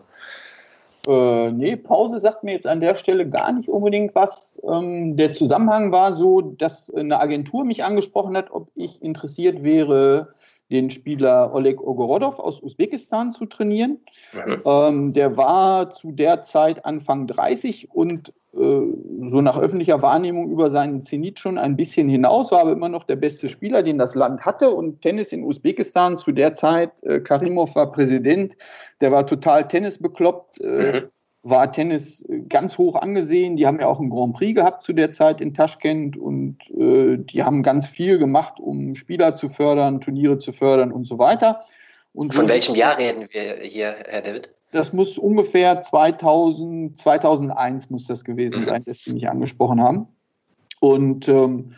[1.07, 4.60] Äh, nee, Pause sagt mir jetzt an der Stelle gar nicht unbedingt was.
[4.64, 10.34] Ähm, der Zusammenhang war so, dass eine Agentur mich angesprochen hat, ob ich interessiert wäre,
[10.72, 14.00] den Spieler Oleg Ogorodov aus Usbekistan zu trainieren.
[14.34, 14.62] Mhm.
[14.66, 18.82] Ähm, der war zu der Zeit Anfang 30 und äh,
[19.30, 23.04] so nach öffentlicher Wahrnehmung über seinen Zenit schon ein bisschen hinaus, war aber immer noch
[23.04, 24.70] der beste Spieler, den das Land hatte.
[24.70, 28.56] Und Tennis in Usbekistan zu der Zeit, äh, Karimov war Präsident,
[29.02, 31.10] der war total tennisbekloppt, äh, mhm.
[31.46, 33.56] War Tennis ganz hoch angesehen.
[33.56, 37.18] Die haben ja auch einen Grand Prix gehabt zu der Zeit in Taschkent und äh,
[37.18, 41.62] die haben ganz viel gemacht, um Spieler zu fördern, Turniere zu fördern und so weiter.
[42.14, 44.52] Und Von so welchem Jahr reden wir hier, Herr David?
[44.72, 48.66] Das muss ungefähr 2000, 2001 muss das gewesen mhm.
[48.66, 50.08] sein, dass Sie mich angesprochen haben.
[50.80, 51.74] Und ähm,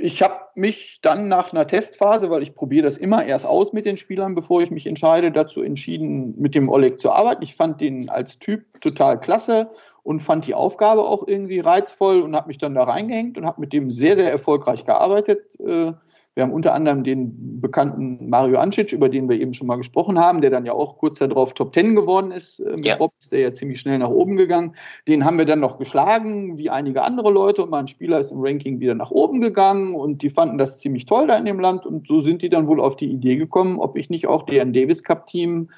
[0.00, 3.84] ich habe mich dann nach einer Testphase, weil ich probiere das immer erst aus mit
[3.84, 7.42] den Spielern, bevor ich mich entscheide, dazu entschieden, mit dem Oleg zu arbeiten.
[7.42, 9.70] Ich fand den als Typ total klasse
[10.02, 13.60] und fand die Aufgabe auch irgendwie reizvoll und habe mich dann da reingehängt und habe
[13.60, 15.58] mit dem sehr, sehr erfolgreich gearbeitet.
[15.60, 15.92] Äh,
[16.34, 20.18] wir haben unter anderem den bekannten Mario Ancic, über den wir eben schon mal gesprochen
[20.18, 22.60] haben, der dann ja auch kurz darauf Top Ten geworden ist.
[22.60, 22.96] Äh, mit ja.
[22.96, 24.74] Bob ist der ja ziemlich schnell nach oben gegangen.
[25.08, 27.64] Den haben wir dann noch geschlagen, wie einige andere Leute.
[27.64, 31.04] Und mein Spieler ist im Ranking wieder nach oben gegangen und die fanden das ziemlich
[31.04, 31.84] toll da in dem Land.
[31.84, 34.72] Und so sind die dann wohl auf die Idee gekommen, ob ich nicht auch deren
[34.72, 35.68] Davis Cup Team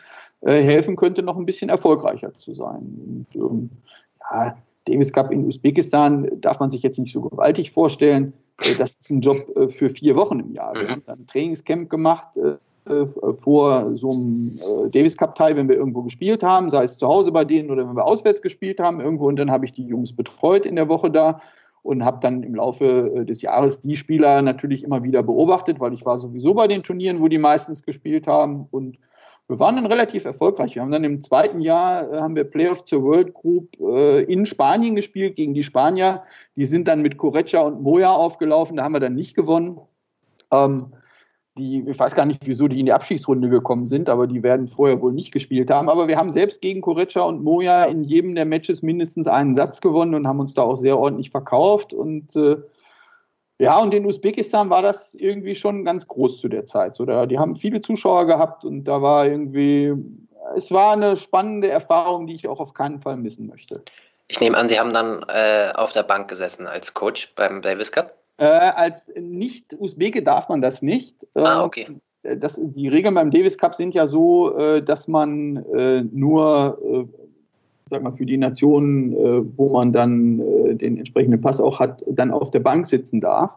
[0.42, 3.26] äh, helfen könnte, noch ein bisschen erfolgreicher zu sein.
[3.32, 3.70] Und, ähm,
[4.30, 4.54] ja,
[4.84, 8.32] Davis Cup in Usbekistan darf man sich jetzt nicht so gewaltig vorstellen.
[8.60, 10.74] Äh, das ist ein Job äh, für vier Wochen im Jahr.
[10.74, 10.88] Wir mhm.
[10.88, 12.56] haben dann ein Trainingscamp gemacht äh,
[13.38, 14.58] vor so einem
[14.90, 17.88] Davis Cup Teil, wenn wir irgendwo gespielt haben, sei es zu Hause bei denen oder
[17.88, 19.28] wenn wir auswärts gespielt haben irgendwo.
[19.28, 21.40] Und dann habe ich die Jungs betreut in der Woche da
[21.84, 26.04] und habe dann im Laufe des Jahres die Spieler natürlich immer wieder beobachtet, weil ich
[26.04, 28.98] war sowieso bei den Turnieren, wo die meistens gespielt haben und
[29.48, 30.74] wir waren dann relativ erfolgreich.
[30.74, 34.46] Wir haben dann im zweiten Jahr äh, haben wir Playoff zur World Group äh, in
[34.46, 36.22] Spanien gespielt gegen die Spanier.
[36.56, 38.76] Die sind dann mit Correcha und Moya aufgelaufen.
[38.76, 39.80] Da haben wir dann nicht gewonnen.
[40.50, 40.92] Ähm,
[41.58, 44.68] die, ich weiß gar nicht, wieso die in die Abschiedsrunde gekommen sind, aber die werden
[44.68, 45.90] vorher wohl nicht gespielt haben.
[45.90, 49.82] Aber wir haben selbst gegen Correcha und Moya in jedem der Matches mindestens einen Satz
[49.82, 51.92] gewonnen und haben uns da auch sehr ordentlich verkauft.
[51.92, 52.56] Und äh,
[53.62, 56.96] ja, und in Usbekistan war das irgendwie schon ganz groß zu der Zeit.
[56.96, 59.94] So, da, die haben viele Zuschauer gehabt und da war irgendwie,
[60.56, 63.84] es war eine spannende Erfahrung, die ich auch auf keinen Fall missen möchte.
[64.26, 67.92] Ich nehme an, Sie haben dann äh, auf der Bank gesessen als Coach beim Davis
[67.92, 68.16] Cup?
[68.38, 71.14] Äh, als Nicht-Usbeke darf man das nicht.
[71.36, 71.88] Ah, ähm, okay.
[72.24, 77.21] Das, die Regeln beim Davis Cup sind ja so, äh, dass man äh, nur äh,
[77.92, 82.02] sag mal, für die Nationen, äh, wo man dann äh, den entsprechenden Pass auch hat,
[82.06, 83.54] dann auf der Bank sitzen darf.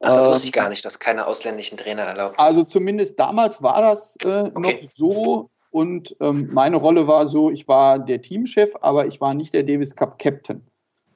[0.00, 2.38] Ach, das wusste ich gar nicht, dass keine ausländischen Trainer erlaubt.
[2.38, 4.82] Also zumindest damals war das äh, okay.
[4.82, 5.50] noch so.
[5.70, 9.62] Und ähm, meine Rolle war so, ich war der Teamchef, aber ich war nicht der
[9.62, 10.62] Davis Cup Captain.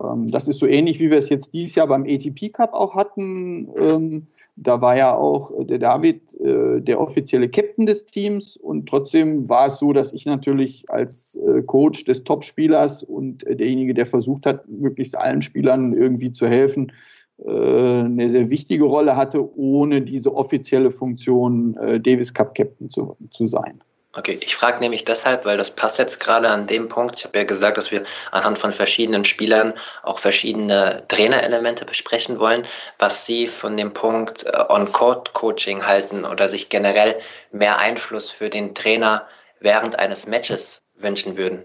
[0.03, 2.95] Ähm, das ist so ähnlich, wie wir es jetzt dieses Jahr beim ATP Cup auch
[2.95, 3.71] hatten.
[3.79, 4.27] Ähm,
[4.63, 9.67] da war ja auch der David äh, der offizielle Captain des Teams und trotzdem war
[9.67, 14.45] es so, dass ich natürlich als äh, Coach des Topspielers und äh, derjenige, der versucht
[14.45, 16.93] hat, möglichst allen Spielern irgendwie zu helfen,
[17.39, 23.17] äh, eine sehr wichtige Rolle hatte, ohne diese offizielle Funktion äh, Davis Cup Captain zu,
[23.31, 23.81] zu sein.
[24.13, 27.15] Okay, ich frage nämlich deshalb, weil das passt jetzt gerade an dem Punkt.
[27.19, 29.73] Ich habe ja gesagt, dass wir anhand von verschiedenen Spielern
[30.03, 32.65] auch verschiedene Trainerelemente besprechen wollen,
[32.99, 37.21] was Sie von dem Punkt äh, On-Court-Coaching halten oder sich generell
[37.53, 39.29] mehr Einfluss für den Trainer
[39.61, 41.63] während eines Matches wünschen würden.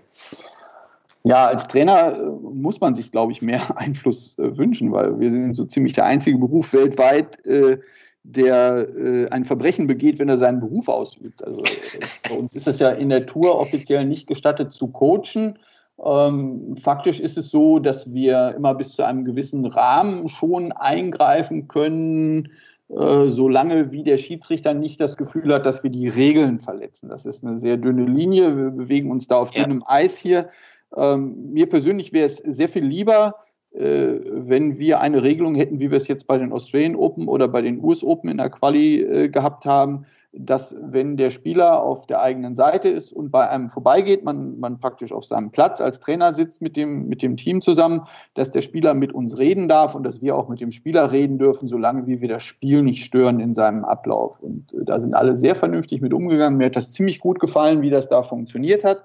[1.23, 5.31] Ja, als Trainer äh, muss man sich, glaube ich, mehr Einfluss äh, wünschen, weil wir
[5.31, 7.79] sind so ziemlich der einzige Beruf weltweit, äh,
[8.27, 11.43] der äh, ein Verbrechen begeht, wenn er seinen Beruf ausübt.
[11.43, 15.59] Also äh, bei uns ist es ja in der Tour offiziell nicht gestattet zu coachen.
[16.03, 21.67] Ähm, faktisch ist es so, dass wir immer bis zu einem gewissen Rahmen schon eingreifen
[21.67, 22.49] können,
[22.89, 27.09] äh, solange wie der Schiedsrichter nicht das Gefühl hat, dass wir die Regeln verletzen.
[27.09, 28.57] Das ist eine sehr dünne Linie.
[28.57, 29.63] Wir bewegen uns da auf ja.
[29.63, 30.49] dünnem Eis hier.
[30.97, 33.35] Ähm, mir persönlich wäre es sehr viel lieber,
[33.77, 37.61] wenn wir eine Regelung hätten, wie wir es jetzt bei den Australian Open oder bei
[37.61, 40.05] den US Open in der Quali äh, gehabt haben,
[40.37, 44.79] dass wenn der Spieler auf der eigenen Seite ist und bei einem vorbeigeht, man, man
[44.79, 48.01] praktisch auf seinem Platz als Trainer sitzt mit dem, mit dem Team zusammen,
[48.33, 51.37] dass der Spieler mit uns reden darf und dass wir auch mit dem Spieler reden
[51.37, 54.39] dürfen, solange wir das Spiel nicht stören in seinem Ablauf.
[54.41, 56.57] Und äh, da sind alle sehr vernünftig mit umgegangen.
[56.57, 59.03] Mir hat das ziemlich gut gefallen, wie das da funktioniert hat.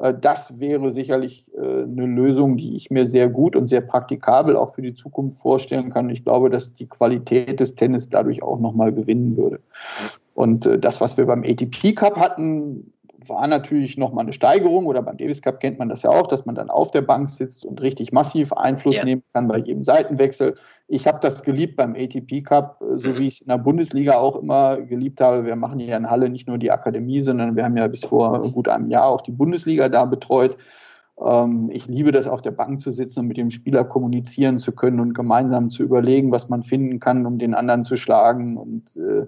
[0.00, 4.56] Äh, das wäre sicherlich äh, eine Lösung, die ich mir sehr gut und sehr praktikabel
[4.56, 6.10] auch für die Zukunft vorstellen kann.
[6.10, 9.60] Ich glaube, dass die Qualität des Tennis dadurch auch nochmal gewinnen würde.
[10.34, 12.92] Und äh, das, was wir beim ATP Cup hatten,
[13.26, 16.46] war natürlich nochmal eine Steigerung oder beim Davis Cup kennt man das ja auch, dass
[16.46, 19.04] man dann auf der Bank sitzt und richtig massiv Einfluss ja.
[19.04, 20.54] nehmen kann bei jedem Seitenwechsel.
[20.90, 23.18] Ich habe das geliebt beim ATP Cup, äh, so mhm.
[23.18, 25.44] wie ich es in der Bundesliga auch immer geliebt habe.
[25.44, 28.40] Wir machen hier in Halle nicht nur die Akademie, sondern wir haben ja bis vor
[28.52, 30.56] gut einem Jahr auch die Bundesliga da betreut.
[31.20, 34.72] Ähm, ich liebe das, auf der Bank zu sitzen und mit dem Spieler kommunizieren zu
[34.72, 38.56] können und gemeinsam zu überlegen, was man finden kann, um den anderen zu schlagen.
[38.56, 39.26] Und äh,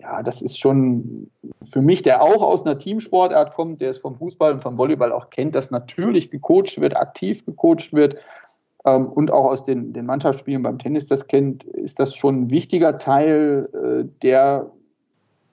[0.00, 1.30] ja, das ist schon
[1.62, 5.12] für mich, der auch aus einer Teamsportart kommt, der es vom Fußball und vom Volleyball
[5.12, 8.16] auch kennt, dass natürlich gecoacht wird, aktiv gecoacht wird
[8.82, 12.98] und auch aus den, den Mannschaftsspielen beim Tennis das kennt, ist das schon ein wichtiger
[12.98, 14.70] Teil, äh, der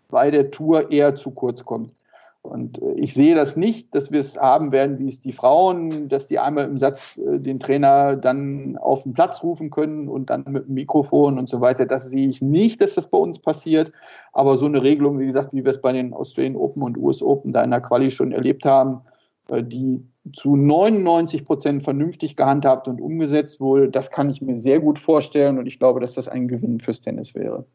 [0.10, 1.94] bei der Tour eher zu kurz kommt.
[2.42, 6.08] Und äh, ich sehe das nicht, dass wir es haben werden, wie es die Frauen,
[6.08, 10.30] dass die einmal im Satz äh, den Trainer dann auf den Platz rufen können und
[10.30, 11.86] dann mit dem Mikrofon und so weiter.
[11.86, 13.92] Das sehe ich nicht, dass das bei uns passiert.
[14.32, 17.22] Aber so eine Regelung, wie gesagt, wie wir es bei den Australian Open und US
[17.22, 19.02] Open da in der Quali schon erlebt haben,
[19.50, 23.90] die zu 99 Prozent vernünftig gehandhabt und umgesetzt wurde.
[23.90, 27.02] Das kann ich mir sehr gut vorstellen und ich glaube, dass das ein Gewinn fürs
[27.02, 27.66] Tennis wäre.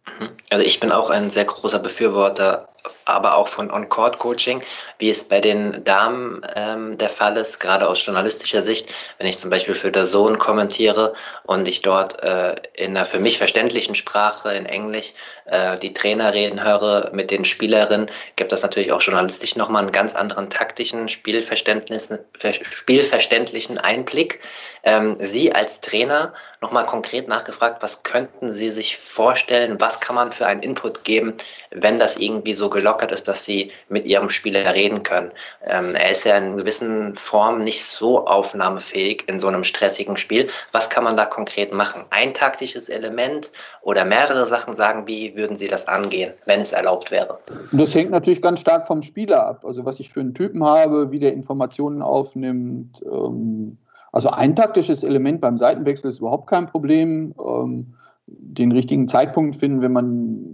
[0.51, 2.69] Also ich bin auch ein sehr großer Befürworter,
[3.05, 4.63] aber auch von On-Court-Coaching,
[4.99, 8.93] wie es bei den Damen ähm, der Fall ist, gerade aus journalistischer Sicht.
[9.19, 11.15] Wenn ich zum Beispiel für der Sohn kommentiere
[11.45, 15.13] und ich dort äh, in einer für mich verständlichen Sprache, in Englisch,
[15.47, 19.93] äh, die Trainer reden höre mit den Spielerinnen, gibt das natürlich auch journalistisch nochmal einen
[19.93, 22.11] ganz anderen taktischen Spielverständnis
[22.53, 24.41] spielverständlichen Einblick.
[24.85, 30.33] Ähm, Sie als Trainer nochmal konkret nachgefragt, was könnten Sie sich vorstellen, was kann man
[30.33, 31.35] für einen Input geben,
[31.71, 35.31] wenn das irgendwie so gelockert ist, dass Sie mit Ihrem Spieler reden können.
[35.65, 40.49] Ähm, er ist ja in gewissen Form nicht so aufnahmefähig in so einem stressigen Spiel.
[40.73, 42.05] Was kann man da konkret machen?
[42.11, 43.53] Ein taktisches Element
[43.83, 47.39] oder mehrere Sachen sagen, wie würden Sie das angehen, wenn es erlaubt wäre?
[47.71, 49.65] Das hängt natürlich ganz stark vom Spieler ab.
[49.65, 53.79] Also was ich für einen Typen habe, wie der Informationen aufnimmt, ähm,
[54.13, 57.35] also ein taktisches Element beim Seitenwechsel ist überhaupt kein Problem.
[57.45, 57.95] Ähm,
[58.27, 60.05] den richtigen Zeitpunkt finden, wenn man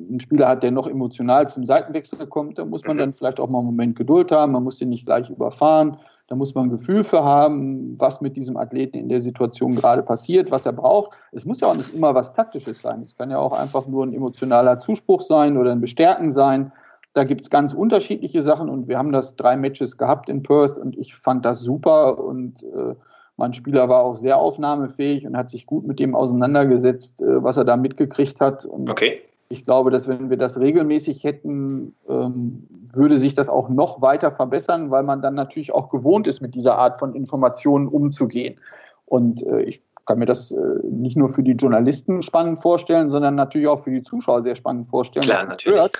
[0.08, 3.48] einen Spieler hat, der noch emotional zum Seitenwechsel kommt, da muss man dann vielleicht auch
[3.48, 6.70] mal einen Moment Geduld haben, man muss den nicht gleich überfahren, da muss man ein
[6.70, 11.12] Gefühl für haben, was mit diesem Athleten in der Situation gerade passiert, was er braucht.
[11.32, 14.06] Es muss ja auch nicht immer was Taktisches sein, es kann ja auch einfach nur
[14.06, 16.72] ein emotionaler Zuspruch sein oder ein Bestärken sein.
[17.14, 20.78] Da gibt es ganz unterschiedliche Sachen und wir haben das drei Matches gehabt in Perth
[20.78, 22.94] und ich fand das super und äh,
[23.38, 27.56] mein Spieler war auch sehr aufnahmefähig und hat sich gut mit dem auseinandergesetzt, äh, was
[27.56, 28.64] er da mitgekriegt hat.
[28.64, 29.22] Und okay.
[29.50, 34.30] Ich glaube, dass wenn wir das regelmäßig hätten, ähm, würde sich das auch noch weiter
[34.30, 38.58] verbessern, weil man dann natürlich auch gewohnt ist, mit dieser Art von Informationen umzugehen.
[39.06, 40.56] Und äh, ich kann mir das äh,
[40.90, 44.88] nicht nur für die Journalisten spannend vorstellen, sondern natürlich auch für die Zuschauer sehr spannend
[44.88, 45.26] vorstellen.
[45.26, 45.78] Klar, natürlich.
[45.78, 45.96] Hört,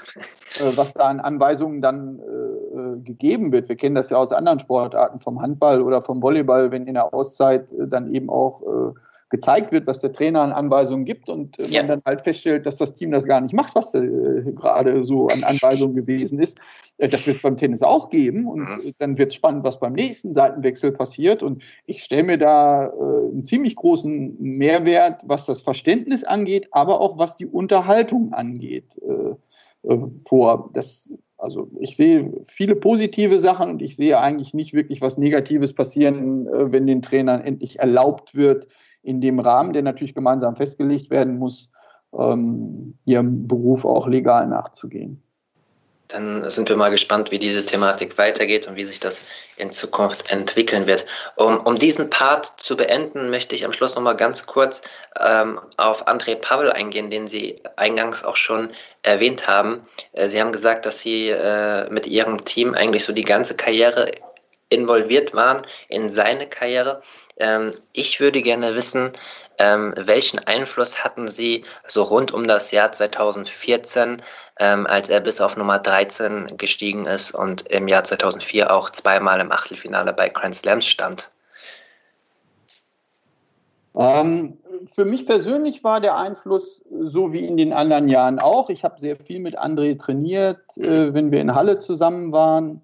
[0.77, 3.69] was da an Anweisungen dann äh, gegeben wird.
[3.69, 7.13] Wir kennen das ja aus anderen Sportarten, vom Handball oder vom Volleyball, wenn in der
[7.13, 8.95] Auszeit äh, dann eben auch äh,
[9.31, 11.83] gezeigt wird, was der Trainer an Anweisungen gibt und äh, ja.
[11.83, 14.01] man dann halt feststellt, dass das Team das gar nicht macht, was äh,
[14.55, 16.59] gerade so an Anweisungen gewesen ist.
[16.97, 18.95] Äh, das wird es beim Tennis auch geben und mhm.
[18.99, 21.43] dann wird es spannend, was beim nächsten Seitenwechsel passiert.
[21.43, 22.91] Und ich stelle mir da äh,
[23.33, 29.01] einen ziemlich großen Mehrwert, was das Verständnis angeht, aber auch was die Unterhaltung angeht,
[30.25, 30.71] vor.
[30.73, 35.73] Das also ich sehe viele positive Sachen und ich sehe eigentlich nicht wirklich was Negatives
[35.73, 38.67] passieren, äh, wenn den Trainern endlich erlaubt wird,
[39.03, 41.71] in dem Rahmen, der natürlich gemeinsam festgelegt werden muss,
[42.17, 45.23] ähm, ihrem Beruf auch legal nachzugehen.
[46.09, 49.27] Dann sind wir mal gespannt, wie diese Thematik weitergeht und wie sich das
[49.59, 51.05] in Zukunft entwickeln wird.
[51.37, 54.81] Um, um diesen Part zu beenden, möchte ich am Schluss noch mal ganz kurz
[55.21, 58.71] ähm, auf André Pavel eingehen, den Sie eingangs auch schon
[59.03, 59.83] erwähnt haben.
[60.13, 64.11] Äh, Sie haben gesagt, dass Sie äh, mit Ihrem Team eigentlich so die ganze Karriere
[64.71, 67.03] involviert waren in seine Karriere.
[67.39, 69.13] Ähm, ich würde gerne wissen,
[69.59, 74.23] ähm, welchen Einfluss hatten Sie so rund um das Jahr 2014,
[74.61, 79.41] ähm, als er bis auf Nummer 13 gestiegen ist und im Jahr 2004 auch zweimal
[79.41, 81.31] im Achtelfinale bei Grand Slams stand?
[83.97, 84.59] Ähm,
[84.95, 88.71] für mich persönlich war der Einfluss so wie in den anderen Jahren auch.
[88.71, 92.83] Ich habe sehr viel mit André trainiert, äh, wenn wir in Halle zusammen waren.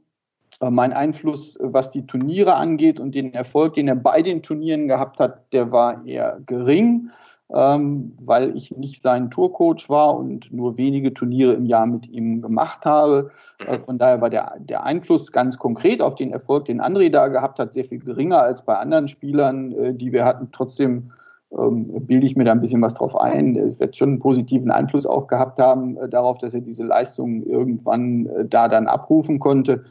[0.60, 4.42] Äh, mein Einfluss, äh, was die Turniere angeht und den Erfolg, den er bei den
[4.42, 7.10] Turnieren gehabt hat, der war eher gering,
[7.54, 12.40] ähm, weil ich nicht sein Tourcoach war und nur wenige Turniere im Jahr mit ihm
[12.42, 13.30] gemacht habe.
[13.66, 13.80] Äh, mhm.
[13.80, 17.58] von daher war der, der Einfluss ganz konkret auf den Erfolg, den André da gehabt
[17.58, 20.48] hat, sehr viel geringer als bei anderen Spielern, äh, die wir hatten.
[20.52, 21.12] Trotzdem
[21.56, 23.56] ähm, bilde ich mir da ein bisschen was drauf ein.
[23.56, 27.44] Er wird schon einen positiven Einfluss auch gehabt haben äh, darauf, dass er diese Leistung
[27.44, 29.84] irgendwann äh, da dann abrufen konnte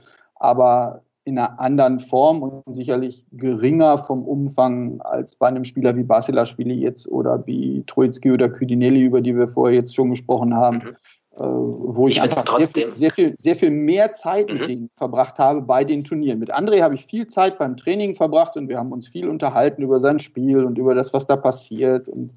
[0.44, 6.04] aber in einer anderen Form und sicherlich geringer vom Umfang als bei einem Spieler wie
[6.04, 10.78] Basilashvili jetzt oder wie Troitsky oder Kudinelli, über die wir vorher jetzt schon gesprochen haben,
[10.80, 10.90] mhm.
[11.38, 14.58] äh, wo ich, ich einfach sehr viel, sehr viel, sehr, viel, mehr Zeit mhm.
[14.58, 16.40] mit denen verbracht habe bei den Turnieren.
[16.40, 19.82] Mit André habe ich viel Zeit beim Training verbracht und wir haben uns viel unterhalten
[19.82, 22.34] über sein Spiel und über das, was da passiert und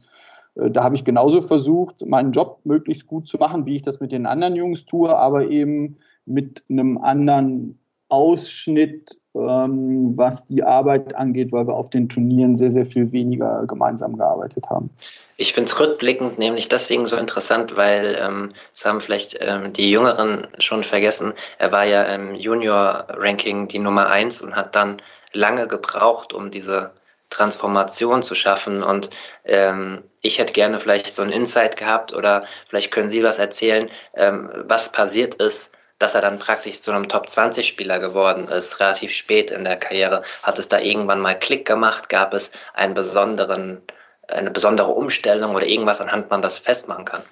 [0.54, 3.98] äh, da habe ich genauso versucht, meinen Job möglichst gut zu machen, wie ich das
[3.98, 7.78] mit den anderen Jungs tue, aber eben mit einem anderen
[8.08, 13.66] Ausschnitt, ähm, was die Arbeit angeht, weil wir auf den Turnieren sehr, sehr viel weniger
[13.66, 14.90] gemeinsam gearbeitet haben.
[15.36, 19.90] Ich finde es rückblickend nämlich deswegen so interessant, weil ähm, das haben vielleicht ähm, die
[19.90, 21.34] Jüngeren schon vergessen.
[21.58, 24.96] Er war ja im Junior-Ranking die Nummer eins und hat dann
[25.32, 26.92] lange gebraucht, um diese
[27.28, 28.82] Transformation zu schaffen.
[28.82, 29.10] Und
[29.44, 33.90] ähm, ich hätte gerne vielleicht so ein Insight gehabt oder vielleicht können Sie was erzählen,
[34.14, 39.51] ähm, was passiert ist, dass er dann praktisch zu einem Top-20-Spieler geworden ist, relativ spät
[39.51, 40.23] in der Karriere.
[40.43, 42.09] Hat es da irgendwann mal Klick gemacht?
[42.09, 43.81] Gab es einen besonderen,
[44.28, 47.23] eine besondere Umstellung oder irgendwas, anhand man das festmachen kann?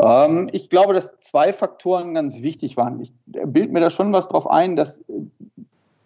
[0.00, 3.00] Ähm, ich glaube, dass zwei Faktoren ganz wichtig waren.
[3.00, 5.02] Ich bild mir da schon was drauf ein, dass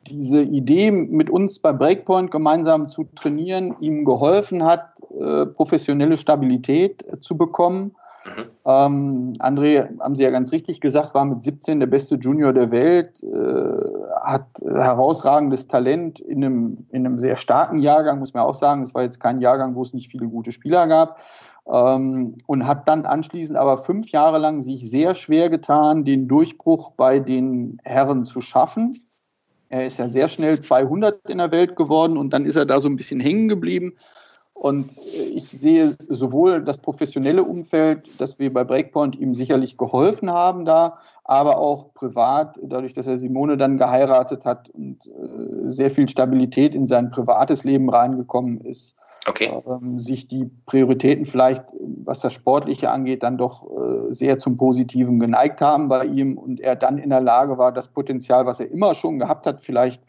[0.09, 7.05] diese Idee, mit uns bei Breakpoint gemeinsam zu trainieren, ihm geholfen hat, äh, professionelle Stabilität
[7.21, 7.95] zu bekommen
[8.37, 8.51] Mhm.
[8.65, 12.71] Ähm, André, haben Sie ja ganz richtig gesagt, war mit 17 der beste Junior der
[12.71, 18.55] Welt, äh, hat herausragendes Talent in einem, in einem sehr starken Jahrgang, muss man auch
[18.55, 18.83] sagen.
[18.83, 21.21] Es war jetzt kein Jahrgang, wo es nicht viele gute Spieler gab.
[21.67, 26.93] Ähm, und hat dann anschließend aber fünf Jahre lang sich sehr schwer getan, den Durchbruch
[26.93, 28.99] bei den Herren zu schaffen.
[29.69, 32.81] Er ist ja sehr schnell 200 in der Welt geworden und dann ist er da
[32.81, 33.93] so ein bisschen hängen geblieben.
[34.61, 34.91] Und
[35.33, 40.99] ich sehe sowohl das professionelle Umfeld, dass wir bei Breakpoint ihm sicherlich geholfen haben da,
[41.25, 46.75] aber auch privat, dadurch, dass er Simone dann geheiratet hat und äh, sehr viel Stabilität
[46.75, 48.97] in sein privates Leben reingekommen ist.
[49.27, 49.51] Okay.
[49.67, 51.65] Ähm, sich die Prioritäten vielleicht,
[52.05, 56.61] was das Sportliche angeht, dann doch äh, sehr zum Positiven geneigt haben bei ihm und
[56.61, 60.03] er dann in der Lage war, das Potenzial, was er immer schon gehabt hat, vielleicht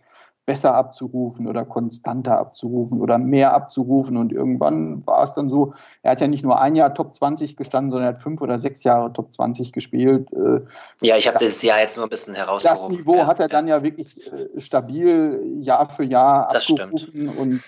[0.45, 4.18] besser abzurufen oder konstanter abzurufen oder mehr abzurufen.
[4.18, 7.55] Und irgendwann war es dann so, er hat ja nicht nur ein Jahr Top 20
[7.55, 10.34] gestanden, sondern er hat fünf oder sechs Jahre Top 20 gespielt.
[10.34, 10.61] Äh,
[11.01, 12.97] ja, ich habe das Jahr jetzt nur ein bisschen herausgehoben.
[12.97, 16.97] Das Niveau ja, hat er dann ja wirklich äh, stabil Jahr für Jahr das abgerufen.
[16.97, 17.38] Stimmt.
[17.38, 17.61] Und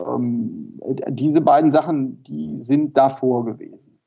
[0.00, 3.98] ähm, diese beiden Sachen, die sind davor gewesen.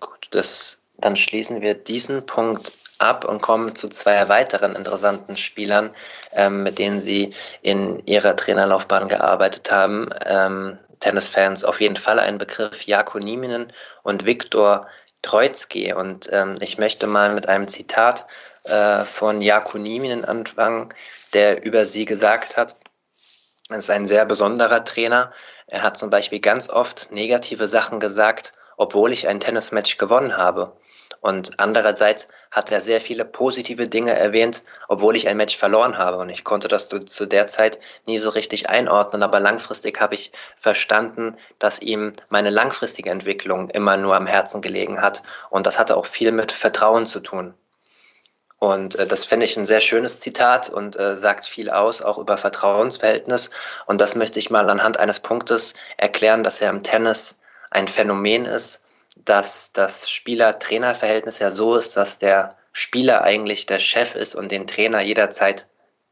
[0.00, 5.90] Gut, das, dann schließen wir diesen Punkt ab und kommen zu zwei weiteren interessanten Spielern,
[6.32, 10.10] ähm, mit denen Sie in Ihrer Trainerlaufbahn gearbeitet haben.
[10.26, 13.72] Ähm, Tennisfans auf jeden Fall ein Begriff, Jako Nieminen
[14.02, 14.86] und Viktor
[15.22, 15.92] Troitsky.
[15.92, 18.26] Und ähm, ich möchte mal mit einem Zitat
[18.64, 20.94] äh, von Jako Nieminen anfangen,
[21.32, 22.76] der über sie gesagt hat,
[23.70, 25.32] er ist ein sehr besonderer Trainer.
[25.66, 30.76] Er hat zum Beispiel ganz oft negative Sachen gesagt, obwohl ich ein Tennismatch gewonnen habe.
[31.24, 36.18] Und andererseits hat er sehr viele positive Dinge erwähnt, obwohl ich ein Match verloren habe.
[36.18, 39.22] Und ich konnte das zu, der Zeit nie so richtig einordnen.
[39.22, 45.00] Aber langfristig habe ich verstanden, dass ihm meine langfristige Entwicklung immer nur am Herzen gelegen
[45.00, 45.22] hat.
[45.48, 47.54] Und das hatte auch viel mit Vertrauen zu tun.
[48.58, 52.18] Und äh, das finde ich ein sehr schönes Zitat und äh, sagt viel aus, auch
[52.18, 53.48] über Vertrauensverhältnis.
[53.86, 57.38] Und das möchte ich mal anhand eines Punktes erklären, dass er im Tennis
[57.70, 58.83] ein Phänomen ist,
[59.16, 64.66] dass das Spieler-Trainer-Verhältnis ja so ist, dass der Spieler eigentlich der Chef ist und den
[64.66, 65.68] Trainer jederzeit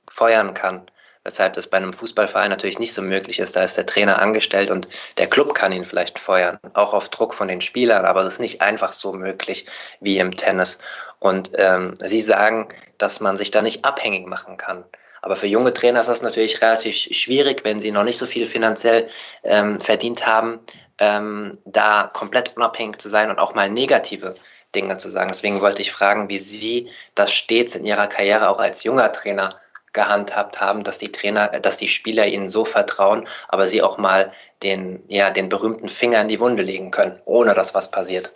[0.09, 0.87] feuern kann.
[1.25, 3.55] Weshalb das bei einem Fußballverein natürlich nicht so möglich ist.
[3.55, 4.89] Da ist der Trainer angestellt und
[5.19, 8.41] der Club kann ihn vielleicht feuern, auch auf Druck von den Spielern, aber das ist
[8.41, 9.67] nicht einfach so möglich
[10.01, 10.79] wie im Tennis.
[11.21, 12.69] Und ähm, Sie sagen,
[12.99, 14.85] dass man sich da nicht abhängig machen kann.
[15.23, 18.47] Aber für junge Trainer ist das natürlich relativ schwierig, wenn sie noch nicht so viel
[18.47, 19.09] finanziell
[19.45, 20.61] ähm, verdient haben,
[20.99, 24.35] ähm, da komplett unabhängig zu sein und auch mal negative
[24.75, 25.31] Dinge zu sagen.
[25.31, 29.61] Deswegen wollte ich fragen, wie Sie das stets in Ihrer Karriere auch als junger Trainer
[29.93, 34.33] gehandhabt haben, dass die Trainer, dass die Spieler ihnen so vertrauen, aber sie auch mal
[34.63, 38.33] den, ja, den berühmten Finger in die Wunde legen können, ohne dass was passiert.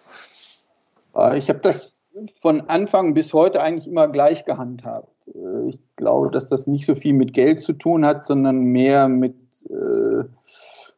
[1.16, 1.96] Äh, ich habe das
[2.40, 5.08] von Anfang bis heute eigentlich immer gleich gehandhabt.
[5.34, 9.08] Äh, ich glaube, dass das nicht so viel mit Geld zu tun hat, sondern mehr
[9.08, 9.34] mit
[9.68, 10.24] äh,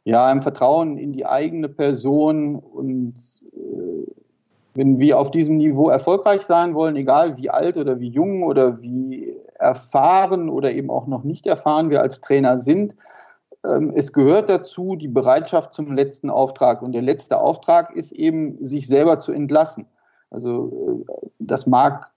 [0.04, 3.14] ja, einem Vertrauen in die eigene Person und
[3.52, 4.10] äh,
[4.74, 8.80] wenn wir auf diesem Niveau erfolgreich sein wollen, egal wie alt oder wie jung oder
[8.80, 12.94] wie erfahren oder eben auch noch nicht erfahren wir als Trainer sind,
[13.64, 16.82] ähm, es gehört dazu die Bereitschaft zum letzten Auftrag.
[16.82, 19.86] Und der letzte Auftrag ist eben, sich selber zu entlassen.
[20.30, 22.10] Also äh, das mag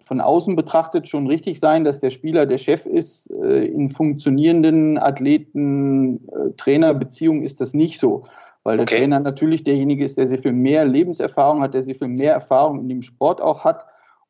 [0.00, 3.30] von außen betrachtet schon richtig sein, dass der Spieler der Chef ist.
[3.30, 8.24] Äh, in funktionierenden Athleten-Trainer-Beziehungen ist das nicht so
[8.68, 8.98] weil der okay.
[8.98, 12.80] Trainer natürlich derjenige ist, der sehr viel mehr Lebenserfahrung hat, der sehr viel mehr Erfahrung
[12.80, 13.86] in dem Sport auch hat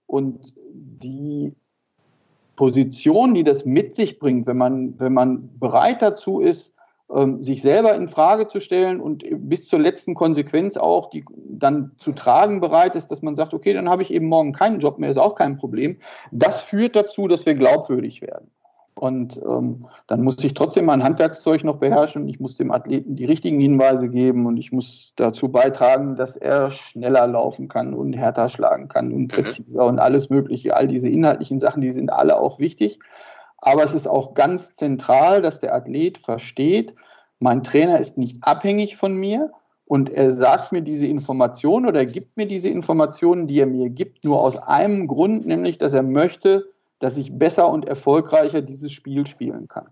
[0.07, 1.53] und die
[2.55, 6.73] Position, die das mit sich bringt, wenn man, wenn man bereit dazu ist,
[7.40, 12.12] sich selber in Frage zu stellen und bis zur letzten Konsequenz auch, die dann zu
[12.12, 15.10] tragen bereit ist, dass man sagt, okay, dann habe ich eben morgen keinen Job mehr,
[15.10, 15.97] ist auch kein Problem.
[16.32, 18.51] Das führt dazu, dass wir glaubwürdig werden.
[18.94, 22.28] Und ähm, dann muss ich trotzdem mein Handwerkszeug noch beherrschen.
[22.28, 26.70] Ich muss dem Athleten die richtigen Hinweise geben und ich muss dazu beitragen, dass er
[26.70, 29.28] schneller laufen kann und härter schlagen kann und mhm.
[29.28, 29.89] präziser mhm.
[29.89, 30.76] und alles Mögliche.
[30.76, 32.98] All diese inhaltlichen Sachen, die sind alle auch wichtig.
[33.59, 36.94] Aber es ist auch ganz zentral, dass der Athlet versteht,
[37.40, 39.52] mein Trainer ist nicht abhängig von mir
[39.85, 44.24] und er sagt mir diese Informationen oder gibt mir diese Informationen, die er mir gibt,
[44.24, 46.66] nur aus einem Grund, nämlich, dass er möchte,
[46.98, 49.86] dass ich besser und erfolgreicher dieses Spiel spielen kann.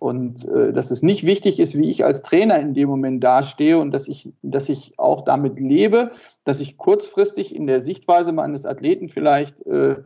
[0.00, 3.78] Und äh, dass es nicht wichtig ist, wie ich als Trainer in dem Moment dastehe
[3.78, 6.12] und dass ich, dass ich auch damit lebe,
[6.44, 9.96] dass ich kurzfristig in der Sichtweise meines Athleten vielleicht äh,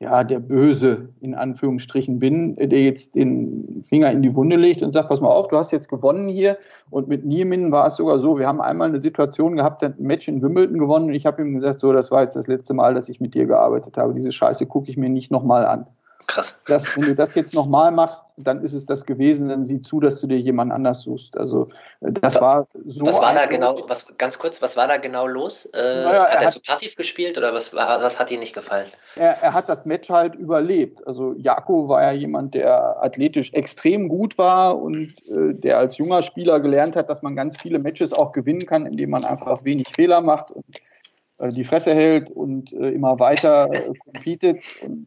[0.00, 4.92] ja, der Böse in Anführungsstrichen bin, der jetzt den Finger in die Wunde legt und
[4.92, 6.56] sagt, pass mal auf, du hast jetzt gewonnen hier.
[6.90, 10.28] Und mit Niemin war es sogar so, wir haben einmal eine Situation gehabt, ein Match
[10.28, 12.94] in Wimbledon gewonnen und ich habe ihm gesagt, so, das war jetzt das letzte Mal,
[12.94, 14.14] dass ich mit dir gearbeitet habe.
[14.14, 15.86] Diese Scheiße gucke ich mir nicht nochmal an.
[16.28, 16.58] Krass.
[16.66, 19.98] Das, wenn du das jetzt nochmal machst, dann ist es das gewesen, dann sieh zu,
[19.98, 21.38] dass du dir jemand anders suchst.
[21.38, 21.70] Also
[22.02, 23.06] äh, das war so.
[23.06, 25.64] Was war da genau, was, ganz kurz, was war da genau los?
[25.66, 28.86] Äh, naja, hat er, er zu passiv gespielt oder was, was hat ihm nicht gefallen?
[29.16, 31.04] Er, er, hat das Match halt überlebt.
[31.06, 36.20] Also Jako war ja jemand, der athletisch extrem gut war und äh, der als junger
[36.20, 39.88] Spieler gelernt hat, dass man ganz viele Matches auch gewinnen kann, indem man einfach wenig
[39.88, 40.66] Fehler macht und
[41.38, 44.62] äh, die Fresse hält und äh, immer weiter äh, competet.
[44.82, 45.06] Und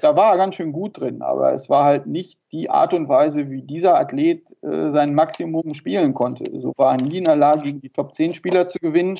[0.00, 3.08] da war er ganz schön gut drin, aber es war halt nicht die Art und
[3.08, 6.44] Weise, wie dieser Athlet äh, sein Maximum spielen konnte.
[6.60, 9.18] So war er nie in der Lage, gegen die Top 10 Spieler zu gewinnen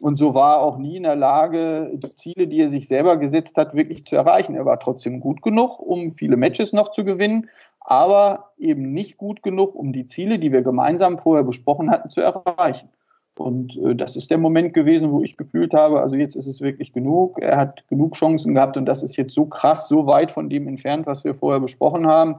[0.00, 3.16] und so war er auch nie in der Lage, die Ziele, die er sich selber
[3.16, 4.54] gesetzt hat, wirklich zu erreichen.
[4.54, 7.48] Er war trotzdem gut genug, um viele Matches noch zu gewinnen,
[7.80, 12.20] aber eben nicht gut genug, um die Ziele, die wir gemeinsam vorher besprochen hatten, zu
[12.20, 12.88] erreichen.
[13.38, 16.60] Und äh, das ist der Moment gewesen, wo ich gefühlt habe, also jetzt ist es
[16.60, 17.38] wirklich genug.
[17.40, 20.66] Er hat genug Chancen gehabt und das ist jetzt so krass, so weit von dem
[20.68, 22.36] entfernt, was wir vorher besprochen haben.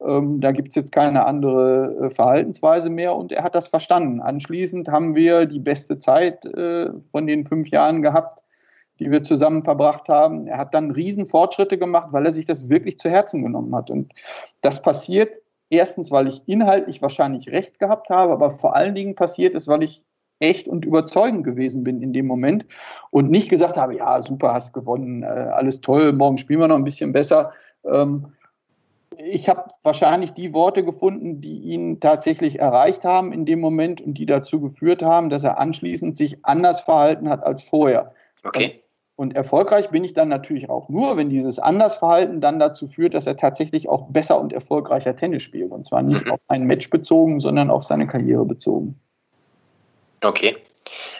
[0.00, 4.20] Ähm, da gibt es jetzt keine andere äh, Verhaltensweise mehr und er hat das verstanden.
[4.20, 8.44] Anschließend haben wir die beste Zeit äh, von den fünf Jahren gehabt,
[8.98, 10.46] die wir zusammen verbracht haben.
[10.46, 13.90] Er hat dann Riesenfortschritte gemacht, weil er sich das wirklich zu Herzen genommen hat.
[13.90, 14.12] Und
[14.60, 19.54] das passiert erstens, weil ich inhaltlich wahrscheinlich recht gehabt habe, aber vor allen Dingen passiert
[19.54, 20.04] es, weil ich
[20.42, 22.66] echt und überzeugend gewesen bin in dem Moment
[23.10, 26.76] und nicht gesagt habe, ja, super, hast gewonnen, äh, alles toll, morgen spielen wir noch
[26.76, 27.52] ein bisschen besser.
[27.84, 28.32] Ähm,
[29.16, 34.14] ich habe wahrscheinlich die Worte gefunden, die ihn tatsächlich erreicht haben in dem Moment und
[34.14, 38.12] die dazu geführt haben, dass er anschließend sich anders verhalten hat als vorher.
[38.44, 38.80] Okay.
[39.14, 43.26] Und erfolgreich bin ich dann natürlich auch nur, wenn dieses Andersverhalten dann dazu führt, dass
[43.26, 45.70] er tatsächlich auch besser und erfolgreicher Tennis spielt.
[45.70, 46.32] Und zwar nicht mhm.
[46.32, 48.98] auf ein Match bezogen, sondern auf seine Karriere bezogen.
[50.22, 50.56] Okay.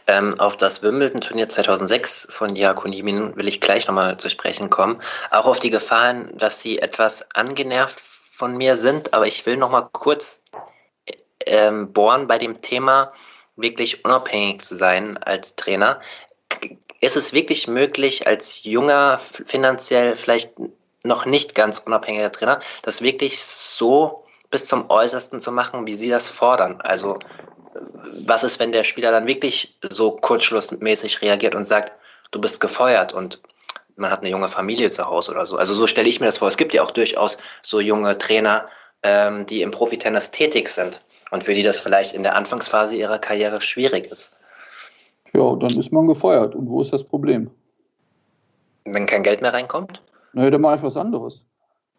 [0.07, 5.01] Ähm, auf das Wimbledon-Turnier 2006 von Jakonimin will ich gleich nochmal zu sprechen kommen.
[5.31, 8.01] Auch auf die Gefahren, dass Sie etwas angenervt
[8.33, 10.43] von mir sind, aber ich will nochmal kurz
[11.47, 13.13] ähm, bohren bei dem Thema,
[13.57, 16.01] wirklich unabhängig zu sein als Trainer.
[17.01, 20.53] Ist es wirklich möglich, als junger, finanziell vielleicht
[21.05, 24.22] noch nicht ganz unabhängiger Trainer, das wirklich so
[24.53, 26.81] bis zum Äußersten zu machen, wie Sie das fordern?
[26.83, 27.19] Also
[28.27, 31.93] was ist, wenn der Spieler dann wirklich so kurzschlussmäßig reagiert und sagt,
[32.31, 33.43] du bist gefeuert und
[33.97, 35.57] man hat eine junge Familie zu Hause oder so.
[35.57, 36.49] Also so stelle ich mir das vor.
[36.49, 38.67] Es gibt ja auch durchaus so junge Trainer,
[39.03, 41.01] ähm, die im Profitennis tätig sind
[41.31, 44.35] und für die das vielleicht in der Anfangsphase ihrer Karriere schwierig ist.
[45.33, 46.55] Ja, dann ist man gefeuert.
[46.55, 47.51] Und wo ist das Problem?
[48.85, 50.03] Wenn kein Geld mehr reinkommt?
[50.35, 51.45] Naja, dann mache ich was anderes.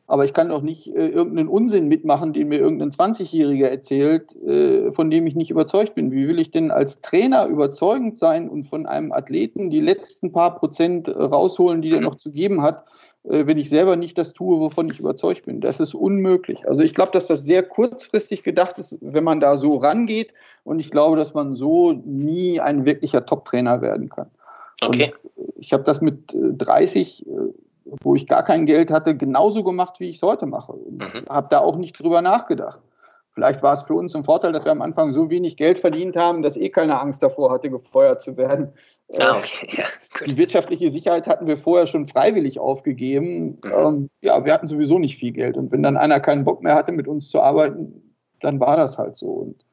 [0.06, 4.92] Aber ich kann doch nicht äh, irgendeinen Unsinn mitmachen, den mir irgendein 20-Jähriger erzählt, äh,
[4.92, 6.12] von dem ich nicht überzeugt bin.
[6.12, 10.56] Wie will ich denn als Trainer überzeugend sein und von einem Athleten die letzten paar
[10.56, 12.84] Prozent rausholen, die er noch zu geben hat,
[13.24, 15.62] äh, wenn ich selber nicht das tue, wovon ich überzeugt bin?
[15.62, 16.68] Das ist unmöglich.
[16.68, 20.34] Also ich glaube, dass das sehr kurzfristig gedacht ist, wenn man da so rangeht.
[20.64, 24.30] Und ich glaube, dass man so nie ein wirklicher Top-Trainer werden kann.
[24.82, 25.14] Okay.
[25.36, 27.26] Und ich habe das mit 30
[27.86, 30.74] wo ich gar kein Geld hatte, genauso gemacht, wie ich es heute mache.
[30.74, 31.26] Mhm.
[31.30, 32.80] Habe da auch nicht drüber nachgedacht.
[33.34, 36.16] Vielleicht war es für uns ein Vorteil, dass wir am Anfang so wenig Geld verdient
[36.16, 38.74] haben, dass eh keine Angst davor hatte, gefeuert zu werden.
[39.18, 39.70] Ah, okay.
[39.78, 39.86] ja,
[40.28, 43.60] Die wirtschaftliche Sicherheit hatten wir vorher schon freiwillig aufgegeben.
[43.64, 43.72] Mhm.
[43.76, 45.58] Ähm, ja, wir hatten sowieso nicht viel Geld.
[45.58, 49.00] Und wenn dann einer keinen Bock mehr hatte, mit uns zu arbeiten, dann war das
[49.00, 49.28] halt so.
[49.28, 49.66] Und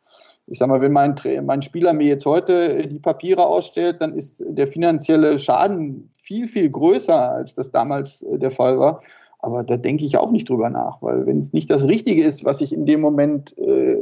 [0.51, 1.14] ich sag mal, wenn mein,
[1.44, 6.68] mein Spieler mir jetzt heute die Papiere ausstellt, dann ist der finanzielle Schaden viel, viel
[6.68, 9.01] größer, als das damals äh, der Fall war.
[9.39, 12.44] Aber da denke ich auch nicht drüber nach, weil wenn es nicht das Richtige ist,
[12.44, 13.97] was ich in dem Moment äh,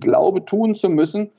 [0.00, 1.30] glaube tun zu müssen,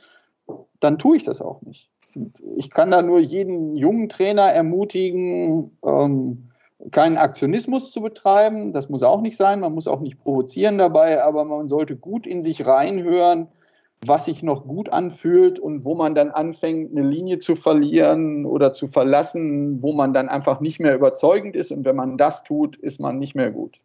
[0.79, 1.89] dann tue ich das auch nicht.
[2.15, 6.49] Und ich kann da nur jeden jungen Trainer ermutigen, ähm,
[6.91, 8.71] keinen Aktionismus zu betreiben.
[8.71, 9.61] Das muss auch nicht sein.
[9.61, 13.47] Man muss auch nicht provozieren dabei, aber man sollte gut in sich reinhören
[14.07, 18.73] was sich noch gut anfühlt und wo man dann anfängt, eine Linie zu verlieren oder
[18.73, 21.71] zu verlassen, wo man dann einfach nicht mehr überzeugend ist.
[21.71, 23.81] Und wenn man das tut, ist man nicht mehr gut.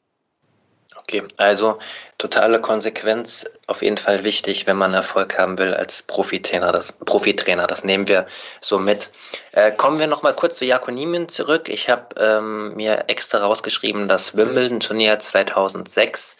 [0.97, 1.79] Okay, also
[2.19, 6.73] totale Konsequenz auf jeden Fall wichtig, wenn man Erfolg haben will als Profitrainer.
[6.73, 8.27] Das, Profitrainer, das nehmen wir
[8.61, 9.11] so mit.
[9.53, 11.69] Äh, kommen wir nochmal kurz zu Jakonimin zurück.
[11.69, 16.37] Ich habe ähm, mir extra rausgeschrieben, das Wimbledon-Turnier 2006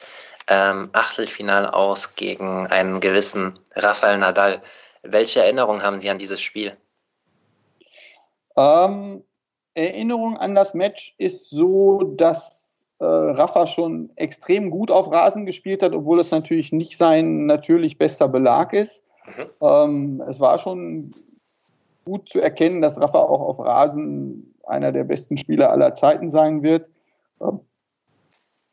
[0.49, 4.63] ähm, Achtelfinal aus gegen einen gewissen Rafael Nadal.
[5.03, 6.77] Welche Erinnerung haben Sie an dieses Spiel?
[8.57, 9.23] Ähm,
[9.75, 15.83] Erinnerung an das Match ist so, dass äh, Rafa schon extrem gut auf Rasen gespielt
[15.83, 19.05] hat, obwohl es natürlich nicht sein natürlich bester Belag ist.
[19.27, 19.47] Mhm.
[19.61, 21.13] Ähm, es war schon
[22.05, 26.63] gut zu erkennen, dass Rafa auch auf Rasen einer der besten Spieler aller Zeiten sein
[26.63, 26.91] wird.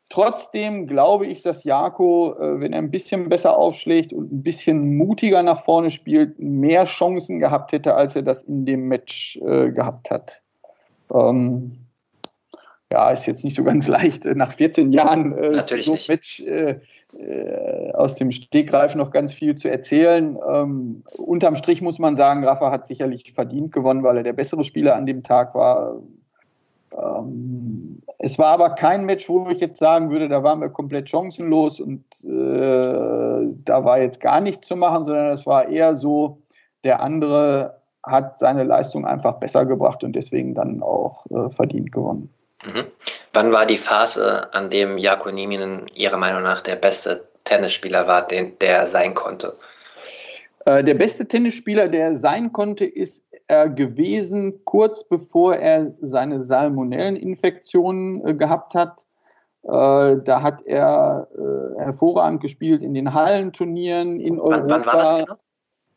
[0.08, 4.96] Trotzdem glaube ich, dass Jako, äh, wenn er ein bisschen besser aufschlägt und ein bisschen
[4.96, 9.70] mutiger nach vorne spielt, mehr Chancen gehabt hätte, als er das in dem Match äh,
[9.70, 10.42] gehabt hat.
[11.12, 11.86] Ähm,
[12.92, 16.78] ja, ist jetzt nicht so ganz leicht, nach 14 Jahren äh, so ein Match äh,
[17.18, 20.38] äh, aus dem Stegreif noch ganz viel zu erzählen.
[20.48, 24.62] Ähm, unterm Strich muss man sagen, Rafa hat sicherlich verdient gewonnen, weil er der bessere
[24.62, 26.00] Spieler an dem Tag war.
[26.92, 31.08] Ähm, es war aber kein Match, wo ich jetzt sagen würde, da waren wir komplett
[31.08, 36.38] chancenlos und äh, da war jetzt gar nichts zu machen, sondern es war eher so,
[36.84, 42.32] der andere hat seine Leistung einfach besser gebracht und deswegen dann auch äh, verdient gewonnen.
[42.64, 42.86] Mhm.
[43.32, 48.26] Wann war die Phase, an dem Jako Nieminen Ihrer Meinung nach der beste Tennisspieler war,
[48.26, 49.54] den, der sein konnte?
[50.64, 58.26] Äh, der beste Tennisspieler, der sein konnte, ist er gewesen, kurz bevor er seine Salmonelleninfektion
[58.26, 59.06] äh, gehabt hat.
[59.62, 64.68] Äh, da hat er äh, hervorragend gespielt in den Hallenturnieren in Europa.
[64.68, 65.36] Wann, wann war das genau?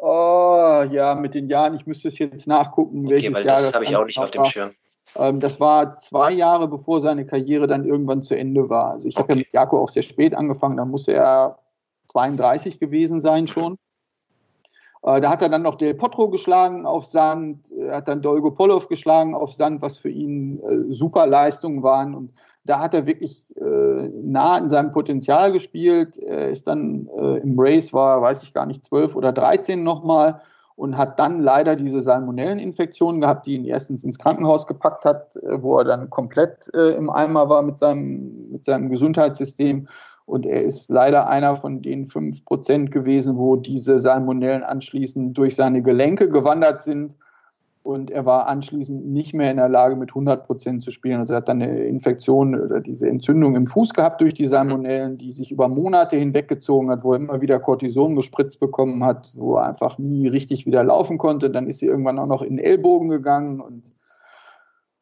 [0.01, 3.65] Oh, ja, mit den Jahren, ich müsste es jetzt nachgucken, okay, welches weil Jahr das,
[3.65, 4.71] das habe ich auch nicht auf dem Schirm.
[5.17, 8.91] Ähm, das war zwei Jahre, bevor seine Karriere dann irgendwann zu Ende war.
[8.91, 9.23] Also ich okay.
[9.23, 11.59] habe ja mit Jako auch sehr spät angefangen, da muss er
[12.07, 13.77] 32 gewesen sein schon.
[15.03, 18.51] Äh, da hat er dann noch Del Potro geschlagen auf Sand, er hat dann Dolgo
[18.51, 22.13] Polov geschlagen auf Sand, was für ihn äh, super Leistungen waren.
[22.15, 22.33] Und
[22.65, 26.17] da hat er wirklich äh, nah in seinem Potenzial gespielt.
[26.17, 30.41] Er ist dann äh, im Race, war, weiß ich gar nicht, 12 oder 13 nochmal
[30.75, 35.61] und hat dann leider diese Salmonelleninfektion gehabt, die ihn erstens ins Krankenhaus gepackt hat, äh,
[35.61, 39.87] wo er dann komplett äh, im Eimer war mit seinem, mit seinem Gesundheitssystem
[40.29, 45.55] und er ist leider einer von den fünf Prozent gewesen, wo diese Salmonellen anschließend durch
[45.55, 47.15] seine Gelenke gewandert sind.
[47.81, 51.21] und er war anschließend nicht mehr in der Lage, mit 100 Prozent zu spielen.
[51.21, 55.17] Also er hat dann eine Infektion oder diese Entzündung im Fuß gehabt durch die Salmonellen,
[55.17, 59.55] die sich über Monate hinweggezogen hat, wo er immer wieder Cortison gespritzt bekommen hat, wo
[59.55, 61.49] er einfach nie richtig wieder laufen konnte.
[61.49, 63.91] Dann ist sie irgendwann auch noch in den Ellbogen gegangen und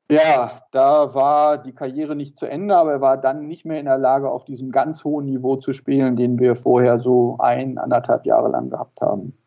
[0.09, 3.85] ja, da war die Karriere nicht zu Ende, aber er war dann nicht mehr in
[3.85, 8.25] der Lage, auf diesem ganz hohen Niveau zu spielen, den wir vorher so ein, anderthalb
[8.25, 9.37] Jahre lang gehabt haben.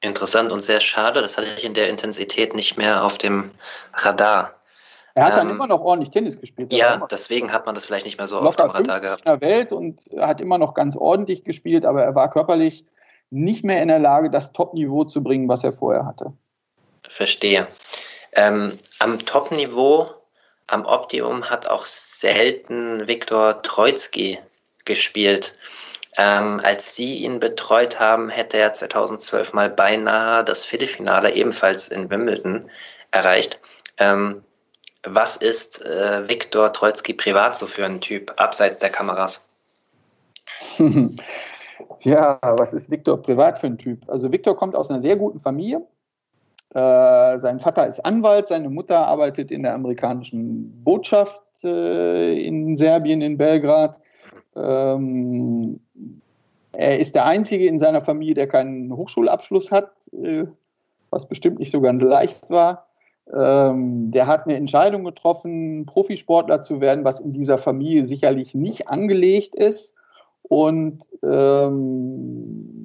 [0.00, 3.50] Interessant und sehr schade, das hatte ich in der Intensität nicht mehr auf dem
[3.94, 4.52] Radar.
[5.14, 6.72] Er hat ähm, dann immer noch ordentlich Tennis gespielt.
[6.72, 9.22] Ja, deswegen hat man das vielleicht nicht mehr so auf dem Radar gehabt.
[9.24, 12.84] In der Welt und hat immer noch ganz ordentlich gespielt, aber er war körperlich
[13.30, 16.32] nicht mehr in der Lage, das Top-Niveau zu bringen, was er vorher hatte.
[17.08, 17.66] Verstehe.
[18.32, 20.10] Ähm, am Top-Niveau,
[20.66, 24.38] am Optimum hat auch selten Viktor Troitsky
[24.84, 25.54] gespielt.
[26.16, 32.10] Ähm, als Sie ihn betreut haben, hätte er 2012 mal beinahe das Viertelfinale ebenfalls in
[32.10, 32.70] Wimbledon
[33.12, 33.60] erreicht.
[33.98, 34.42] Ähm,
[35.04, 39.46] was ist äh, Viktor Troitsky privat so für ein Typ, abseits der Kameras?
[42.00, 44.08] ja, was ist Viktor privat für ein Typ?
[44.08, 45.86] Also Viktor kommt aus einer sehr guten Familie.
[46.74, 53.22] Äh, sein Vater ist Anwalt, seine Mutter arbeitet in der amerikanischen Botschaft äh, in Serbien,
[53.22, 54.00] in Belgrad.
[54.54, 55.80] Ähm,
[56.72, 60.44] er ist der Einzige in seiner Familie, der keinen Hochschulabschluss hat, äh,
[61.10, 62.86] was bestimmt nicht so ganz leicht war.
[63.34, 68.88] Ähm, der hat eine Entscheidung getroffen, Profisportler zu werden, was in dieser Familie sicherlich nicht
[68.88, 69.94] angelegt ist.
[70.42, 72.84] Und ähm,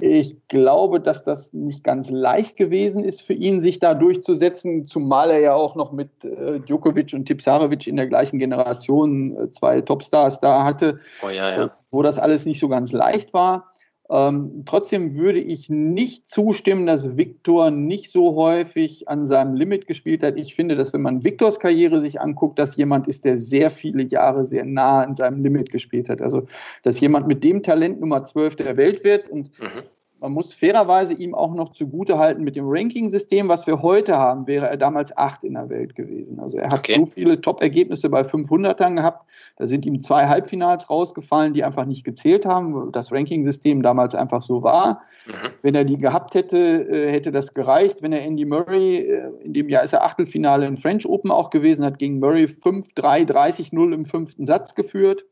[0.00, 5.30] ich glaube, dass das nicht ganz leicht gewesen ist für ihn, sich da durchzusetzen, zumal
[5.30, 9.80] er ja auch noch mit äh, Djokovic und Tipsarevic in der gleichen Generation äh, zwei
[9.80, 11.70] Topstars da hatte, oh ja, ja.
[11.90, 13.72] wo das alles nicht so ganz leicht war.
[14.10, 20.22] Ähm, trotzdem würde ich nicht zustimmen, dass Viktor nicht so häufig an seinem Limit gespielt
[20.22, 20.38] hat.
[20.38, 24.02] Ich finde, dass wenn man Viktors Karriere sich anguckt, dass jemand ist, der sehr viele
[24.02, 26.22] Jahre sehr nah an seinem Limit gespielt hat.
[26.22, 26.46] Also,
[26.82, 29.82] dass jemand mit dem Talent Nummer 12 der Welt wird und mhm
[30.20, 34.46] man muss fairerweise ihm auch noch zugute halten, mit dem Ranking-System, was wir heute haben,
[34.46, 36.40] wäre er damals acht in der Welt gewesen.
[36.40, 36.96] Also er hat okay.
[36.98, 42.04] so viele Top-Ergebnisse bei 500ern gehabt, da sind ihm zwei Halbfinals rausgefallen, die einfach nicht
[42.04, 45.02] gezählt haben, das Ranking-System damals einfach so war.
[45.26, 45.32] Mhm.
[45.62, 48.02] Wenn er die gehabt hätte, äh, hätte das gereicht.
[48.02, 51.50] Wenn er Andy Murray, äh, in dem Jahr ist er Achtelfinale in French Open auch
[51.50, 55.24] gewesen, hat gegen Murray 5-3, 30-0 im fünften Satz geführt.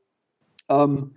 [0.68, 1.12] Ähm,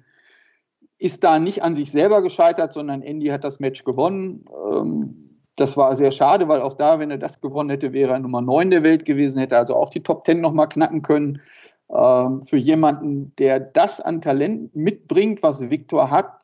[0.99, 4.45] ist da nicht an sich selber gescheitert, sondern Andy hat das Match gewonnen.
[4.65, 8.19] Ähm, das war sehr schade, weil auch da, wenn er das gewonnen hätte, wäre er
[8.19, 11.41] Nummer 9 der Welt gewesen, hätte also auch die Top 10 nochmal knacken können.
[11.89, 16.43] Ähm, für jemanden, der das an Talent mitbringt, was Viktor hat,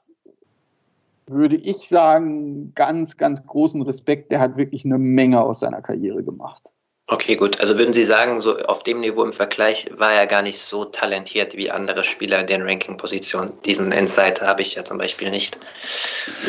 [1.27, 4.31] würde ich sagen, ganz, ganz großen Respekt.
[4.31, 6.71] Der hat wirklich eine Menge aus seiner Karriere gemacht.
[7.07, 7.59] Okay, gut.
[7.59, 10.85] Also würden Sie sagen, so auf dem Niveau im Vergleich war er gar nicht so
[10.85, 13.53] talentiert wie andere Spieler in den Ranking-Positionen.
[13.63, 15.55] Diesen Insight habe ich ja zum Beispiel nicht.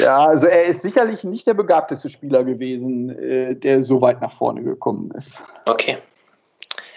[0.00, 4.32] Ja, also er ist sicherlich nicht der begabteste Spieler gewesen, äh, der so weit nach
[4.32, 5.42] vorne gekommen ist.
[5.66, 5.98] Okay.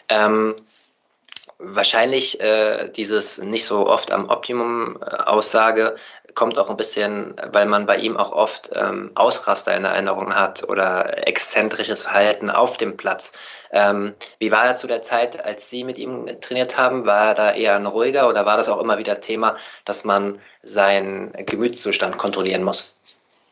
[0.07, 0.55] Ähm,
[1.59, 5.95] wahrscheinlich äh, dieses nicht so oft am Optimum äh, Aussage
[6.35, 10.67] kommt auch ein bisschen, weil man bei ihm auch oft ähm, Ausraster in Erinnerung hat
[10.67, 13.33] oder exzentrisches Verhalten auf dem Platz.
[13.71, 17.05] Ähm, wie war er zu der Zeit, als Sie mit ihm trainiert haben?
[17.05, 19.55] War er da eher ein ruhiger oder war das auch immer wieder Thema,
[19.85, 22.95] dass man seinen Gemütszustand kontrollieren muss?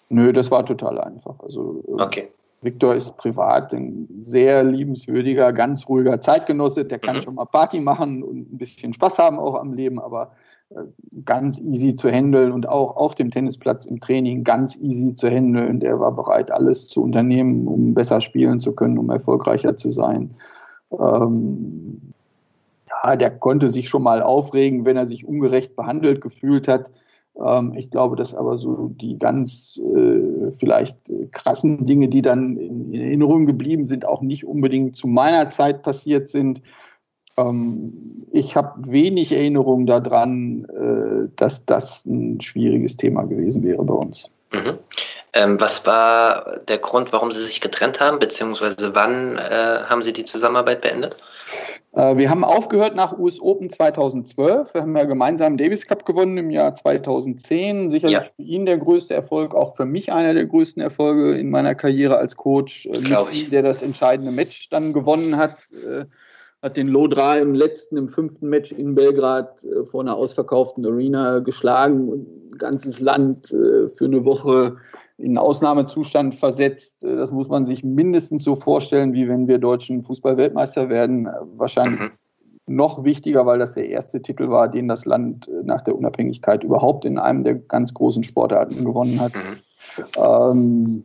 [0.09, 1.39] Nö, das war total einfach.
[1.41, 2.31] Also, äh, okay.
[2.67, 6.83] Viktor ist privat ein sehr liebenswürdiger, ganz ruhiger Zeitgenosse.
[6.83, 7.21] Der kann mhm.
[7.21, 10.33] schon mal Party machen und ein bisschen Spaß haben auch am Leben, aber
[10.69, 10.81] äh,
[11.23, 15.79] ganz easy zu handeln und auch auf dem Tennisplatz im Training ganz easy zu handeln.
[15.79, 20.31] Der war bereit, alles zu unternehmen, um besser spielen zu können, um erfolgreicher zu sein.
[20.91, 22.01] Ähm,
[22.89, 26.91] ja, der konnte sich schon mal aufregen, wenn er sich ungerecht behandelt gefühlt hat.
[27.43, 32.57] Ähm, ich glaube, dass aber so die ganz äh, vielleicht äh, krassen Dinge, die dann
[32.57, 36.61] in, in, Erinnerung geblieben sind, auch nicht unbedingt zu meiner Zeit passiert sind.
[37.37, 43.93] Ähm, ich habe wenig Erinnerung daran, äh, dass das ein schwieriges Thema gewesen wäre bei
[43.93, 44.31] uns.
[44.51, 44.77] Mhm.
[45.33, 50.13] Ähm, was war der Grund, warum Sie sich getrennt haben, beziehungsweise wann äh, haben Sie
[50.13, 51.15] die Zusammenarbeit beendet?
[51.97, 54.73] Äh, wir haben aufgehört nach US Open 2012.
[54.73, 57.89] Wir haben ja gemeinsam Davis Cup gewonnen im Jahr 2010.
[57.89, 58.21] Sicherlich ja.
[58.21, 62.17] für ihn der größte Erfolg, auch für mich einer der größten Erfolge in meiner Karriere
[62.17, 62.85] als Coach.
[62.85, 63.49] Äh, Glaube ich.
[63.49, 65.57] Der das entscheidende Match dann gewonnen hat.
[65.73, 66.05] Äh,
[66.63, 72.09] hat den Lodra im letzten, im fünften Match in Belgrad vor einer ausverkauften Arena geschlagen
[72.09, 74.77] und ein ganzes Land für eine Woche
[75.17, 76.97] in Ausnahmezustand versetzt.
[77.01, 81.27] Das muss man sich mindestens so vorstellen, wie wenn wir deutschen Fußballweltmeister werden.
[81.55, 82.11] Wahrscheinlich mhm.
[82.67, 87.03] noch wichtiger, weil das der erste Titel war, den das Land nach der Unabhängigkeit überhaupt
[87.05, 89.33] in einem der ganz großen Sportarten gewonnen hat.
[89.33, 90.03] Mhm.
[90.23, 91.03] Ähm,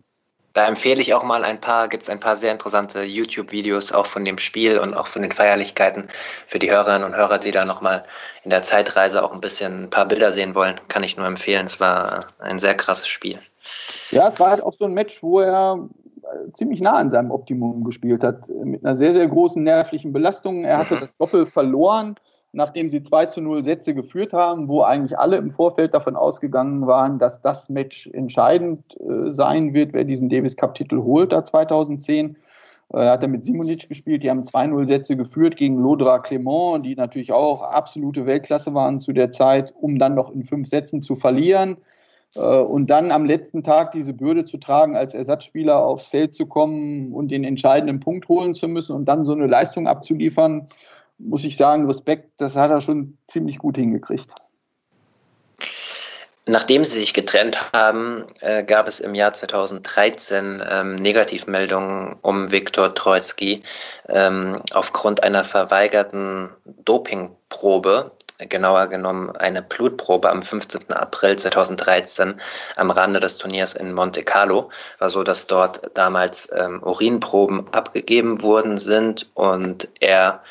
[0.52, 4.06] da empfehle ich auch mal ein paar, gibt es ein paar sehr interessante YouTube-Videos auch
[4.06, 6.08] von dem Spiel und auch von den Feierlichkeiten
[6.46, 8.04] für die Hörerinnen und Hörer, die da nochmal
[8.44, 11.66] in der Zeitreise auch ein bisschen ein paar Bilder sehen wollen, kann ich nur empfehlen.
[11.66, 13.38] Es war ein sehr krasses Spiel.
[14.10, 15.88] Ja, es war halt auch so ein Match, wo er
[16.22, 20.64] äh, ziemlich nah an seinem Optimum gespielt hat, mit einer sehr, sehr großen nervlichen Belastung.
[20.64, 21.00] Er hatte mhm.
[21.00, 22.16] das Doppel verloren
[22.52, 26.86] nachdem sie 2 zu 0 Sätze geführt haben, wo eigentlich alle im Vorfeld davon ausgegangen
[26.86, 31.44] waren, dass das Match entscheidend äh, sein wird, wer diesen Davis Cup Titel holt, da
[31.44, 32.36] 2010.
[32.92, 36.94] Äh, hat er mit Simonic gespielt, die haben 2-0 Sätze geführt gegen Lodra Clement, die
[36.94, 41.16] natürlich auch absolute Weltklasse waren zu der Zeit, um dann noch in fünf Sätzen zu
[41.16, 41.78] verlieren.
[42.36, 46.44] Äh, und dann am letzten Tag diese Bürde zu tragen, als Ersatzspieler aufs Feld zu
[46.44, 50.68] kommen und den entscheidenden Punkt holen zu müssen und dann so eine Leistung abzuliefern,
[51.24, 54.28] muss ich sagen, Respekt, das hat er schon ziemlich gut hingekriegt.
[56.44, 62.94] Nachdem sie sich getrennt haben, äh, gab es im Jahr 2013 ähm, Negativmeldungen um Viktor
[62.94, 63.62] Troitsky
[64.08, 70.92] ähm, aufgrund einer verweigerten Dopingprobe, genauer genommen eine Blutprobe am 15.
[70.92, 72.34] April 2013
[72.74, 74.70] am Rande des Turniers in Monte Carlo.
[74.98, 80.42] War so, dass dort damals ähm, Urinproben abgegeben worden sind und er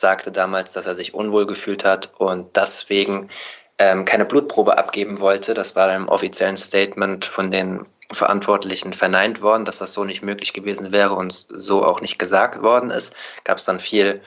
[0.00, 3.30] sagte damals, dass er sich unwohl gefühlt hat und deswegen
[3.78, 5.54] ähm, keine Blutprobe abgeben wollte.
[5.54, 10.52] Das war im offiziellen Statement von den Verantwortlichen verneint worden, dass das so nicht möglich
[10.52, 13.14] gewesen wäre und so auch nicht gesagt worden ist.
[13.44, 14.22] Gab es dann viel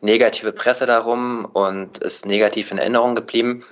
[0.00, 3.64] negative Presse darum und ist negativ in Erinnerung geblieben.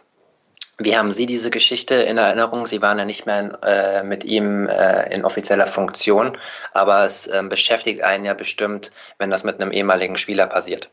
[0.79, 2.67] Wie haben Sie diese Geschichte in Erinnerung?
[2.67, 6.39] Sie waren ja nicht mehr in, äh, mit ihm äh, in offizieller Funktion,
[6.73, 10.91] aber es äh, beschäftigt einen ja bestimmt, wenn das mit einem ehemaligen Spieler passiert.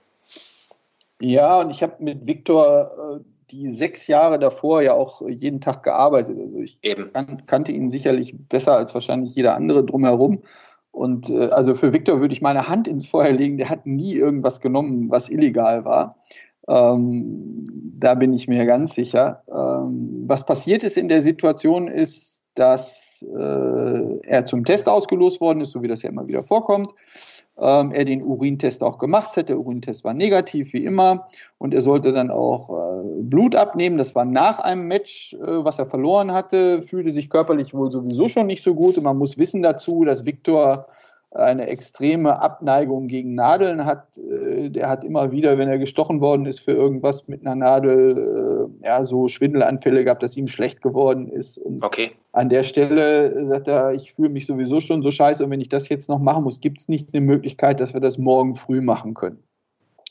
[1.22, 5.84] Ja, und ich habe mit Viktor äh, die sechs Jahre davor ja auch jeden Tag
[5.84, 6.38] gearbeitet.
[6.40, 10.44] Also ich kan kannte ihn sicherlich besser als wahrscheinlich jeder andere drumherum.
[10.92, 13.58] Und äh, also für Viktor würde ich meine Hand ins Feuer legen.
[13.58, 16.16] Der hat nie irgendwas genommen, was illegal war.
[16.68, 17.68] Ähm,
[17.98, 19.44] da bin ich mir ganz sicher.
[19.50, 25.62] Ähm, was passiert ist in der Situation ist, dass äh, er zum Test ausgelost worden
[25.62, 26.94] ist, so wie das ja immer wieder vorkommt
[27.62, 29.50] ähm, er den Urintest auch gemacht hat.
[29.50, 31.28] Der Urintest war negativ, wie immer.
[31.58, 33.98] Und er sollte dann auch äh, Blut abnehmen.
[33.98, 38.28] Das war nach einem Match, äh, was er verloren hatte, fühlte sich körperlich wohl sowieso
[38.28, 38.98] schon nicht so gut.
[38.98, 40.88] Und man muss wissen dazu, dass Viktor
[41.32, 44.18] eine extreme Abneigung gegen Nadeln hat.
[44.18, 48.70] Äh, der hat immer wieder, wenn er gestochen worden ist für irgendwas mit einer Nadel,
[48.82, 51.60] äh, ja, so Schwindelanfälle gehabt, dass ihm schlecht geworden ist.
[51.60, 52.12] Und okay.
[52.32, 55.70] an der Stelle sagt er, ich fühle mich sowieso schon so scheiße und wenn ich
[55.70, 58.82] das jetzt noch machen muss, gibt es nicht eine Möglichkeit, dass wir das morgen früh
[58.82, 59.44] machen können.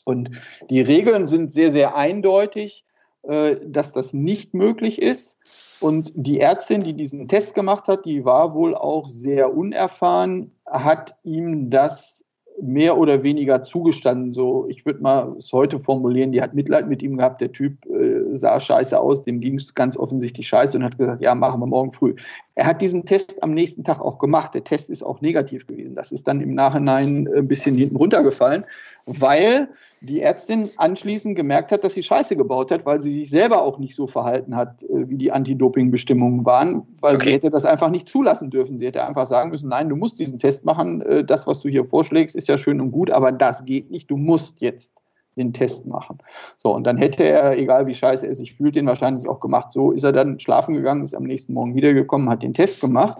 [0.05, 0.31] Und
[0.69, 2.85] die Regeln sind sehr, sehr eindeutig,
[3.23, 5.37] dass das nicht möglich ist.
[5.81, 11.15] Und die Ärztin, die diesen Test gemacht hat, die war wohl auch sehr unerfahren, hat
[11.23, 12.25] ihm das
[12.61, 14.33] mehr oder weniger zugestanden.
[14.33, 17.41] So, ich würde mal es heute formulieren, die hat Mitleid mit ihm gehabt.
[17.41, 21.21] Der Typ äh, sah scheiße aus, dem ging es ganz offensichtlich scheiße und hat gesagt,
[21.21, 22.15] ja, machen wir morgen früh.
[22.55, 24.53] Er hat diesen Test am nächsten Tag auch gemacht.
[24.53, 25.95] Der Test ist auch negativ gewesen.
[25.95, 28.65] Das ist dann im Nachhinein ein bisschen hinten runtergefallen,
[29.05, 29.69] weil
[30.01, 33.79] die Ärztin anschließend gemerkt hat, dass sie Scheiße gebaut hat, weil sie sich selber auch
[33.79, 37.25] nicht so verhalten hat, äh, wie die Anti-Doping-Bestimmungen waren, weil okay.
[37.25, 38.77] sie hätte das einfach nicht zulassen dürfen.
[38.77, 41.69] Sie hätte einfach sagen müssen, nein, du musst diesen Test machen, äh, das, was du
[41.69, 44.93] hier vorschlägst, ist ja schön und gut, aber das geht nicht, du musst jetzt
[45.39, 46.19] den Test machen.
[46.57, 49.73] So, und dann hätte er, egal wie scheiße er sich fühlt, den wahrscheinlich auch gemacht.
[49.73, 53.17] So ist er dann schlafen gegangen, ist am nächsten Morgen wiedergekommen, hat den Test gemacht.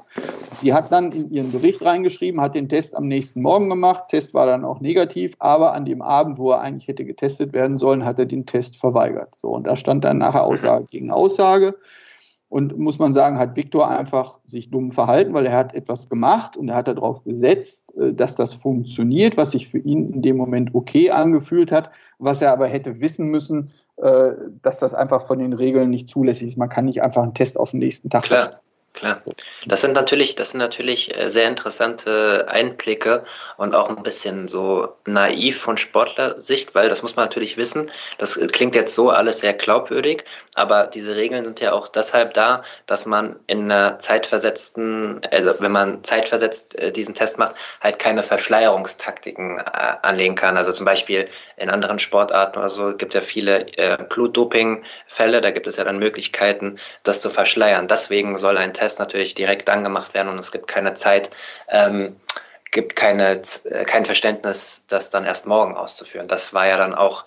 [0.58, 4.10] Sie hat dann in ihren Bericht reingeschrieben, hat den Test am nächsten Morgen gemacht.
[4.10, 7.78] Test war dann auch negativ, aber an dem Abend, wo er eigentlich hätte getestet werden
[7.78, 9.36] sollen, hat er den Test verweigert.
[9.42, 11.76] So, und da stand dann nachher Aussage gegen Aussage.
[12.50, 16.58] Und muss man sagen, hat Viktor einfach sich dumm verhalten, weil er hat etwas gemacht
[16.58, 20.36] und er hat darauf gesetzt, äh, dass das funktioniert, was sich für ihn in dem
[20.36, 24.32] Moment okay angefühlt hat, was er aber hätte wissen müssen, äh,
[24.64, 26.58] dass das einfach von den Regeln nicht zulässig ist.
[26.58, 28.24] Man kann nicht einfach einen Test auf den nächsten Tag.
[28.24, 28.62] Klar.
[28.94, 29.22] Klar.
[29.66, 33.24] Das sind natürlich, das sind natürlich äh, sehr interessante Einblicke
[33.56, 37.92] und auch ein bisschen so naiv von Sportlersicht, weil das muss man natürlich wissen.
[38.18, 40.26] Das klingt jetzt so alles sehr glaubwürdig,
[40.56, 45.72] aber diese Regeln sind ja auch deshalb da, dass man in einer zeitversetzten, also wenn
[45.72, 50.58] man zeitversetzt äh, diesen Test macht, halt keine Verschleierungstaktiken äh, anlegen kann.
[50.58, 53.68] Also zum Beispiel in anderen Sportarten oder so gibt ja viele
[54.10, 57.88] Blutdoping-Fälle, da gibt es ja dann Möglichkeiten, das zu verschleiern.
[57.88, 61.30] Deswegen soll ein Tests natürlich direkt dann gemacht werden und es gibt keine Zeit,
[61.70, 62.16] ähm,
[62.72, 66.28] gibt keine, äh, kein Verständnis, das dann erst morgen auszuführen.
[66.28, 67.26] Das war ja dann auch,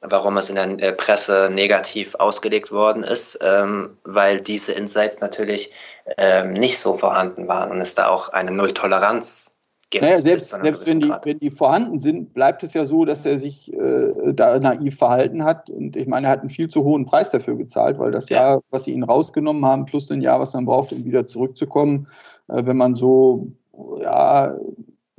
[0.00, 5.72] warum es in der äh, Presse negativ ausgelegt worden ist, ähm, weil diese Insights natürlich
[6.16, 9.57] ähm, nicht so vorhanden waren und es da auch eine Null-Toleranz.
[9.94, 13.38] Naja, selbst, selbst wenn, die, wenn die vorhanden sind, bleibt es ja so, dass er
[13.38, 15.70] sich äh, da naiv verhalten hat.
[15.70, 18.36] Und ich meine, er hat einen viel zu hohen Preis dafür gezahlt, weil das ja.
[18.36, 22.06] Jahr, was sie ihn rausgenommen haben, plus ein Jahr, was man braucht, um wieder zurückzukommen,
[22.48, 23.48] äh, wenn man so
[24.02, 24.56] ja,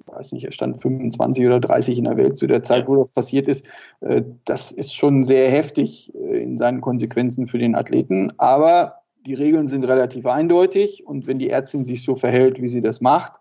[0.06, 3.10] weiß nicht, er stand 25 oder 30 in der Welt zu der Zeit, wo das
[3.10, 3.66] passiert ist.
[4.02, 8.34] Äh, das ist schon sehr heftig äh, in seinen Konsequenzen für den Athleten.
[8.38, 12.82] Aber die Regeln sind relativ eindeutig und wenn die Ärztin sich so verhält, wie sie
[12.82, 13.34] das macht,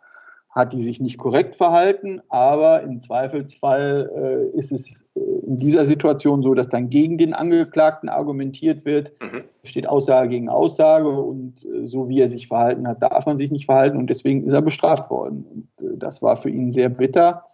[0.58, 5.84] hat die sich nicht korrekt verhalten, aber im Zweifelsfall äh, ist es äh, in dieser
[5.84, 9.44] Situation so, dass dann gegen den Angeklagten argumentiert wird, mhm.
[9.62, 13.52] steht Aussage gegen Aussage und äh, so wie er sich verhalten hat, darf man sich
[13.52, 15.46] nicht verhalten und deswegen ist er bestraft worden.
[15.78, 17.44] Und äh, das war für ihn sehr bitter.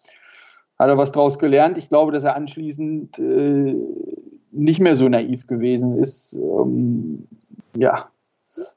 [0.79, 1.77] Hat er was daraus gelernt?
[1.77, 3.75] Ich glaube, dass er anschließend äh,
[4.51, 6.33] nicht mehr so naiv gewesen ist.
[6.33, 7.29] Ähm,
[7.77, 8.07] ja,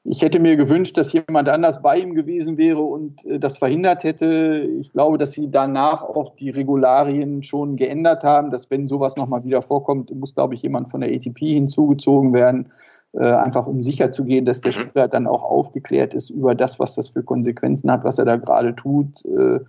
[0.03, 4.03] ich hätte mir gewünscht, dass jemand anders bei ihm gewesen wäre und äh, das verhindert
[4.03, 4.67] hätte.
[4.79, 9.43] Ich glaube, dass sie danach auch die Regularien schon geändert haben, dass wenn sowas nochmal
[9.43, 12.71] wieder vorkommt, muss, glaube ich, jemand von der ATP hinzugezogen werden,
[13.13, 14.89] äh, einfach um sicher zu gehen, dass der mhm.
[14.89, 18.37] Spieler dann auch aufgeklärt ist über das, was das für Konsequenzen hat, was er da
[18.37, 19.59] gerade tut, äh,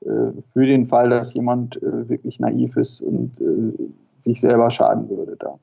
[0.00, 3.42] für den Fall, dass jemand wirklich naiv ist und
[4.20, 5.58] sich selber schaden würde da.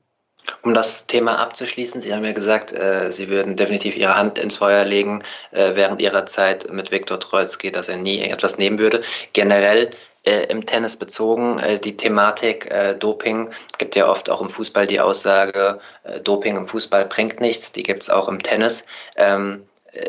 [0.62, 4.56] Um das Thema abzuschließen, Sie haben ja gesagt, äh, Sie würden definitiv Ihre Hand ins
[4.56, 9.02] Feuer legen äh, während Ihrer Zeit mit Viktor Troitsky, dass er nie etwas nehmen würde.
[9.32, 9.90] Generell
[10.26, 14.86] äh, im Tennis bezogen, äh, die Thematik äh, Doping gibt ja oft auch im Fußball
[14.86, 18.86] die Aussage, äh, Doping im Fußball bringt nichts, die gibt es auch im Tennis.
[19.16, 19.66] Ähm,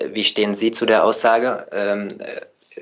[0.08, 1.68] wie stehen Sie zu der Aussage?
[1.72, 2.18] Ähm,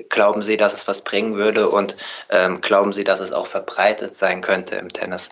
[0.08, 1.94] glauben Sie, dass es was bringen würde und
[2.30, 5.28] ähm, glauben Sie, dass es auch verbreitet sein könnte im Tennis?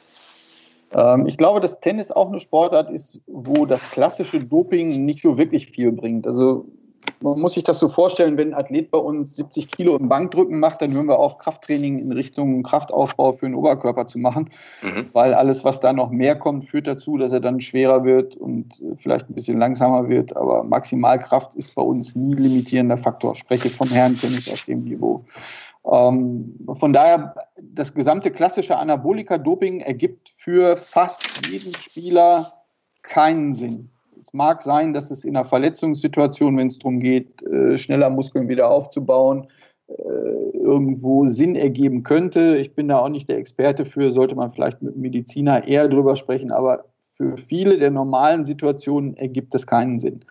[0.94, 5.36] Ähm, ich glaube, dass Tennis auch eine Sportart ist, wo das klassische Doping nicht so
[5.36, 6.26] wirklich viel bringt.
[6.26, 6.66] Also
[7.20, 10.58] man muss sich das so vorstellen, wenn ein Athlet bei uns 70 Kilo im Bankdrücken
[10.58, 14.50] macht, dann hören wir auf, Krafttraining in Richtung Kraftaufbau für den Oberkörper zu machen,
[14.82, 15.06] mhm.
[15.12, 18.82] weil alles, was da noch mehr kommt, führt dazu, dass er dann schwerer wird und
[18.96, 20.36] vielleicht ein bisschen langsamer wird.
[20.36, 23.32] Aber Maximalkraft ist bei uns nie limitierender Faktor.
[23.32, 25.24] Ich spreche vom Herrentennis auf dem Niveau.
[25.90, 32.52] Ähm, von daher, das gesamte klassische Anabolika-Doping ergibt für fast jeden Spieler
[33.02, 33.90] keinen Sinn.
[34.24, 38.48] Es mag sein, dass es in einer Verletzungssituation, wenn es darum geht, äh, schneller Muskeln
[38.48, 39.48] wieder aufzubauen,
[39.88, 42.56] äh, irgendwo Sinn ergeben könnte.
[42.56, 46.16] Ich bin da auch nicht der Experte für, sollte man vielleicht mit Mediziner eher drüber
[46.16, 46.86] sprechen, aber
[47.16, 50.24] für viele der normalen Situationen ergibt es keinen Sinn.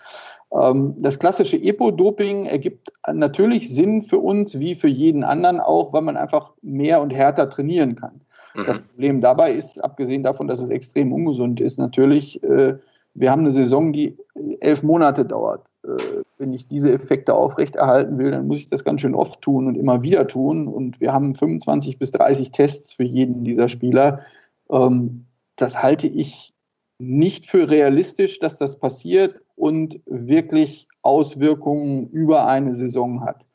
[0.52, 6.02] Ähm, das klassische Epo-Doping ergibt natürlich Sinn für uns, wie für jeden anderen auch, weil
[6.02, 8.22] man einfach mehr und härter trainieren kann.
[8.56, 8.66] Mhm.
[8.66, 12.76] Das Problem dabei ist, abgesehen davon, dass es extrem ungesund ist, natürlich, äh,
[13.16, 14.18] wir haben eine Saison, die
[14.60, 15.72] elf Monate dauert.
[15.84, 19.68] Äh, wenn ich diese Effekte aufrechterhalten will, dann muss ich das ganz schön oft tun
[19.68, 20.68] und immer wieder tun.
[20.68, 24.22] Und wir haben 25 bis 30 Tests für jeden dieser Spieler.
[24.70, 25.26] Ähm,
[25.56, 26.54] das halte ich
[26.98, 33.46] nicht für realistisch, dass das passiert und wirklich Auswirkungen über eine Saison hat.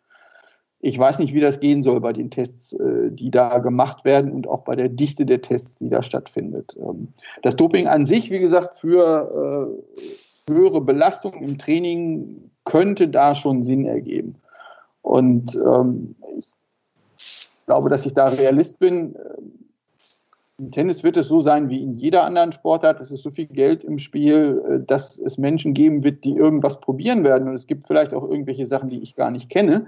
[0.81, 4.31] Ich weiß nicht, wie das gehen soll bei den Tests, äh, die da gemacht werden
[4.31, 6.77] und auch bei der Dichte der Tests, die da stattfindet.
[6.79, 7.09] Ähm,
[7.43, 13.65] das Doping an sich, wie gesagt, für äh, höhere Belastung im Training könnte da schon
[13.65, 14.37] Sinn ergeben.
[15.03, 16.15] Und ähm,
[17.17, 19.17] ich glaube, dass ich da Realist bin.
[20.59, 23.01] Im Tennis wird es so sein wie in jeder anderen Sportart.
[23.01, 26.81] Es ist so viel Geld im Spiel, äh, dass es Menschen geben wird, die irgendwas
[26.81, 27.49] probieren werden.
[27.49, 29.87] Und es gibt vielleicht auch irgendwelche Sachen, die ich gar nicht kenne,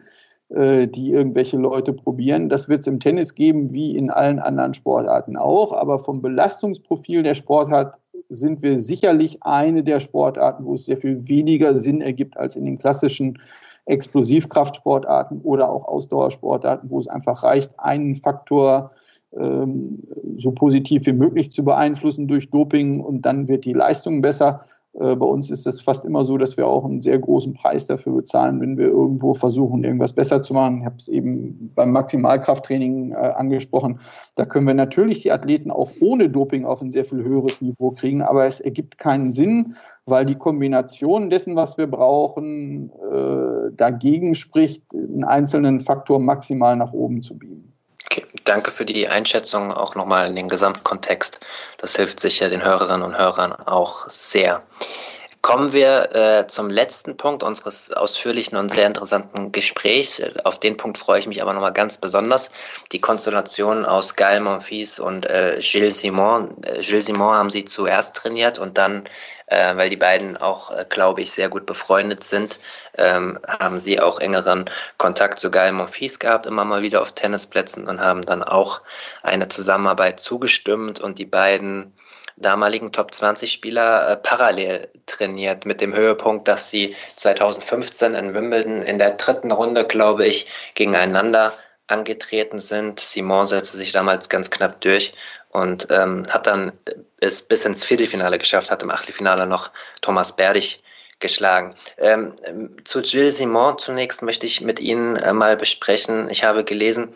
[0.53, 2.49] die irgendwelche Leute probieren.
[2.49, 5.73] Das wird es im Tennis geben, wie in allen anderen Sportarten auch.
[5.73, 8.01] Aber vom Belastungsprofil der Sportart
[8.31, 12.65] sind wir sicherlich eine der Sportarten, wo es sehr viel weniger Sinn ergibt als in
[12.65, 13.39] den klassischen
[13.87, 18.93] Explosivkraftsportarten oder auch Ausdauersportarten, wo es einfach reicht, einen Faktor
[19.37, 20.03] ähm,
[20.37, 24.61] so positiv wie möglich zu beeinflussen durch Doping und dann wird die Leistung besser.
[24.95, 27.87] Äh, bei uns ist es fast immer so, dass wir auch einen sehr großen Preis
[27.87, 30.79] dafür bezahlen, wenn wir irgendwo versuchen, irgendwas besser zu machen.
[30.79, 34.01] Ich habe es eben beim Maximalkrafttraining äh, angesprochen.
[34.35, 37.93] Da können wir natürlich die Athleten auch ohne Doping auf ein sehr viel höheres Niveau
[37.93, 39.77] kriegen, aber es ergibt keinen Sinn,
[40.07, 46.93] weil die Kombination dessen, was wir brauchen, äh, dagegen spricht, einen einzelnen Faktor maximal nach
[46.93, 47.70] oben zu biegen.
[48.51, 51.39] Danke für die Einschätzung auch nochmal in den Gesamtkontext.
[51.79, 54.65] Das hilft sicher den Hörerinnen und Hörern auch sehr.
[55.43, 60.21] Kommen wir äh, zum letzten Punkt unseres ausführlichen und sehr interessanten Gesprächs.
[60.45, 62.51] Auf den Punkt freue ich mich aber nochmal ganz besonders.
[62.93, 66.63] Die Konstellation aus Gael Monfils und äh, Gilles Simon.
[66.63, 69.05] Äh, Gilles Simon haben sie zuerst trainiert und dann,
[69.47, 72.59] äh, weil die beiden auch, äh, glaube ich, sehr gut befreundet sind,
[72.99, 74.69] ähm, haben sie auch engeren
[74.99, 78.83] Kontakt zu Gael Monfils gehabt, immer mal wieder auf Tennisplätzen und haben dann auch
[79.23, 81.95] eine Zusammenarbeit zugestimmt und die beiden
[82.41, 88.83] damaligen Top 20 Spieler äh, parallel trainiert mit dem Höhepunkt, dass sie 2015 in Wimbledon
[88.83, 91.53] in der dritten Runde, glaube ich, gegeneinander
[91.87, 93.01] angetreten sind.
[93.01, 95.13] Simon setzte sich damals ganz knapp durch
[95.51, 96.73] und ähm, hat dann
[97.21, 100.83] es bis ins Viertelfinale geschafft, hat im Achtelfinale noch Thomas Berdich
[101.19, 101.75] geschlagen.
[101.99, 102.35] Ähm,
[102.85, 106.31] zu Gilles Simon zunächst möchte ich mit Ihnen äh, mal besprechen.
[106.31, 107.15] Ich habe gelesen,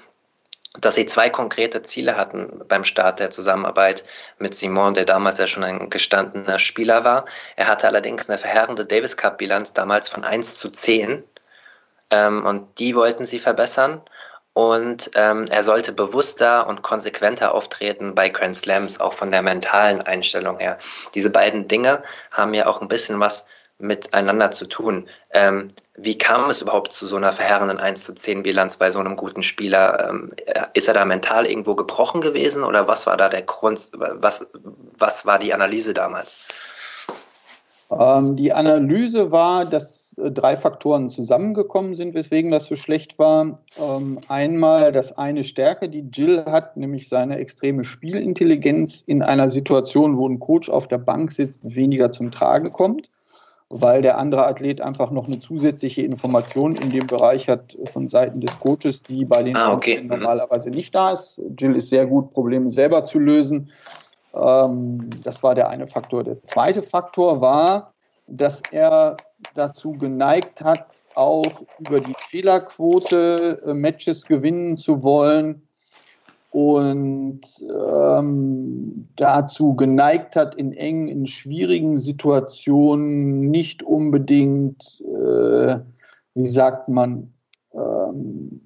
[0.81, 4.05] dass sie zwei konkrete Ziele hatten beim Start der Zusammenarbeit
[4.39, 7.27] mit Simon, der damals ja schon ein gestandener Spieler war.
[7.57, 11.23] Er hatte allerdings eine verheerende Davis Cup Bilanz damals von 1 zu 10
[12.11, 14.03] ähm, und die wollten sie verbessern
[14.53, 20.01] und ähm, er sollte bewusster und konsequenter auftreten bei Grand Slams, auch von der mentalen
[20.01, 20.79] Einstellung her.
[21.15, 23.47] Diese beiden Dinge haben ja auch ein bisschen was
[23.79, 25.09] miteinander zu tun.
[25.33, 28.99] Ähm, wie kam es überhaupt zu so einer verheerenden 1 zu 10 Bilanz bei so
[28.99, 30.09] einem guten Spieler?
[30.09, 30.29] Ähm,
[30.75, 34.47] ist er da mental irgendwo gebrochen gewesen oder was war da der Grund, was,
[34.99, 36.49] was war die Analyse damals?
[37.91, 43.59] Ähm, die Analyse war, dass äh, drei Faktoren zusammengekommen sind, weswegen das so schlecht war.
[43.79, 50.17] Ähm, einmal das eine Stärke, die Jill hat, nämlich seine extreme Spielintelligenz in einer Situation,
[50.17, 53.11] wo ein Coach auf der Bank sitzt, weniger zum Tragen kommt
[53.77, 58.41] weil der andere Athlet einfach noch eine zusätzliche Information in dem Bereich hat von Seiten
[58.41, 60.01] des Coaches, die bei den ah, okay.
[60.01, 60.09] Mhm.
[60.09, 61.43] normalerweise nicht da ist.
[61.59, 63.73] Jill ist sehr gut, Probleme selber zu lösen.
[64.33, 66.23] Ähm, das war der eine Faktor.
[66.23, 67.93] Der zweite Faktor war,
[68.29, 69.17] dass er
[69.57, 75.64] dazu geneigt hat, auch über die Fehlerquote äh, Matches gewinnen zu wollen
[76.55, 85.81] und ähm, dazu geneigt hat, in engen, in schwierigen Situationen nicht unbedingt, äh,
[86.35, 87.33] wie sagt man,
[87.73, 88.61] ähm,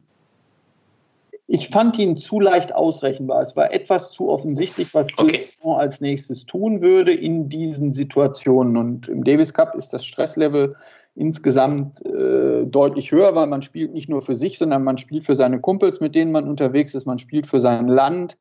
[1.46, 3.40] ich fand ihn zu leicht ausrechenbar.
[3.40, 5.48] Es war etwas zu offensichtlich, was okay.
[5.64, 8.76] als nächstes tun würde in diesen Situationen.
[8.76, 10.76] Und im Davis Cup ist das Stresslevel
[11.18, 15.34] insgesamt äh, deutlich höher, weil man spielt nicht nur für sich, sondern man spielt für
[15.34, 18.38] seine Kumpels, mit denen man unterwegs ist, man spielt für sein Land.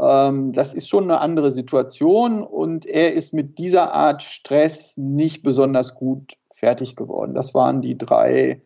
[0.00, 5.42] Ähm, das ist schon eine andere Situation und er ist mit dieser Art Stress nicht
[5.42, 7.34] besonders gut fertig geworden.
[7.34, 8.62] Das waren die drei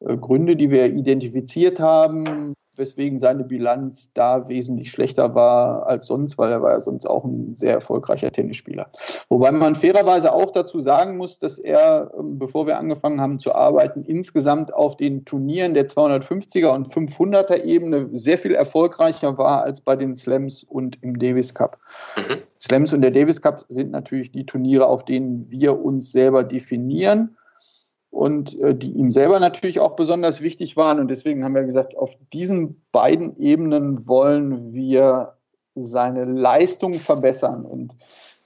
[0.00, 6.38] äh, Gründe, die wir identifiziert haben weswegen seine Bilanz da wesentlich schlechter war als sonst,
[6.38, 8.88] weil er war ja sonst auch ein sehr erfolgreicher Tennisspieler.
[9.28, 13.54] Wobei man fairerweise auch dazu sagen muss, dass er, ähm, bevor wir angefangen haben zu
[13.54, 19.80] arbeiten, insgesamt auf den Turnieren der 250er und 500er Ebene sehr viel erfolgreicher war als
[19.80, 21.78] bei den Slams und im Davis Cup.
[22.16, 22.38] Mhm.
[22.60, 27.36] Slams und der Davis Cup sind natürlich die Turniere, auf denen wir uns selber definieren
[28.12, 31.00] und äh, die ihm selber natürlich auch besonders wichtig waren.
[31.00, 35.32] Und deswegen haben wir gesagt, auf diesen beiden Ebenen wollen wir
[35.74, 37.64] seine Leistung verbessern.
[37.64, 37.96] Und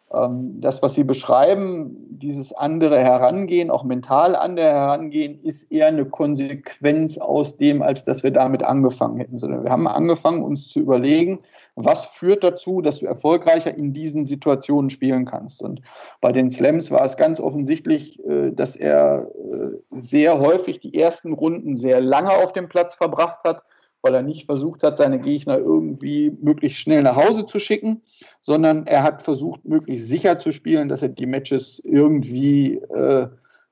[0.09, 7.19] das, was Sie beschreiben, dieses andere Herangehen, auch mental andere Herangehen, ist eher eine Konsequenz
[7.19, 11.41] aus dem, als dass wir damit angefangen hätten, sondern wir haben angefangen, uns zu überlegen,
[11.75, 15.61] was führt dazu, dass du erfolgreicher in diesen Situationen spielen kannst.
[15.61, 15.83] Und
[16.21, 21.33] bei den Slams war es ganz offensichtlich, äh, dass er äh, sehr häufig die ersten
[21.33, 23.65] Runden sehr lange auf dem Platz verbracht hat,
[24.07, 28.03] weil er nicht versucht hat, seine Gegner irgendwie möglichst schnell nach Hause zu schicken,
[28.41, 33.27] sondern er hat versucht, möglichst sicher zu spielen, dass er die Matches irgendwie äh,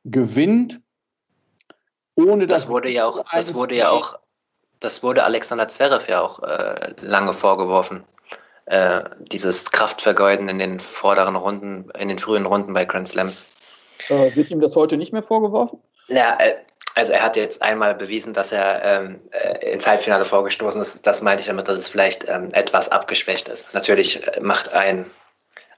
[0.05, 0.81] gewinnt.
[2.17, 4.19] Ohne das wurde ja auch, das wurde ja auch
[4.81, 8.05] das wurde Alexander Zverev ja auch äh, lange vorgeworfen.
[8.67, 13.47] Äh, dieses Kraftvergeuden in den vorderen Runden, in den frühen Runden bei Grand Slams.
[14.09, 15.79] Äh, wird ihm das heute nicht mehr vorgeworfen?
[16.09, 16.55] Ja, äh,
[16.95, 21.07] also er hat jetzt einmal bewiesen, dass er ähm, äh, ins Halbfinale vorgestoßen ist.
[21.07, 23.75] Das meinte ich damit, dass es vielleicht ähm, etwas abgeschwächt ist.
[23.75, 25.07] Natürlich macht ein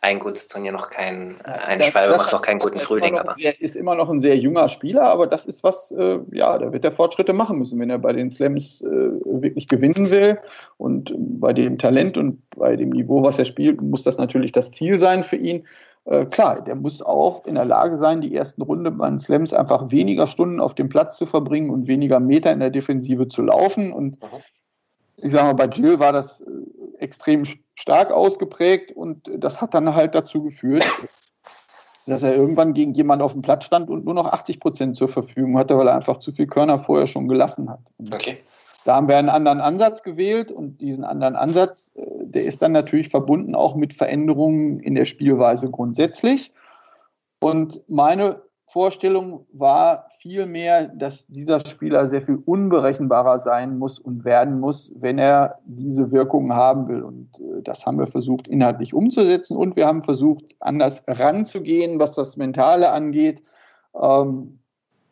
[0.06, 3.18] ein gutes Turnier noch kein, ein das, Schwalbe macht noch keinen guten Frühling.
[3.18, 3.34] Aber.
[3.38, 6.72] Er ist immer noch ein sehr junger Spieler, aber das ist was, äh, ja, da
[6.72, 10.38] wird er Fortschritte machen müssen, wenn er bei den Slams äh, wirklich gewinnen will.
[10.76, 14.70] Und bei dem Talent und bei dem Niveau, was er spielt, muss das natürlich das
[14.70, 15.66] Ziel sein für ihn.
[16.07, 19.53] Äh, klar, der muss auch in der Lage sein, die ersten Runde bei den Slams
[19.53, 23.43] einfach weniger Stunden auf dem Platz zu verbringen und weniger Meter in der Defensive zu
[23.43, 23.93] laufen.
[23.93, 24.28] Und mhm.
[25.16, 26.47] ich sage mal, bei Jill war das äh,
[26.99, 30.87] extrem stark ausgeprägt und das hat dann halt dazu geführt,
[32.07, 35.09] dass er irgendwann gegen jemanden auf dem Platz stand und nur noch 80 Prozent zur
[35.09, 37.81] Verfügung hatte, weil er einfach zu viel Körner vorher schon gelassen hat.
[38.12, 38.39] Okay.
[38.86, 42.70] Da haben wir einen anderen Ansatz gewählt und diesen anderen Ansatz, äh, der ist dann
[42.70, 46.52] natürlich verbunden auch mit Veränderungen in der Spielweise grundsätzlich.
[47.40, 54.60] Und meine Vorstellung war vielmehr, dass dieser Spieler sehr viel unberechenbarer sein muss und werden
[54.60, 57.02] muss, wenn er diese Wirkungen haben will.
[57.02, 62.14] Und äh, das haben wir versucht inhaltlich umzusetzen und wir haben versucht, anders ranzugehen, was
[62.14, 63.42] das Mentale angeht.
[64.00, 64.60] Ähm,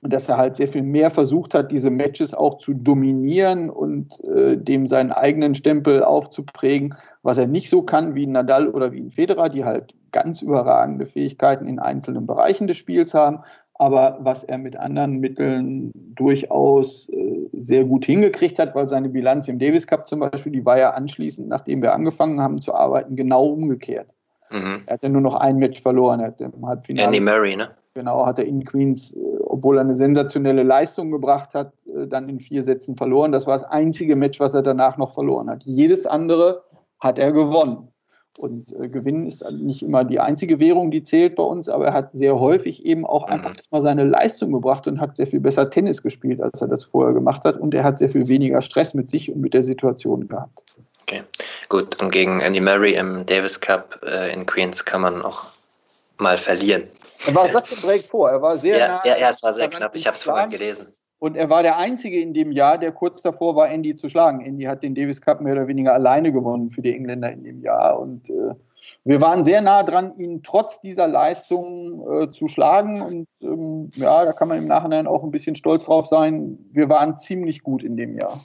[0.04, 4.56] dass er halt sehr viel mehr versucht hat, diese Matches auch zu dominieren und äh,
[4.56, 9.10] dem seinen eigenen Stempel aufzuprägen, was er nicht so kann wie Nadal oder wie ein
[9.10, 13.40] Federer, die halt ganz überragende Fähigkeiten in einzelnen Bereichen des Spiels haben,
[13.74, 19.48] aber was er mit anderen Mitteln durchaus äh, sehr gut hingekriegt hat, weil seine Bilanz
[19.48, 23.16] im Davis Cup zum Beispiel, die war ja anschließend, nachdem wir angefangen haben zu arbeiten,
[23.16, 24.14] genau umgekehrt.
[24.50, 24.82] Mhm.
[24.86, 27.08] Er hat ja nur noch ein Match verloren, er hat im Halbfinale.
[27.08, 27.70] Andy Murray, ne?
[27.94, 32.28] Genau, hat er in Queens, äh, obwohl er eine sensationelle Leistung gebracht hat, äh, dann
[32.28, 33.30] in vier Sätzen verloren.
[33.30, 35.62] Das war das einzige Match, was er danach noch verloren hat.
[35.64, 36.64] Jedes andere
[36.98, 37.88] hat er gewonnen.
[38.36, 41.92] Und äh, Gewinnen ist nicht immer die einzige Währung, die zählt bei uns, aber er
[41.92, 43.56] hat sehr häufig eben auch einfach mhm.
[43.56, 47.14] erstmal seine Leistung gebracht und hat sehr viel besser Tennis gespielt, als er das vorher
[47.14, 47.60] gemacht hat.
[47.60, 50.64] Und er hat sehr viel weniger Stress mit sich und mit der Situation gehabt.
[51.02, 51.22] Okay,
[51.68, 52.02] gut.
[52.02, 55.44] Und gegen Andy Murray im Davis Cup äh, in Queens kann man auch
[56.18, 56.84] mal verlieren.
[57.26, 58.30] Er war satt im Break vor.
[58.30, 59.02] Er war sehr ja, nah.
[59.04, 59.94] Ja, ja, es war sehr knapp.
[59.94, 60.88] Ich habe es vorhin gelesen.
[61.18, 64.44] Und er war der Einzige in dem Jahr, der kurz davor war, Andy zu schlagen.
[64.44, 67.62] Andy hat den Davis Cup mehr oder weniger alleine gewonnen für die Engländer in dem
[67.62, 67.98] Jahr.
[67.98, 68.54] Und äh,
[69.04, 73.00] wir waren sehr nah dran, ihn trotz dieser Leistung äh, zu schlagen.
[73.00, 76.58] Und ähm, ja, da kann man im Nachhinein auch ein bisschen stolz drauf sein.
[76.72, 78.38] Wir waren ziemlich gut in dem Jahr.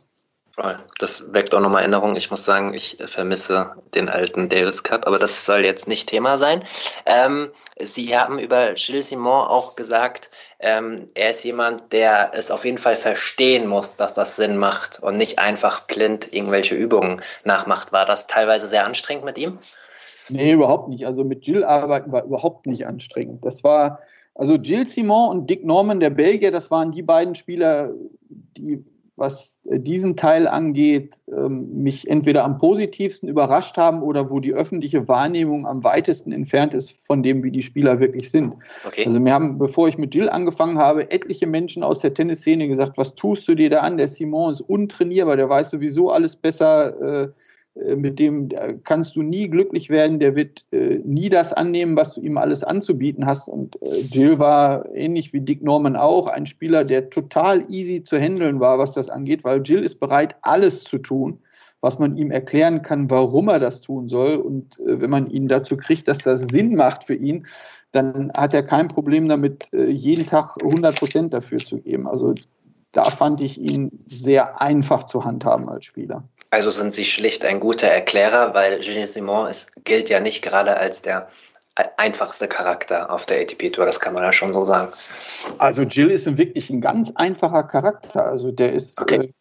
[0.97, 2.15] Das weckt auch nochmal Erinnerungen.
[2.15, 6.37] Ich muss sagen, ich vermisse den alten Davis Cup, aber das soll jetzt nicht Thema
[6.37, 6.63] sein.
[7.05, 7.49] Ähm,
[7.79, 10.29] Sie haben über Gilles Simon auch gesagt,
[10.59, 15.01] ähm, er ist jemand, der es auf jeden Fall verstehen muss, dass das Sinn macht
[15.01, 17.93] und nicht einfach blind irgendwelche Übungen nachmacht.
[17.93, 19.59] War das teilweise sehr anstrengend mit ihm?
[20.27, 21.05] Nee, überhaupt nicht.
[21.05, 23.45] Also mit Jill arbeiten war überhaupt nicht anstrengend.
[23.45, 23.99] Das war,
[24.35, 27.91] also Jill Simon und Dick Norman, der Belgier, das waren die beiden Spieler,
[28.29, 28.83] die
[29.19, 34.53] was äh, diesen Teil angeht, ähm, mich entweder am positivsten überrascht haben oder wo die
[34.53, 38.55] öffentliche Wahrnehmung am weitesten entfernt ist von dem, wie die Spieler wirklich sind.
[38.85, 39.03] Okay.
[39.05, 42.97] Also mir haben, bevor ich mit Jill angefangen habe, etliche Menschen aus der Tennisszene gesagt,
[42.97, 43.97] was tust du dir da an?
[43.97, 47.33] Der Simon ist untrainierbar, der weiß sowieso alles besser.
[47.75, 48.49] Äh, mit dem
[48.83, 52.63] kannst du nie glücklich werden, der wird äh, nie das annehmen, was du ihm alles
[52.63, 53.47] anzubieten hast.
[53.47, 58.17] Und äh, Jill war ähnlich wie Dick Norman auch ein Spieler, der total easy zu
[58.17, 61.39] handeln war, was das angeht, weil Jill ist bereit, alles zu tun,
[61.81, 64.35] was man ihm erklären kann, warum er das tun soll.
[64.35, 67.45] Und äh, wenn man ihn dazu kriegt, dass das Sinn macht für ihn,
[67.91, 72.07] dann hat er kein Problem damit, äh, jeden Tag 100 Prozent dafür zu geben.
[72.07, 72.35] Also
[72.91, 76.23] da fand ich ihn sehr einfach zu handhaben als Spieler.
[76.51, 80.77] Also sind Sie schlicht ein guter Erklärer, weil Gilles Simon ist, gilt ja nicht gerade
[80.77, 81.29] als der
[81.97, 84.91] einfachste Charakter auf der ATP-Tour, das kann man ja schon so sagen.
[85.59, 88.25] Also Jill ist wirklich ein ganz einfacher Charakter.
[88.25, 89.33] Also der ist, okay.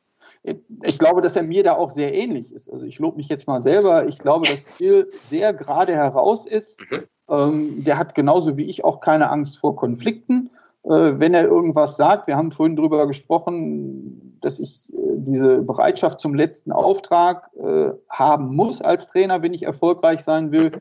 [0.43, 0.55] äh,
[0.85, 2.71] ich glaube, dass er mir da auch sehr ähnlich ist.
[2.71, 4.07] Also ich lobe mich jetzt mal selber.
[4.07, 6.79] Ich glaube, dass Jill sehr gerade heraus ist.
[6.91, 7.05] Mhm.
[7.29, 10.51] Ähm, der hat genauso wie ich auch keine Angst vor Konflikten.
[10.89, 12.27] Äh, wenn er irgendwas sagt.
[12.27, 18.56] Wir haben vorhin darüber gesprochen, dass ich äh, diese Bereitschaft zum letzten Auftrag äh, haben
[18.56, 20.73] muss als Trainer, wenn ich erfolgreich sein will.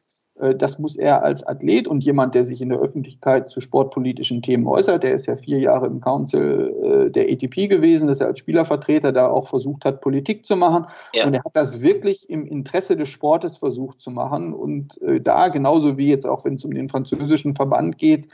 [0.59, 4.67] Das muss er als Athlet und jemand, der sich in der Öffentlichkeit zu sportpolitischen Themen
[4.67, 5.01] äußert.
[5.01, 9.29] Der ist ja vier Jahre im Council der ATP gewesen, dass er als Spielervertreter da
[9.29, 10.85] auch versucht hat, Politik zu machen.
[11.15, 11.25] Ja.
[11.25, 14.53] Und er hat das wirklich im Interesse des Sportes versucht zu machen.
[14.53, 18.27] Und da, genauso wie jetzt auch, wenn es um den französischen Verband geht,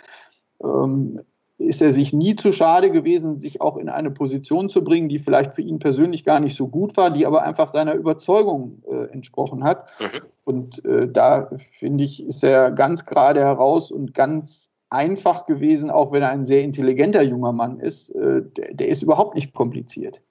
[0.61, 1.21] ähm,
[1.57, 5.19] ist er sich nie zu schade gewesen, sich auch in eine Position zu bringen, die
[5.19, 9.11] vielleicht für ihn persönlich gar nicht so gut war, die aber einfach seiner Überzeugung äh,
[9.11, 9.88] entsprochen hat.
[9.99, 10.21] Mhm.
[10.45, 11.49] Und äh, da
[11.80, 16.45] finde ich, ist er ganz gerade heraus und ganz einfach gewesen, auch wenn er ein
[16.45, 18.09] sehr intelligenter junger Mann ist.
[18.11, 20.21] Äh, der, der ist überhaupt nicht kompliziert.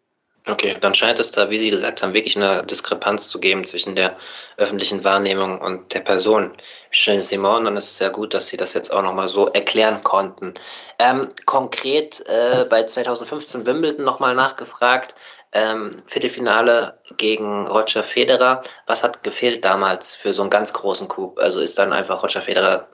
[0.48, 3.94] Okay, dann scheint es da, wie Sie gesagt haben, wirklich eine Diskrepanz zu geben zwischen
[3.94, 4.16] der
[4.56, 6.50] öffentlichen Wahrnehmung und der Person
[6.90, 7.76] Gilles Simon.
[7.76, 10.54] Es ist sehr gut, dass Sie das jetzt auch nochmal so erklären konnten.
[10.98, 15.14] Ähm, konkret äh, bei 2015 Wimbledon nochmal nachgefragt.
[15.52, 18.62] Ähm, Viertelfinale gegen Roger Federer.
[18.86, 21.38] Was hat gefehlt damals für so einen ganz großen Coup?
[21.38, 22.88] Also ist dann einfach Roger Federer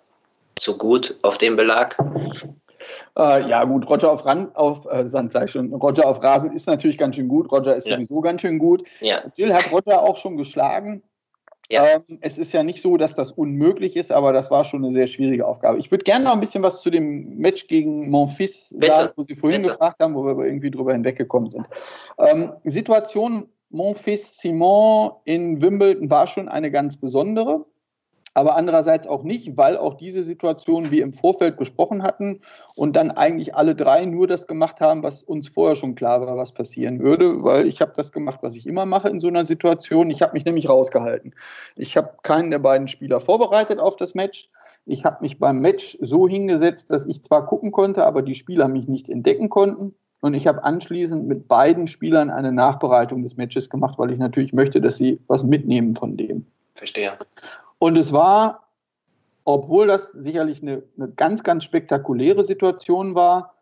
[0.60, 1.96] zu gut auf dem Belag?
[3.18, 5.74] Äh, ja, gut, Roger auf, Ran auf äh, Sand, sag ich schon.
[5.74, 7.50] Roger auf Rasen ist natürlich ganz schön gut.
[7.50, 7.96] Roger ist ja.
[7.96, 8.84] sowieso ganz schön gut.
[9.00, 9.22] Ja.
[9.34, 11.02] Jill hat Roger auch schon geschlagen.
[11.70, 11.84] Ja.
[11.84, 14.92] Ähm, es ist ja nicht so, dass das unmöglich ist, aber das war schon eine
[14.92, 15.78] sehr schwierige Aufgabe.
[15.78, 19.34] Ich würde gerne noch ein bisschen was zu dem Match gegen Monfils sagen, wo Sie
[19.34, 19.74] vorhin Bitte.
[19.74, 21.68] gefragt haben, wo wir irgendwie drüber hinweggekommen sind.
[22.18, 27.66] Ähm, Situation Monfils Simon in Wimbledon war schon eine ganz besondere
[28.38, 32.40] aber andererseits auch nicht, weil auch diese Situation wir im Vorfeld besprochen hatten
[32.76, 36.36] und dann eigentlich alle drei nur das gemacht haben, was uns vorher schon klar war,
[36.36, 39.44] was passieren würde, weil ich habe das gemacht, was ich immer mache in so einer
[39.44, 40.08] Situation.
[40.08, 41.34] Ich habe mich nämlich rausgehalten.
[41.74, 44.50] Ich habe keinen der beiden Spieler vorbereitet auf das Match.
[44.86, 48.68] Ich habe mich beim Match so hingesetzt, dass ich zwar gucken konnte, aber die Spieler
[48.68, 49.96] mich nicht entdecken konnten.
[50.20, 54.52] Und ich habe anschließend mit beiden Spielern eine Nachbereitung des Matches gemacht, weil ich natürlich
[54.52, 56.46] möchte, dass sie was mitnehmen von dem.
[56.74, 57.10] Verstehe.
[57.78, 58.68] Und es war,
[59.44, 63.54] obwohl das sicherlich eine, eine ganz, ganz spektakuläre Situation war,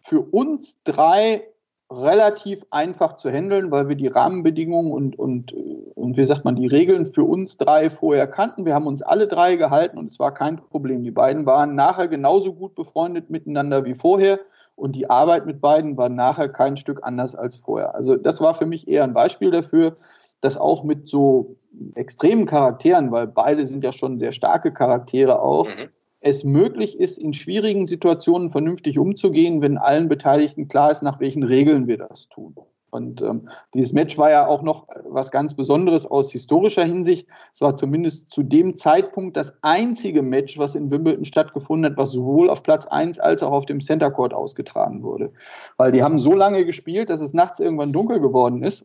[0.00, 1.46] für uns drei
[1.90, 5.52] relativ einfach zu handeln, weil wir die Rahmenbedingungen und, und,
[5.94, 8.64] und wie sagt man, die Regeln für uns drei vorher kannten.
[8.64, 11.02] Wir haben uns alle drei gehalten und es war kein Problem.
[11.02, 14.40] Die beiden waren nachher genauso gut befreundet miteinander wie vorher
[14.74, 17.94] und die Arbeit mit beiden war nachher kein Stück anders als vorher.
[17.94, 19.96] Also das war für mich eher ein Beispiel dafür,
[20.42, 21.56] dass auch mit so
[21.94, 25.88] extremen Charakteren, weil beide sind ja schon sehr starke Charaktere auch, mhm.
[26.20, 31.44] es möglich ist, in schwierigen Situationen vernünftig umzugehen, wenn allen Beteiligten klar ist, nach welchen
[31.44, 32.54] Regeln wir das tun.
[32.90, 37.26] Und ähm, dieses Match war ja auch noch was ganz Besonderes aus historischer Hinsicht.
[37.54, 42.10] Es war zumindest zu dem Zeitpunkt das einzige Match, was in Wimbledon stattgefunden hat, was
[42.10, 45.32] sowohl auf Platz 1 als auch auf dem Center Court ausgetragen wurde.
[45.78, 48.84] Weil die haben so lange gespielt, dass es nachts irgendwann dunkel geworden ist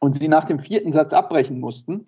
[0.00, 2.06] und sie nach dem vierten Satz abbrechen mussten.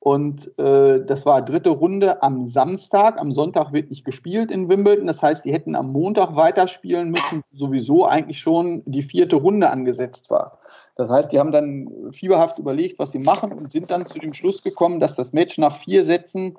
[0.00, 3.20] Und äh, das war dritte Runde am Samstag.
[3.20, 5.06] Am Sonntag wird nicht gespielt in Wimbledon.
[5.06, 10.30] Das heißt, sie hätten am Montag weiterspielen müssen, sowieso eigentlich schon die vierte Runde angesetzt
[10.30, 10.58] war.
[11.00, 14.34] Das heißt, die haben dann fieberhaft überlegt, was sie machen und sind dann zu dem
[14.34, 16.58] Schluss gekommen, dass das Match nach vier Sätzen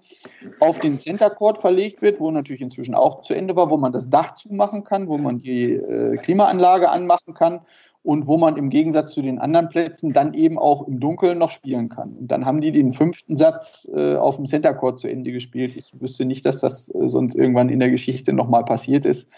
[0.59, 3.93] auf den Center Court verlegt wird, wo natürlich inzwischen auch zu Ende war, wo man
[3.93, 7.59] das Dach zumachen kann, wo man die äh, Klimaanlage anmachen kann
[8.01, 11.51] und wo man im Gegensatz zu den anderen Plätzen dann eben auch im Dunkeln noch
[11.51, 12.13] spielen kann.
[12.13, 15.75] Und dann haben die den fünften Satz äh, auf dem Center Court zu Ende gespielt.
[15.75, 19.29] Ich wüsste nicht, dass das äh, sonst irgendwann in der Geschichte nochmal passiert ist.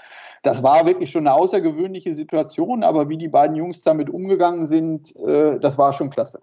[0.43, 5.15] Das war wirklich schon eine außergewöhnliche Situation, aber wie die beiden Jungs damit umgegangen sind,
[5.15, 6.41] äh, das war schon klasse.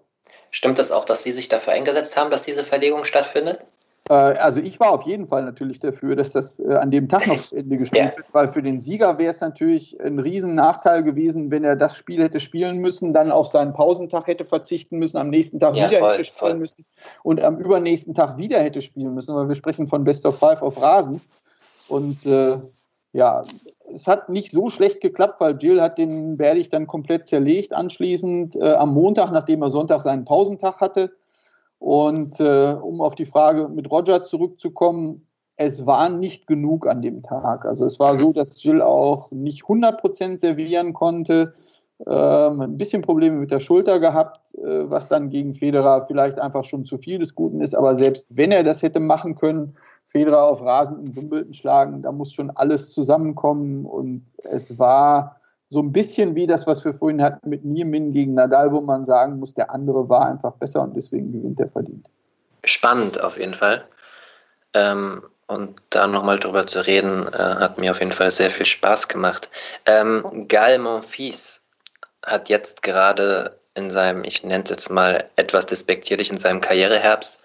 [0.49, 3.61] Stimmt das auch, dass Sie sich dafür eingesetzt haben, dass diese Verlegung stattfindet?
[4.09, 7.27] Äh, also ich war auf jeden Fall natürlich dafür, dass das äh, an dem Tag
[7.27, 8.17] noch zu Ende gespielt ja.
[8.17, 11.95] wird, weil für den Sieger wäre es natürlich ein riesen Nachteil gewesen, wenn er das
[11.95, 15.89] Spiel hätte spielen müssen, dann auf seinen Pausentag hätte verzichten müssen, am nächsten Tag ja,
[15.89, 16.59] wieder voll, hätte spielen voll.
[16.59, 16.85] müssen
[17.23, 20.61] und am übernächsten Tag wieder hätte spielen müssen, weil wir sprechen von Best of Five
[20.61, 21.21] auf Rasen.
[21.87, 22.57] Und äh,
[23.13, 23.43] ja,
[23.93, 28.55] es hat nicht so schlecht geklappt, weil Jill hat den Berlich dann komplett zerlegt anschließend
[28.55, 31.11] äh, am Montag, nachdem er Sonntag seinen Pausentag hatte.
[31.79, 37.23] Und äh, um auf die Frage mit Roger zurückzukommen, es war nicht genug an dem
[37.23, 37.65] Tag.
[37.65, 41.53] Also es war so, dass Jill auch nicht 100% servieren konnte.
[42.07, 46.63] Ähm, ein bisschen Probleme mit der Schulter gehabt, äh, was dann gegen Federer vielleicht einfach
[46.63, 47.75] schon zu viel des Guten ist.
[47.75, 49.75] Aber selbst wenn er das hätte machen können,
[50.05, 53.85] Federer auf Rasen in Wimbledon schlagen, da muss schon alles zusammenkommen.
[53.85, 55.37] Und es war
[55.69, 59.05] so ein bisschen wie das, was wir vorhin hatten mit Niemin gegen Nadal, wo man
[59.05, 62.09] sagen muss, der andere war einfach besser und deswegen gewinnt er verdient.
[62.63, 63.83] Spannend auf jeden Fall.
[64.73, 68.65] Ähm, und da nochmal drüber zu reden, äh, hat mir auf jeden Fall sehr viel
[68.65, 69.49] Spaß gemacht.
[69.85, 71.60] Ähm, Gal Monfils
[72.23, 77.39] hat jetzt gerade in seinem, ich nenne es jetzt mal etwas despektierlich, in seinem Karriereherbst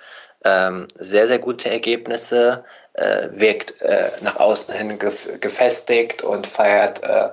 [0.44, 7.30] ähm, sehr, sehr gute Ergebnisse, äh, wirkt äh, nach außen hin gefestigt und feiert äh,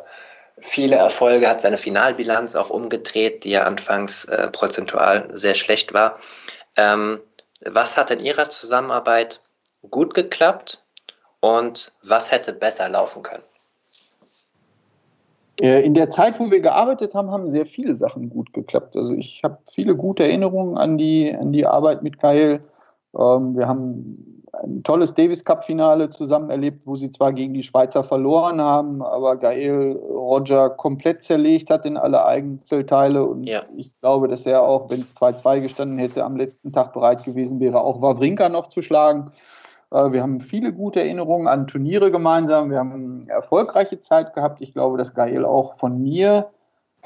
[0.60, 6.20] viele Erfolge, hat seine Finalbilanz auch umgedreht, die ja anfangs äh, prozentual sehr schlecht war.
[6.76, 7.22] Ähm,
[7.66, 9.42] was hat in Ihrer Zusammenarbeit
[9.90, 10.84] gut geklappt
[11.40, 13.44] und was hätte besser laufen können?
[15.62, 18.96] Äh, in der Zeit, wo wir gearbeitet haben, haben sehr viele Sachen gut geklappt.
[18.96, 22.62] Also ich habe viele gute Erinnerungen an die, an die Arbeit mit Kyle.
[23.18, 27.64] Ähm, wir haben ein tolles Davis Cup Finale zusammen erlebt, wo sie zwar gegen die
[27.64, 33.64] Schweizer verloren haben, aber Gael Roger komplett zerlegt hat in alle Einzelteile und ja.
[33.76, 37.60] ich glaube, dass er auch, wenn es 2-2 gestanden hätte, am letzten Tag bereit gewesen
[37.60, 39.32] wäre, auch Wawrinka noch zu schlagen.
[39.94, 42.72] Äh, wir haben viele gute Erinnerungen an Turniere gemeinsam.
[42.72, 44.62] Wir haben eine erfolgreiche Zeit gehabt.
[44.62, 46.50] Ich glaube, dass Gael auch von mir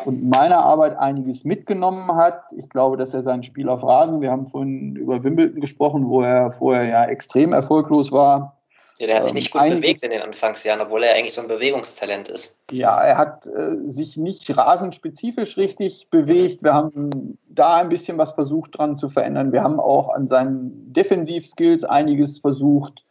[0.05, 2.43] und meiner Arbeit einiges mitgenommen hat.
[2.55, 6.21] Ich glaube, dass er sein Spiel auf Rasen, wir haben vorhin über Wimbledon gesprochen, wo
[6.21, 8.56] er vorher ja extrem erfolglos war,
[8.99, 11.41] Ja, der hat sich nicht gut einiges, bewegt in den Anfangsjahren, obwohl er eigentlich so
[11.41, 12.55] ein Bewegungstalent ist.
[12.71, 16.63] Ja, er hat äh, sich nicht rasend spezifisch richtig bewegt.
[16.63, 19.51] Wir haben da ein bisschen was versucht dran zu verändern.
[19.51, 23.03] Wir haben auch an seinen Defensivskills einiges versucht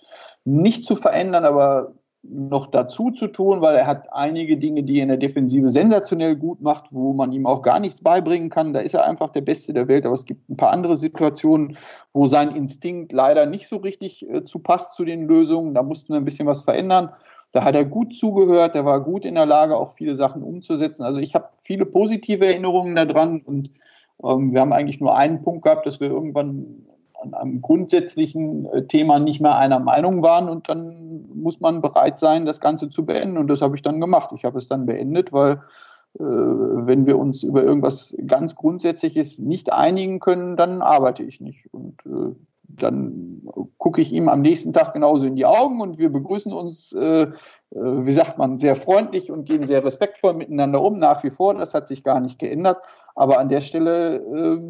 [0.47, 1.93] nicht zu verändern, aber
[2.31, 6.37] noch dazu zu tun, weil er hat einige Dinge, die er in der Defensive sensationell
[6.37, 8.73] gut macht, wo man ihm auch gar nichts beibringen kann.
[8.73, 10.05] Da ist er einfach der Beste der Welt.
[10.05, 11.77] Aber es gibt ein paar andere Situationen,
[12.13, 15.75] wo sein Instinkt leider nicht so richtig äh, zu passt zu den Lösungen.
[15.75, 17.11] Da mussten wir ein bisschen was verändern.
[17.53, 21.05] Da hat er gut zugehört, er war gut in der Lage, auch viele Sachen umzusetzen.
[21.05, 23.71] Also ich habe viele positive Erinnerungen daran und
[24.23, 26.87] ähm, wir haben eigentlich nur einen Punkt gehabt, dass wir irgendwann
[27.23, 32.19] an einem grundsätzlichen äh, Thema nicht mehr einer Meinung waren und dann muss man bereit
[32.19, 34.31] sein, das Ganze zu beenden und das habe ich dann gemacht.
[34.35, 35.63] Ich habe es dann beendet, weil
[36.19, 41.73] äh, wenn wir uns über irgendwas ganz Grundsätzliches nicht einigen können, dann arbeite ich nicht
[41.73, 42.35] und äh,
[42.69, 43.43] dann
[43.79, 47.23] gucke ich ihm am nächsten Tag genauso in die Augen und wir begrüßen uns, äh,
[47.23, 47.29] äh,
[47.71, 51.55] wie sagt man, sehr freundlich und gehen sehr respektvoll miteinander um, nach wie vor.
[51.55, 52.79] Das hat sich gar nicht geändert.
[53.15, 54.61] Aber an der Stelle äh,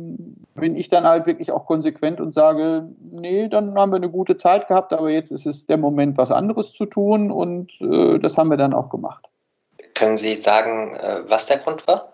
[0.55, 4.37] bin ich dann halt wirklich auch konsequent und sage, nee, dann haben wir eine gute
[4.37, 8.37] Zeit gehabt, aber jetzt ist es der Moment, was anderes zu tun und äh, das
[8.37, 9.27] haben wir dann auch gemacht.
[9.95, 12.13] Können Sie sagen, äh, was der Grund war?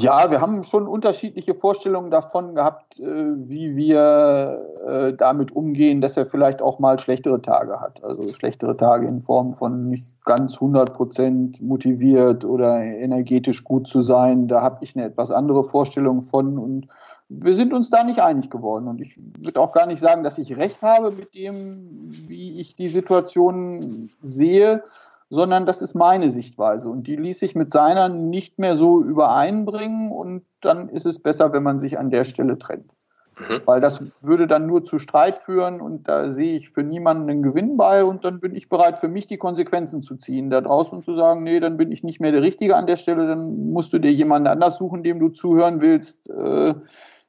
[0.00, 6.16] Ja, wir haben schon unterschiedliche Vorstellungen davon gehabt, äh, wie wir äh, damit umgehen, dass
[6.16, 8.04] er vielleicht auch mal schlechtere Tage hat.
[8.04, 14.02] Also schlechtere Tage in Form von nicht ganz 100 Prozent motiviert oder energetisch gut zu
[14.02, 14.46] sein.
[14.46, 16.86] Da habe ich eine etwas andere Vorstellung von und
[17.28, 18.86] wir sind uns da nicht einig geworden.
[18.86, 22.76] Und ich würde auch gar nicht sagen, dass ich recht habe mit dem, wie ich
[22.76, 23.80] die Situation
[24.22, 24.82] sehe
[25.30, 26.88] sondern das ist meine Sichtweise.
[26.88, 31.52] Und die ließ sich mit seiner nicht mehr so übereinbringen und dann ist es besser,
[31.52, 32.90] wenn man sich an der Stelle trennt.
[33.38, 33.60] Mhm.
[33.66, 37.42] Weil das würde dann nur zu Streit führen und da sehe ich für niemanden einen
[37.42, 41.02] Gewinn bei und dann bin ich bereit, für mich die Konsequenzen zu ziehen, da draußen
[41.02, 43.92] zu sagen, nee, dann bin ich nicht mehr der Richtige an der Stelle, dann musst
[43.92, 46.74] du dir jemanden anders suchen, dem du zuhören willst, äh, äh,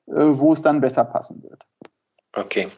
[0.06, 1.64] wo es dann besser passen wird.
[2.34, 2.70] Okay.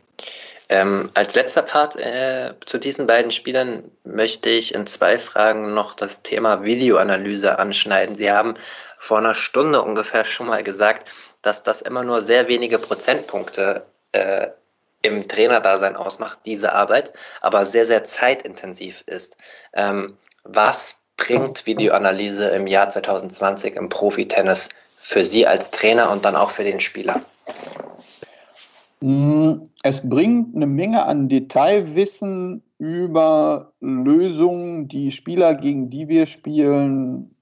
[0.69, 5.95] Ähm, als letzter Part äh, zu diesen beiden Spielern möchte ich in zwei Fragen noch
[5.95, 8.15] das Thema Videoanalyse anschneiden.
[8.15, 8.56] Sie haben
[8.98, 11.10] vor einer Stunde ungefähr schon mal gesagt,
[11.41, 14.48] dass das immer nur sehr wenige Prozentpunkte äh,
[15.02, 17.11] im Trainerdasein ausmacht, diese Arbeit,
[17.41, 19.36] aber sehr, sehr zeitintensiv ist.
[19.73, 26.36] Ähm, was bringt Videoanalyse im Jahr 2020 im Profitennis für Sie als Trainer und dann
[26.36, 27.22] auch für den Spieler?
[29.02, 37.36] Mm, es bringt eine Menge an Detailwissen über Lösungen, die Spieler, gegen die wir spielen,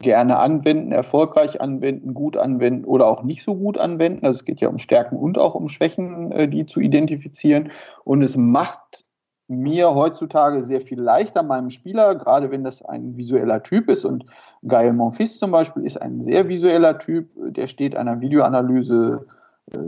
[0.00, 4.24] gerne anwenden, erfolgreich anwenden, gut anwenden oder auch nicht so gut anwenden.
[4.26, 7.70] Also es geht ja um Stärken und auch um Schwächen, äh, die zu identifizieren.
[8.04, 9.04] Und es macht
[9.48, 14.04] mir heutzutage sehr viel leichter, meinem Spieler, gerade wenn das ein visueller Typ ist.
[14.04, 14.26] Und
[14.62, 19.24] Gael Monfils zum Beispiel ist ein sehr visueller Typ, der steht einer Videoanalyse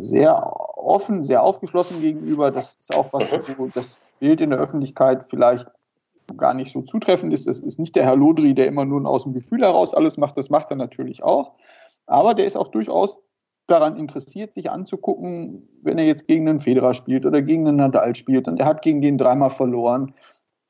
[0.00, 2.50] sehr offen, sehr aufgeschlossen gegenüber.
[2.50, 3.42] Das ist auch was, mhm.
[3.56, 5.68] wo das Bild in der Öffentlichkeit vielleicht
[6.36, 7.46] gar nicht so zutreffend ist.
[7.46, 10.36] Das ist nicht der Herr Lodri, der immer nur aus dem Gefühl heraus alles macht.
[10.36, 11.52] Das macht er natürlich auch.
[12.06, 13.18] Aber der ist auch durchaus
[13.66, 18.14] daran interessiert, sich anzugucken, wenn er jetzt gegen einen Federer spielt oder gegen einen Nadal
[18.14, 20.14] spielt und er hat gegen den dreimal verloren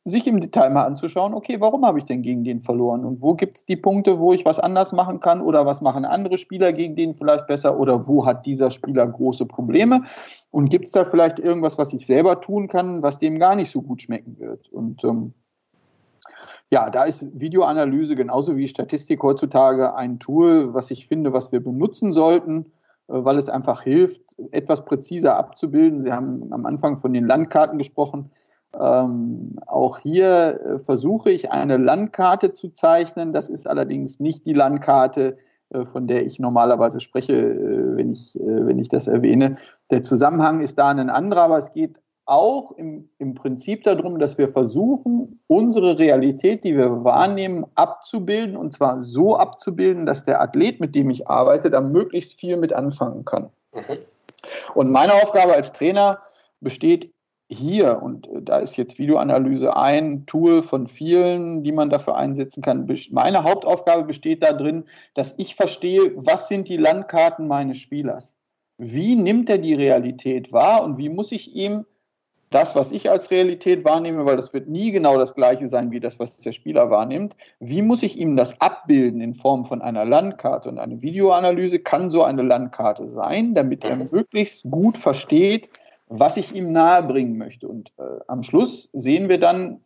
[0.09, 3.05] sich im Detail mal anzuschauen, okay, warum habe ich denn gegen den verloren?
[3.05, 5.41] Und wo gibt es die Punkte, wo ich was anders machen kann?
[5.41, 7.79] Oder was machen andere Spieler gegen den vielleicht besser?
[7.79, 10.05] Oder wo hat dieser Spieler große Probleme?
[10.51, 13.71] Und gibt es da vielleicht irgendwas, was ich selber tun kann, was dem gar nicht
[13.71, 14.69] so gut schmecken wird.
[14.73, 15.35] Und ähm,
[16.71, 21.61] ja, da ist Videoanalyse genauso wie Statistik heutzutage ein Tool, was ich finde, was wir
[21.61, 22.67] benutzen sollten,
[23.09, 26.03] äh, weil es einfach hilft, etwas präziser abzubilden.
[26.03, 28.31] Sie haben am Anfang von den Landkarten gesprochen
[28.79, 33.33] ähm, auch hier äh, versuche ich eine Landkarte zu zeichnen.
[33.33, 35.39] Das ist allerdings nicht die Landkarte,
[35.71, 39.57] äh, von der ich normalerweise spreche, äh, wenn, ich, äh, wenn ich das erwähne.
[39.91, 44.37] Der Zusammenhang ist da ein anderer, aber es geht auch im, im Prinzip darum, dass
[44.37, 50.79] wir versuchen, unsere Realität, die wir wahrnehmen, abzubilden und zwar so abzubilden, dass der Athlet,
[50.79, 53.49] mit dem ich arbeite, da möglichst viel mit anfangen kann.
[53.73, 53.99] Mhm.
[54.75, 56.19] Und meine Aufgabe als Trainer
[56.61, 57.11] besteht
[57.49, 62.63] hier, und äh, da ist jetzt Videoanalyse ein Tool von vielen, die man dafür einsetzen
[62.63, 62.87] kann.
[63.11, 64.85] Meine Hauptaufgabe besteht darin,
[65.15, 68.37] dass ich verstehe, was sind die Landkarten meines Spielers?
[68.77, 71.85] Wie nimmt er die Realität wahr und wie muss ich ihm
[72.51, 76.01] das, was ich als Realität wahrnehme, weil das wird nie genau das gleiche sein wie
[76.01, 77.37] das, was der Spieler wahrnimmt.
[77.61, 80.69] Wie muss ich ihm das abbilden in Form von einer Landkarte?
[80.69, 84.09] Und eine Videoanalyse kann so eine Landkarte sein, damit er mhm.
[84.11, 85.69] möglichst gut versteht,
[86.09, 87.69] was ich ihm nahebringen möchte.
[87.69, 89.81] Und äh, am Schluss sehen wir dann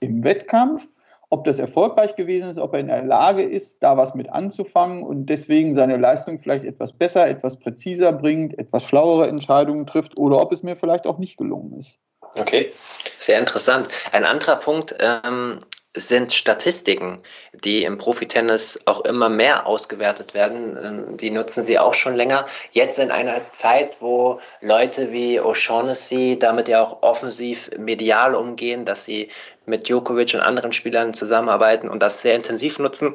[0.00, 0.88] im Wettkampf,
[1.30, 5.04] ob das erfolgreich gewesen ist, ob er in der Lage ist, da was mit anzufangen
[5.04, 10.40] und deswegen seine Leistung vielleicht etwas besser, etwas präziser bringt, etwas schlauere Entscheidungen trifft oder
[10.40, 11.98] ob es mir vielleicht auch nicht gelungen ist.
[12.34, 12.72] Okay,
[13.16, 13.88] sehr interessant.
[14.12, 15.60] Ein anderer Punkt, ähm,
[15.96, 17.20] sind Statistiken,
[17.52, 20.78] die im Profitennis auch immer mehr ausgewertet werden.
[20.82, 22.46] Ähm, die nutzen sie auch schon länger.
[22.70, 29.04] Jetzt in einer Zeit, wo Leute wie O'Shaughnessy damit ja auch offensiv medial umgehen, dass
[29.04, 29.30] sie
[29.66, 33.14] mit Djokovic und anderen Spielern zusammenarbeiten und das sehr intensiv nutzen.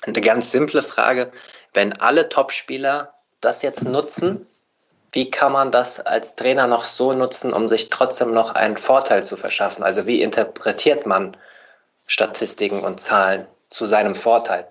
[0.00, 1.30] Eine ganz simple Frage,
[1.74, 4.46] wenn alle Topspieler das jetzt nutzen,
[5.12, 9.24] wie kann man das als Trainer noch so nutzen, um sich trotzdem noch einen Vorteil
[9.24, 9.82] zu verschaffen?
[9.82, 11.36] Also wie interpretiert man
[12.08, 14.66] Statistiken und Zahlen zu seinem Vorteil?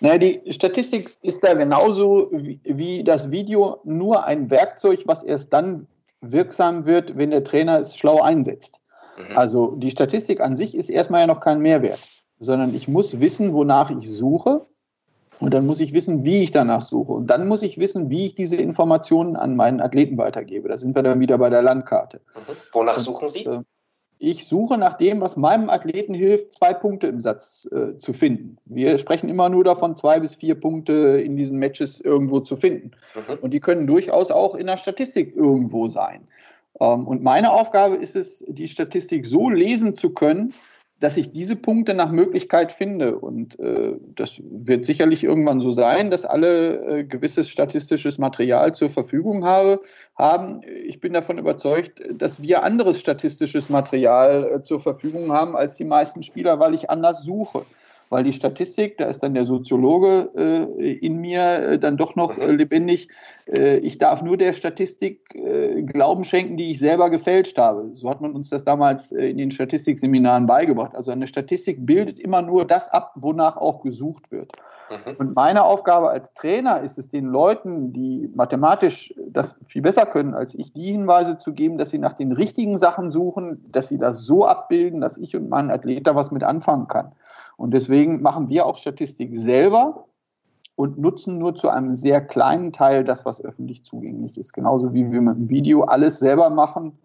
[0.00, 5.52] Naja, die Statistik ist da genauso wie, wie das Video nur ein Werkzeug, was erst
[5.52, 5.86] dann
[6.20, 8.80] wirksam wird, wenn der Trainer es schlau einsetzt.
[9.16, 9.36] Mhm.
[9.36, 12.00] Also die Statistik an sich ist erstmal ja noch kein Mehrwert,
[12.40, 14.66] sondern ich muss wissen, wonach ich suche
[15.40, 17.12] und dann muss ich wissen, wie ich danach suche.
[17.12, 20.68] Und dann muss ich wissen, wie ich diese Informationen an meinen Athleten weitergebe.
[20.68, 22.20] Da sind wir dann wieder bei der Landkarte.
[22.34, 22.56] Mhm.
[22.72, 23.46] Wonach suchen Sie?
[23.46, 23.64] Und, äh,
[24.18, 28.56] ich suche nach dem, was meinem Athleten hilft, zwei Punkte im Satz äh, zu finden.
[28.64, 32.92] Wir sprechen immer nur davon, zwei bis vier Punkte in diesen Matches irgendwo zu finden.
[33.14, 33.38] Mhm.
[33.40, 36.26] Und die können durchaus auch in der Statistik irgendwo sein.
[36.80, 40.54] Ähm, und meine Aufgabe ist es, die Statistik so lesen zu können,
[41.00, 43.18] dass ich diese Punkte nach Möglichkeit finde.
[43.18, 48.90] Und äh, das wird sicherlich irgendwann so sein, dass alle äh, gewisses statistisches Material zur
[48.90, 49.80] Verfügung habe,
[50.16, 50.62] haben.
[50.86, 55.84] Ich bin davon überzeugt, dass wir anderes statistisches Material äh, zur Verfügung haben als die
[55.84, 57.64] meisten Spieler, weil ich anders suche
[58.14, 62.38] weil die Statistik, da ist dann der Soziologe äh, in mir äh, dann doch noch
[62.38, 63.08] äh, lebendig.
[63.48, 67.90] Äh, ich darf nur der Statistik äh, Glauben schenken, die ich selber gefälscht habe.
[67.92, 70.94] So hat man uns das damals äh, in den Statistikseminaren beigebracht.
[70.94, 74.52] Also eine Statistik bildet immer nur das ab, wonach auch gesucht wird.
[74.90, 75.16] Mhm.
[75.18, 80.34] Und meine Aufgabe als Trainer ist es, den Leuten, die mathematisch das viel besser können
[80.34, 83.98] als ich, die Hinweise zu geben, dass sie nach den richtigen Sachen suchen, dass sie
[83.98, 87.10] das so abbilden, dass ich und mein Athlet da was mit anfangen kann.
[87.56, 90.06] Und deswegen machen wir auch Statistik selber
[90.76, 94.52] und nutzen nur zu einem sehr kleinen Teil das, was öffentlich zugänglich ist.
[94.52, 96.98] Genauso wie wir mit dem Video alles selber machen.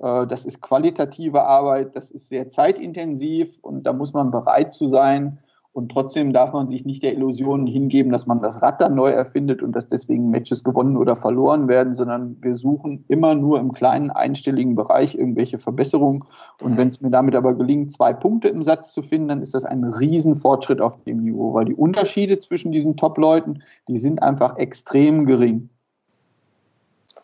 [0.00, 4.86] Äh, das ist qualitative Arbeit, das ist sehr zeitintensiv und da muss man bereit zu
[4.86, 5.40] sein,
[5.72, 9.10] und trotzdem darf man sich nicht der Illusion hingeben, dass man das Rad dann neu
[9.10, 13.72] erfindet und dass deswegen Matches gewonnen oder verloren werden, sondern wir suchen immer nur im
[13.72, 16.24] kleinen einstelligen Bereich irgendwelche Verbesserungen.
[16.60, 19.54] Und wenn es mir damit aber gelingt, zwei Punkte im Satz zu finden, dann ist
[19.54, 24.56] das ein Riesenfortschritt auf dem Niveau, weil die Unterschiede zwischen diesen Top-Leuten, die sind einfach
[24.56, 25.70] extrem gering.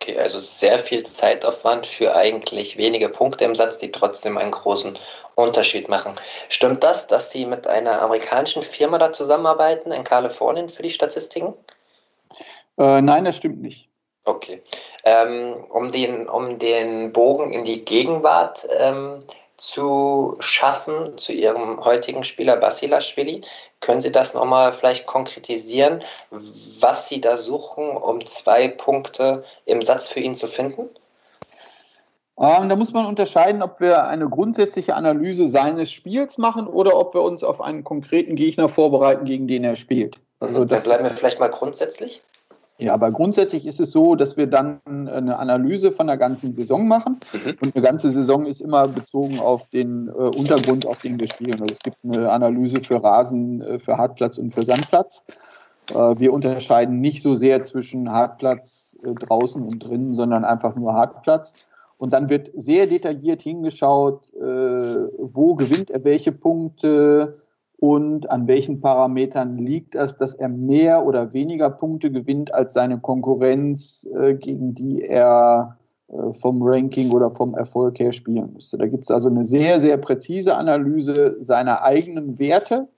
[0.05, 4.99] Okay, also sehr viel Zeitaufwand für eigentlich wenige Punkte im Satz, die trotzdem einen großen
[5.35, 6.13] Unterschied machen.
[6.51, 11.55] Stimmt das, dass Sie mit einer amerikanischen Firma da zusammenarbeiten in Kalifornien für die Statistiken?
[12.77, 13.89] Äh, nein, das stimmt nicht.
[14.27, 14.63] Okay.
[15.05, 19.25] Ähm, um, den, um den Bogen in die Gegenwart ähm,
[19.57, 23.41] zu schaffen zu Ihrem heutigen Spieler Basilashvili.
[23.81, 26.03] Können Sie das nochmal vielleicht konkretisieren,
[26.81, 30.89] was Sie da suchen, um zwei Punkte im Satz für ihn zu finden?
[32.37, 37.15] Ähm, da muss man unterscheiden, ob wir eine grundsätzliche Analyse seines Spiels machen oder ob
[37.15, 40.19] wir uns auf einen konkreten Gegner vorbereiten, gegen den er spielt.
[40.41, 42.23] Also Dann bleiben wir vielleicht mal grundsätzlich.
[42.79, 46.89] Ja, aber grundsätzlich ist es so, dass wir dann eine Analyse von der ganzen Saison
[46.89, 47.21] machen.
[47.33, 47.57] Mhm.
[47.63, 51.61] Und eine ganze Saison ist immer bezogen auf den äh, Untergrund, auf den wir spielen.
[51.61, 55.23] Also es gibt eine Analyse für Rasen, äh, für Hartplatz und für Sandplatz.
[55.91, 60.95] Äh, wir unterscheiden nicht so sehr zwischen Hartplatz äh, draußen und drinnen, sondern einfach nur
[60.95, 61.55] Hartplatz.
[61.97, 67.39] Und dann wird sehr detailliert hingeschaut, äh, wo gewinnt er welche Punkte,
[67.85, 72.99] und an welchen Parametern liegt es, dass er mehr oder weniger Punkte gewinnt als seine
[72.99, 75.77] Konkurrenz, äh, gegen die er
[76.09, 78.79] äh, vom Ranking oder vom Erfolg her spielen müsste.
[78.79, 82.89] Da gibt es also eine sehr, sehr präzise Analyse seiner eigenen Werte.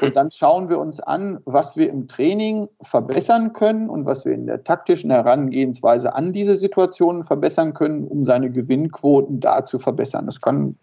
[0.00, 4.32] Und dann schauen wir uns an, was wir im Training verbessern können und was wir
[4.32, 10.24] in der taktischen Herangehensweise an diese Situationen verbessern können, um seine Gewinnquoten da zu verbessern.
[10.24, 10.76] Das kann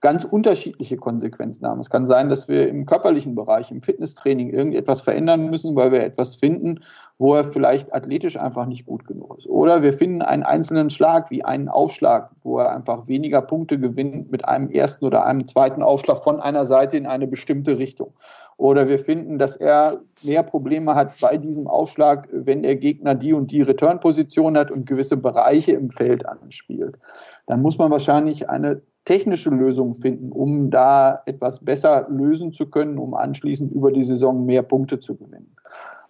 [0.00, 1.80] ganz unterschiedliche Konsequenzen haben.
[1.80, 6.02] Es kann sein, dass wir im körperlichen Bereich, im Fitnesstraining irgendetwas verändern müssen, weil wir
[6.02, 6.80] etwas finden,
[7.18, 9.46] wo er vielleicht athletisch einfach nicht gut genug ist.
[9.46, 14.32] Oder wir finden einen einzelnen Schlag wie einen Aufschlag, wo er einfach weniger Punkte gewinnt
[14.32, 18.14] mit einem ersten oder einem zweiten Aufschlag von einer Seite in eine bestimmte Richtung.
[18.56, 23.34] Oder wir finden, dass er mehr Probleme hat bei diesem Aufschlag, wenn der Gegner die
[23.34, 26.98] und die Return-Position hat und gewisse Bereiche im Feld anspielt.
[27.46, 32.96] Dann muss man wahrscheinlich eine technische Lösung finden, um da etwas besser lösen zu können,
[32.96, 35.56] um anschließend über die Saison mehr Punkte zu gewinnen.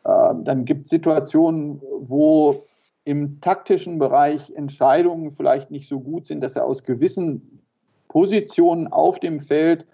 [0.06, 2.66] Ähm, dann gibt es Situationen, wo
[3.04, 7.62] im taktischen Bereich Entscheidungen vielleicht nicht so gut sind, dass er aus gewissen
[8.08, 9.86] Positionen auf dem Feld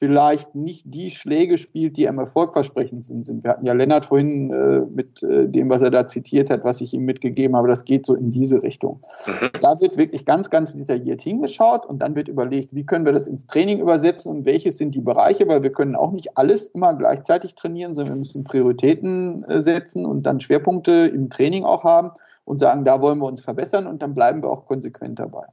[0.00, 3.44] vielleicht nicht die Schläge spielt, die am erfolgversprechend sind.
[3.44, 6.80] Wir hatten ja Lennart vorhin äh, mit äh, dem, was er da zitiert hat, was
[6.80, 9.02] ich ihm mitgegeben habe, das geht so in diese Richtung.
[9.26, 9.50] Mhm.
[9.60, 13.26] Da wird wirklich ganz, ganz detailliert hingeschaut und dann wird überlegt, wie können wir das
[13.26, 16.94] ins Training übersetzen und welche sind die Bereiche, weil wir können auch nicht alles immer
[16.94, 22.12] gleichzeitig trainieren, sondern wir müssen Prioritäten äh, setzen und dann Schwerpunkte im Training auch haben
[22.46, 25.44] und sagen, da wollen wir uns verbessern und dann bleiben wir auch konsequent dabei.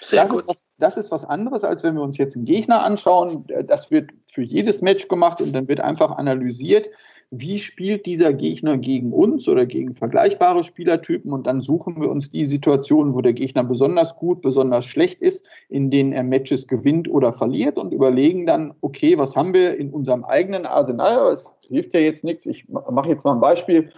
[0.00, 0.40] Sehr das, gut.
[0.42, 3.44] Ist was, das ist was anderes, als wenn wir uns jetzt einen Gegner anschauen.
[3.66, 6.88] Das wird für jedes Match gemacht und dann wird einfach analysiert,
[7.30, 12.30] wie spielt dieser Gegner gegen uns oder gegen vergleichbare Spielertypen und dann suchen wir uns
[12.30, 17.08] die Situationen, wo der Gegner besonders gut, besonders schlecht ist, in denen er Matches gewinnt
[17.08, 21.32] oder verliert und überlegen dann, okay, was haben wir in unserem eigenen Arsenal?
[21.32, 22.46] Es hilft ja jetzt nichts.
[22.46, 23.90] Ich mache jetzt mal ein Beispiel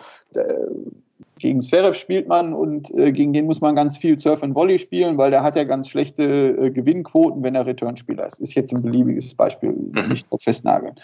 [1.38, 4.78] gegen Zverev spielt man und äh, gegen den muss man ganz viel Surf and Volley
[4.78, 8.40] spielen, weil der hat ja ganz schlechte äh, Gewinnquoten, wenn er Returnspieler ist.
[8.40, 10.08] Ist jetzt ein beliebiges Beispiel, mhm.
[10.08, 10.94] nicht drauf festnageln.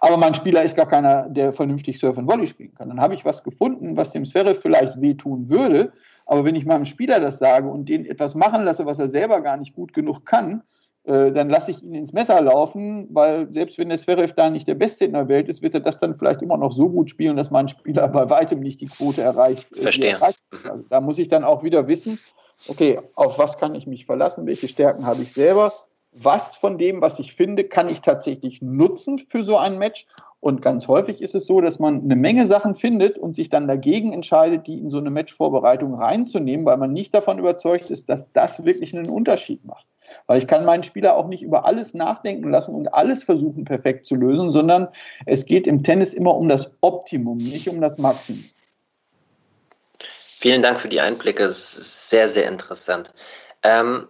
[0.00, 2.88] Aber mein Spieler ist gar keiner, der vernünftig Surf and Volley spielen kann.
[2.88, 5.92] Dann habe ich was gefunden, was dem Zverev vielleicht wehtun würde.
[6.26, 9.40] Aber wenn ich meinem Spieler das sage und den etwas machen lasse, was er selber
[9.40, 10.62] gar nicht gut genug kann,
[11.04, 14.68] äh, dann lasse ich ihn ins Messer laufen, weil selbst wenn der Zverev da nicht
[14.68, 17.10] der Beste in der Welt ist, wird er das dann vielleicht immer noch so gut
[17.10, 19.66] spielen, dass mein Spieler bei weitem nicht die Quote erreicht.
[19.76, 20.12] Äh, Verstehe.
[20.12, 20.38] Erreicht.
[20.68, 22.18] Also da muss ich dann auch wieder wissen,
[22.68, 25.72] okay, auf was kann ich mich verlassen, welche Stärken habe ich selber,
[26.12, 30.06] was von dem, was ich finde, kann ich tatsächlich nutzen für so ein Match.
[30.40, 33.66] Und ganz häufig ist es so, dass man eine Menge Sachen findet und sich dann
[33.66, 38.30] dagegen entscheidet, die in so eine Matchvorbereitung reinzunehmen, weil man nicht davon überzeugt ist, dass
[38.32, 39.86] das wirklich einen Unterschied macht.
[40.26, 44.06] Weil ich kann meinen Spieler auch nicht über alles nachdenken lassen und alles versuchen perfekt
[44.06, 44.88] zu lösen, sondern
[45.26, 48.44] es geht im Tennis immer um das Optimum, nicht um das Maximum.
[49.98, 53.14] Vielen Dank für die Einblicke, sehr, sehr interessant.
[53.62, 54.08] Ähm,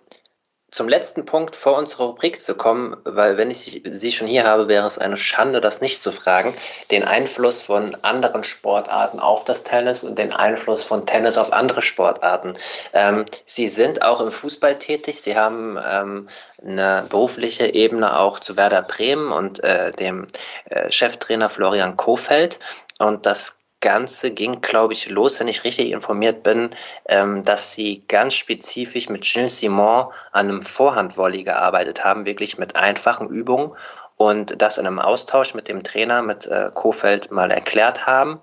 [0.72, 4.68] zum letzten Punkt vor unserer Rubrik zu kommen, weil wenn ich Sie schon hier habe,
[4.68, 6.54] wäre es eine Schande, das nicht zu fragen,
[6.90, 11.82] den Einfluss von anderen Sportarten auf das Tennis und den Einfluss von Tennis auf andere
[11.82, 12.54] Sportarten.
[12.94, 16.28] Ähm, Sie sind auch im Fußball tätig, Sie haben ähm,
[16.66, 20.26] eine berufliche Ebene auch zu Werder Bremen und äh, dem
[20.70, 22.58] äh, Cheftrainer Florian Kofeld.
[22.98, 26.70] Und das Ganze ging, glaube ich, los, wenn ich richtig informiert bin,
[27.06, 32.76] ähm, dass sie ganz spezifisch mit Gilles Simon an einem Vorhandvolley gearbeitet haben, wirklich mit
[32.76, 33.72] einfachen Übungen
[34.16, 38.40] und das in einem Austausch mit dem Trainer, mit äh, Kofeld mal erklärt haben.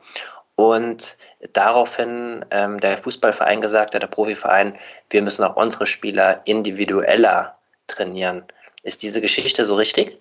[0.56, 1.18] Und
[1.54, 4.78] daraufhin ähm, der Fußballverein gesagt hat, der Profiverein,
[5.10, 7.54] wir müssen auch unsere Spieler individueller
[7.88, 8.44] trainieren.
[8.84, 10.20] Ist diese Geschichte so richtig?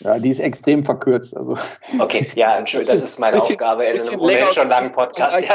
[0.00, 1.36] Ja, die ist extrem verkürzt.
[1.36, 1.56] Also,
[1.98, 5.38] okay, ja, Entschuldigung, das ist meine bisschen, Aufgabe in einem ohnehin schon langen Podcast.
[5.40, 5.54] Ja.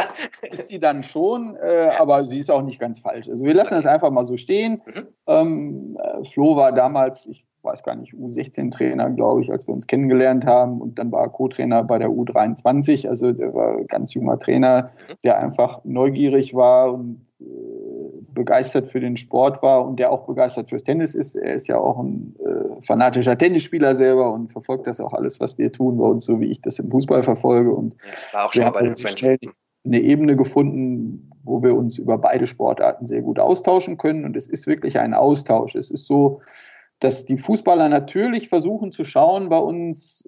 [0.49, 3.27] Ist sie dann schon, äh, aber sie ist auch nicht ganz falsch.
[3.27, 4.81] Also wir lassen das einfach mal so stehen.
[4.85, 5.07] Mhm.
[5.27, 9.87] Ähm, äh, Flo war damals, ich weiß gar nicht, U16-Trainer, glaube ich, als wir uns
[9.87, 10.81] kennengelernt haben.
[10.81, 13.07] Und dann war er Co-Trainer bei der U23.
[13.07, 15.13] Also der war ein ganz junger Trainer, mhm.
[15.23, 17.88] der einfach neugierig war und äh,
[18.33, 21.35] begeistert für den Sport war und der auch begeistert fürs Tennis ist.
[21.35, 25.57] Er ist ja auch ein äh, fanatischer Tennisspieler selber und verfolgt das auch alles, was
[25.57, 27.71] wir tun bei uns, so wie ich das im Fußball verfolge.
[27.71, 27.95] Und
[28.31, 29.37] war auch schon bei den schnell
[29.85, 34.25] eine Ebene gefunden, wo wir uns über beide Sportarten sehr gut austauschen können.
[34.25, 35.75] Und es ist wirklich ein Austausch.
[35.75, 36.41] Es ist so,
[36.99, 40.27] dass die Fußballer natürlich versuchen zu schauen bei uns,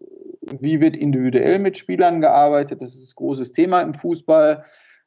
[0.59, 2.81] wie wird individuell mit Spielern gearbeitet.
[2.81, 4.63] Das ist ein großes Thema im Fußball,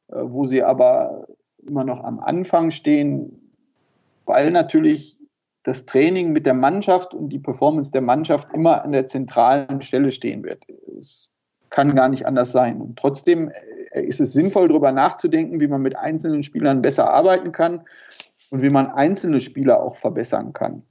[0.09, 1.27] äh, wo sie aber
[1.65, 3.51] immer noch am Anfang stehen,
[4.25, 5.17] weil natürlich
[5.63, 10.11] das Training mit der Mannschaft und die Performance der Mannschaft immer an der zentralen Stelle
[10.11, 10.63] stehen wird.
[10.99, 11.31] Es
[11.69, 12.79] kann gar nicht anders sein.
[12.79, 13.51] Und trotzdem
[13.91, 17.81] äh, ist es sinnvoll, darüber nachzudenken, wie man mit einzelnen Spielern besser arbeiten kann
[18.51, 20.83] und wie man einzelne Spieler auch verbessern kann.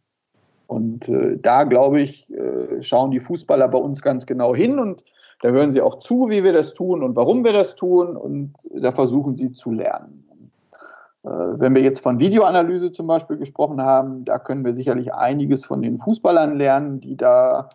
[0.67, 5.05] Und äh, da, glaube ich, äh, schauen die Fußballer bei uns ganz genau hin und
[5.41, 8.55] da hören sie auch zu, wie wir das tun und warum wir das tun und
[8.75, 10.24] da versuchen sie zu lernen.
[11.25, 15.65] Äh, wenn wir jetzt von Videoanalyse zum Beispiel gesprochen haben, da können wir sicherlich einiges
[15.65, 17.69] von den Fußballern lernen, die da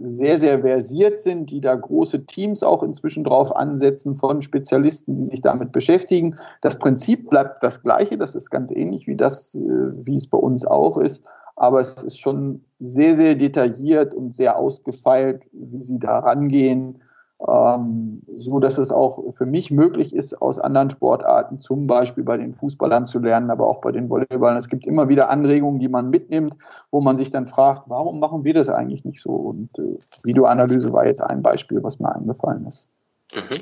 [0.00, 5.26] sehr, sehr versiert sind, die da große Teams auch inzwischen drauf ansetzen von Spezialisten, die
[5.26, 6.36] sich damit beschäftigen.
[6.60, 10.38] Das Prinzip bleibt das gleiche, das ist ganz ähnlich wie das, äh, wie es bei
[10.38, 11.24] uns auch ist,
[11.56, 17.02] aber es ist schon sehr, sehr detailliert und sehr ausgefeilt, wie sie da rangehen
[17.46, 22.36] ähm, so dass es auch für mich möglich ist, aus anderen Sportarten, zum Beispiel bei
[22.36, 24.56] den Fußballern zu lernen, aber auch bei den Volleyballern.
[24.56, 26.56] Es gibt immer wieder Anregungen, die man mitnimmt,
[26.90, 29.30] wo man sich dann fragt, warum machen wir das eigentlich nicht so?
[29.30, 32.88] Und äh, Videoanalyse war jetzt ein Beispiel, was mir eingefallen ist.
[33.34, 33.60] Mhm.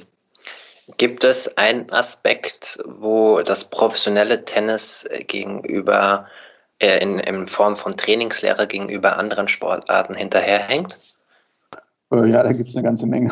[0.97, 6.27] Gibt es einen Aspekt, wo das professionelle Tennis gegenüber
[6.79, 10.97] äh, in, in Form von Trainingslehre gegenüber anderen Sportarten hinterherhängt?
[12.13, 13.31] Äh, ja, da gibt es eine ganze Menge.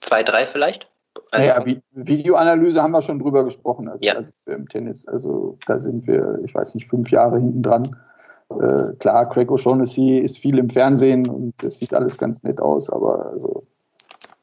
[0.00, 0.90] Zwei, drei vielleicht?
[1.30, 3.88] Also, ja, Videoanalyse haben wir schon drüber gesprochen.
[3.88, 4.14] Also, ja.
[4.46, 7.96] im Tennis, also da sind wir, ich weiß nicht, fünf Jahre hinten dran.
[8.50, 12.88] Äh, klar, Craig O'Shaughnessy ist viel im Fernsehen und das sieht alles ganz nett aus,
[12.90, 13.64] aber also,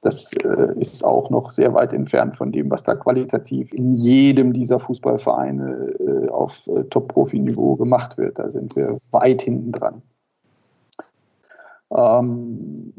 [0.02, 4.52] das äh, ist auch noch sehr weit entfernt von dem, was da qualitativ in jedem
[4.52, 8.38] dieser Fußballvereine äh, auf äh, Top-Profi-Niveau gemacht wird.
[8.38, 10.02] Da sind wir weit hinten dran.
[11.96, 12.94] Ähm,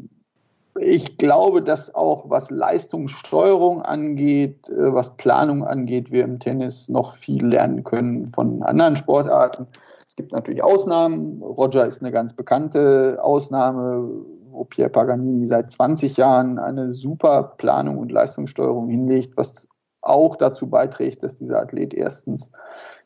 [0.77, 7.15] ich glaube, dass auch was Leistungssteuerung angeht, äh, was Planung angeht, wir im Tennis noch
[7.15, 9.67] viel lernen können von anderen Sportarten.
[10.05, 11.41] Es gibt natürlich Ausnahmen.
[11.41, 14.09] Roger ist eine ganz bekannte Ausnahme,
[14.51, 19.67] wo Pierre Paganini seit 20 Jahren eine super Planung und Leistungssteuerung hinlegt, was
[20.05, 22.51] auch dazu beiträgt, dass dieser Athlet erstens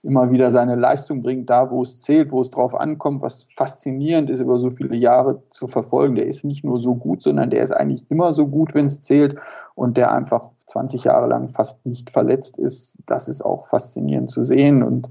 [0.03, 4.29] immer wieder seine Leistung bringt, da wo es zählt, wo es drauf ankommt, was faszinierend
[4.29, 6.15] ist, über so viele Jahre zu verfolgen.
[6.15, 9.01] Der ist nicht nur so gut, sondern der ist eigentlich immer so gut, wenn es
[9.01, 9.37] zählt
[9.75, 12.97] und der einfach 20 Jahre lang fast nicht verletzt ist.
[13.05, 15.09] Das ist auch faszinierend zu sehen und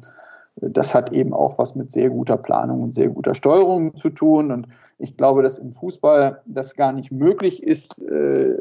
[0.60, 4.50] das hat eben auch was mit sehr guter Planung und sehr guter Steuerung zu tun.
[4.50, 4.68] Und
[4.98, 8.56] ich glaube, dass im Fußball das gar nicht möglich ist, äh,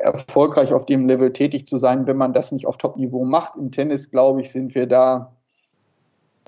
[0.00, 3.56] erfolgreich auf dem Level tätig zu sein, wenn man das nicht auf Top-Niveau macht.
[3.56, 5.36] Im Tennis, glaube ich, sind wir da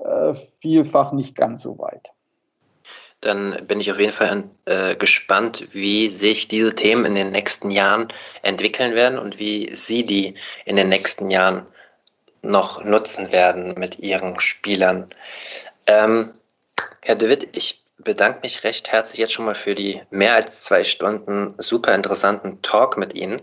[0.02, 2.12] äh, vielfach nicht ganz so weit.
[3.20, 7.70] Dann bin ich auf jeden Fall äh, gespannt, wie sich diese Themen in den nächsten
[7.70, 8.06] Jahren
[8.42, 11.66] entwickeln werden und wie Sie die in den nächsten Jahren
[12.42, 15.08] noch nutzen werden mit Ihren Spielern.
[15.88, 16.30] Ähm,
[17.00, 20.64] Herr De Witt, ich bedanke mich recht herzlich jetzt schon mal für die mehr als
[20.64, 23.42] zwei Stunden super interessanten Talk mit Ihnen.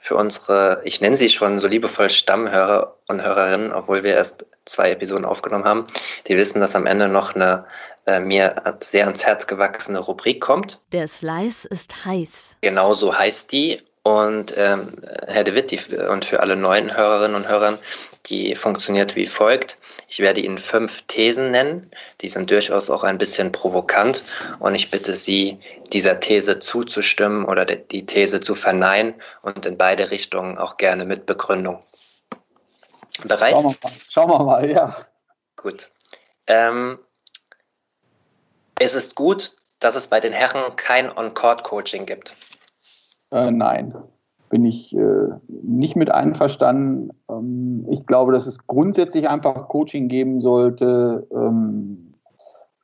[0.00, 4.90] Für unsere, ich nenne sie schon so liebevoll Stammhörer und Hörerinnen, obwohl wir erst zwei
[4.90, 5.86] Episoden aufgenommen haben.
[6.26, 7.66] Die wissen, dass am Ende noch eine
[8.06, 10.80] äh, mir sehr ans Herz gewachsene Rubrik kommt.
[10.90, 12.56] Der Slice ist heiß.
[12.62, 13.80] Genauso heißt die.
[14.02, 14.96] Und ähm,
[15.26, 17.78] Herr De Witt, die, und für alle neuen Hörerinnen und Hörern,
[18.26, 19.76] die funktioniert wie folgt.
[20.08, 21.90] Ich werde Ihnen fünf Thesen nennen.
[22.22, 24.24] Die sind durchaus auch ein bisschen provokant.
[24.58, 25.60] Und ich bitte Sie,
[25.92, 31.26] dieser These zuzustimmen oder die These zu verneinen und in beide Richtungen auch gerne mit
[31.26, 31.82] Begründung.
[33.24, 33.52] Bereit?
[33.52, 34.96] Schauen wir mal, Schauen wir mal ja.
[35.56, 35.90] Gut.
[36.46, 36.98] Ähm,
[38.78, 42.34] es ist gut, dass es bei den Herren kein On-Court-Coaching gibt.
[43.30, 43.94] Äh, nein,
[44.48, 47.10] bin ich äh, nicht mit einverstanden.
[47.30, 51.26] Ähm, ich glaube, dass es grundsätzlich einfach Coaching geben sollte.
[51.32, 52.10] Ähm,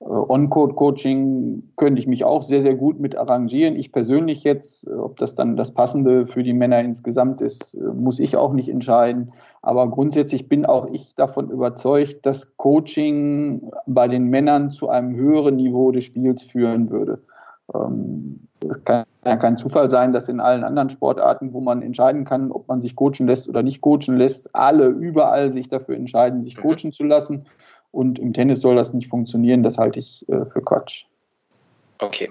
[0.00, 3.76] äh, On-Code-Coaching könnte ich mich auch sehr, sehr gut mit arrangieren.
[3.76, 7.80] Ich persönlich jetzt, äh, ob das dann das Passende für die Männer insgesamt ist, äh,
[7.80, 9.32] muss ich auch nicht entscheiden.
[9.62, 15.56] Aber grundsätzlich bin auch ich davon überzeugt, dass Coaching bei den Männern zu einem höheren
[15.56, 17.18] Niveau des Spiels führen würde.
[17.74, 22.24] Ähm, es kann ja kein Zufall sein, dass in allen anderen Sportarten, wo man entscheiden
[22.24, 26.42] kann, ob man sich coachen lässt oder nicht coachen lässt, alle überall sich dafür entscheiden,
[26.42, 26.62] sich mhm.
[26.62, 27.46] coachen zu lassen.
[27.92, 29.62] Und im Tennis soll das nicht funktionieren.
[29.62, 31.04] Das halte ich äh, für Quatsch.
[31.98, 32.30] Okay.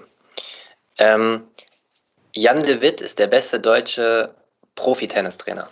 [0.98, 1.42] Ähm,
[2.34, 4.30] Jan de Witt ist der beste deutsche
[4.76, 5.68] Profi-Tennistrainer.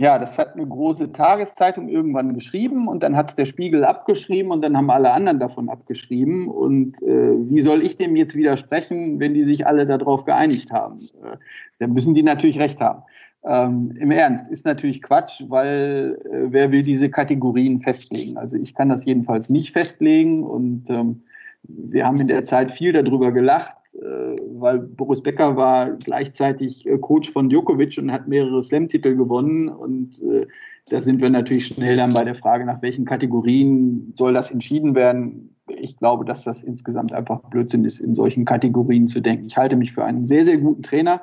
[0.00, 4.50] Ja, das hat eine große Tageszeitung irgendwann geschrieben und dann hat es der Spiegel abgeschrieben
[4.50, 6.48] und dann haben alle anderen davon abgeschrieben.
[6.48, 11.00] Und äh, wie soll ich dem jetzt widersprechen, wenn die sich alle darauf geeinigt haben?
[11.22, 11.36] Äh,
[11.80, 13.02] dann müssen die natürlich recht haben.
[13.44, 18.38] Ähm, Im Ernst, ist natürlich Quatsch, weil äh, wer will diese Kategorien festlegen?
[18.38, 21.24] Also ich kann das jedenfalls nicht festlegen und ähm,
[21.62, 27.32] wir haben in der Zeit viel darüber gelacht, weil Boris Becker war gleichzeitig äh, Coach
[27.32, 29.68] von Djokovic und hat mehrere Slam-Titel gewonnen.
[29.68, 30.46] Und äh,
[30.88, 34.94] da sind wir natürlich schnell dann bei der Frage, nach welchen Kategorien soll das entschieden
[34.94, 35.56] werden.
[35.68, 39.44] Ich glaube, dass das insgesamt einfach Blödsinn ist, in solchen Kategorien zu denken.
[39.44, 41.22] Ich halte mich für einen sehr, sehr guten Trainer.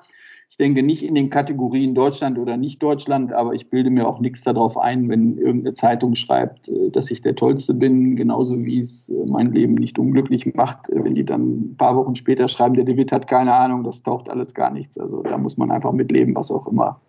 [0.49, 4.19] Ich denke nicht in den Kategorien Deutschland oder nicht Deutschland, aber ich bilde mir auch
[4.19, 8.79] nichts darauf ein, wenn irgendeine Zeitung schreibt, äh, dass ich der Tollste bin, genauso wie
[8.79, 12.47] es äh, mein Leben nicht unglücklich macht, äh, wenn die dann ein paar Wochen später
[12.47, 14.97] schreiben, der David hat keine Ahnung, das taucht alles gar nichts.
[14.97, 16.99] Also da muss man einfach mitleben, was auch immer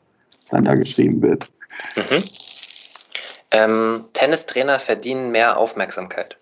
[0.50, 1.48] dann da geschrieben wird.
[1.96, 2.24] Mhm.
[3.50, 6.38] Ähm, Tennistrainer verdienen mehr Aufmerksamkeit.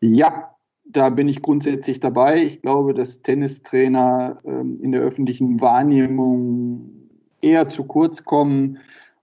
[0.00, 0.54] Ja,
[0.92, 2.42] da bin ich grundsätzlich dabei.
[2.42, 6.90] Ich glaube, dass Tennistrainer ähm, in der öffentlichen Wahrnehmung
[7.40, 8.78] eher zu kurz kommen.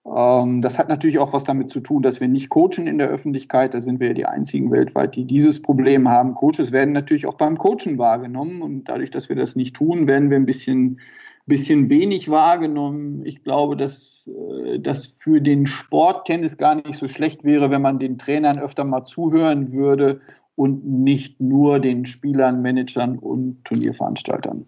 [0.06, 3.10] Ähm, das hat natürlich auch was damit zu tun, dass wir nicht coachen in der
[3.10, 3.74] Öffentlichkeit.
[3.74, 6.36] Da sind wir ja die einzigen weltweit, die dieses Problem haben.
[6.36, 10.30] Coaches werden natürlich auch beim Coachen wahrgenommen und dadurch, dass wir das nicht tun, werden
[10.30, 11.00] wir ein bisschen
[11.48, 13.26] bisschen wenig wahrgenommen.
[13.26, 14.30] Ich glaube, dass
[14.66, 18.84] äh, das für den Sporttennis gar nicht so schlecht wäre, wenn man den Trainern öfter
[18.84, 20.20] mal zuhören würde
[20.58, 24.66] und nicht nur den Spielern, Managern und Turnierveranstaltern.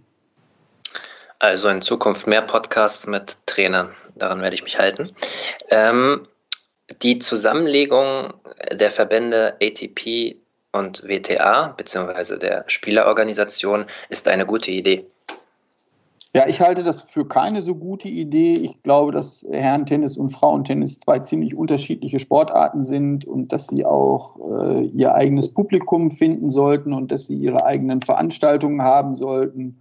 [1.39, 3.89] Also in Zukunft mehr Podcasts mit Trainern.
[4.15, 5.09] Daran werde ich mich halten.
[5.71, 6.27] Ähm,
[7.01, 8.33] die Zusammenlegung
[8.71, 10.37] der Verbände ATP
[10.71, 15.05] und WTA beziehungsweise der Spielerorganisation ist eine gute Idee.
[16.35, 18.51] Ja, ich halte das für keine so gute Idee.
[18.51, 24.37] Ich glaube, dass Herrentennis und Frauentennis zwei ziemlich unterschiedliche Sportarten sind und dass sie auch
[24.51, 29.79] äh, ihr eigenes Publikum finden sollten und dass sie ihre eigenen Veranstaltungen haben sollten.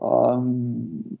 [0.00, 1.18] Ähm,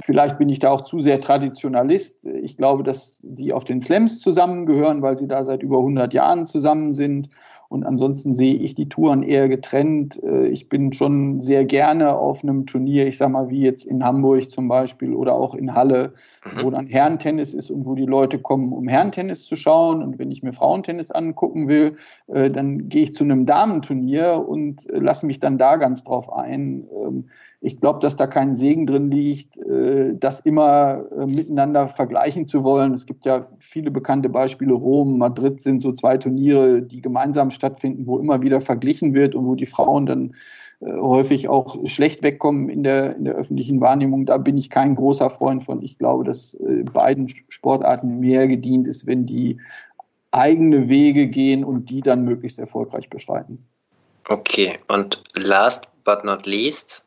[0.00, 2.24] vielleicht bin ich da auch zu sehr Traditionalist.
[2.24, 6.46] Ich glaube, dass die auf den Slams zusammengehören, weil sie da seit über 100 Jahren
[6.46, 7.28] zusammen sind
[7.70, 10.20] und ansonsten sehe ich die Touren eher getrennt.
[10.24, 14.04] Äh, ich bin schon sehr gerne auf einem Turnier, ich sage mal wie jetzt in
[14.04, 16.12] Hamburg zum Beispiel oder auch in Halle,
[16.44, 16.64] mhm.
[16.64, 20.02] wo dann Herrentennis ist und wo die Leute kommen, um Herrentennis zu schauen.
[20.02, 24.90] Und wenn ich mir Frauentennis angucken will, äh, dann gehe ich zu einem Damenturnier und
[24.90, 26.88] äh, lasse mich dann da ganz drauf ein.
[27.62, 32.64] Ich glaube, dass da kein Segen drin liegt, äh, das immer äh, miteinander vergleichen zu
[32.64, 32.94] wollen.
[32.94, 34.72] Es gibt ja viele bekannte Beispiele.
[34.72, 39.44] Rom, Madrid sind so zwei Turniere, die gemeinsam stattfinden, wo immer wieder verglichen wird und
[39.46, 40.34] wo die Frauen dann
[40.80, 44.24] äh, häufig auch schlecht wegkommen in der, in der öffentlichen Wahrnehmung.
[44.24, 45.82] Da bin ich kein großer Freund von.
[45.82, 46.56] Ich glaube, dass
[46.94, 49.58] beiden Sportarten mehr gedient ist, wenn die
[50.30, 53.66] eigene Wege gehen und die dann möglichst erfolgreich beschreiten.
[54.28, 57.02] Okay, und last but not least,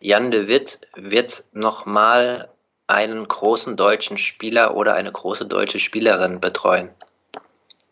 [0.00, 2.48] Jan de Witt wird nochmal
[2.86, 6.88] einen großen deutschen Spieler oder eine große deutsche Spielerin betreuen.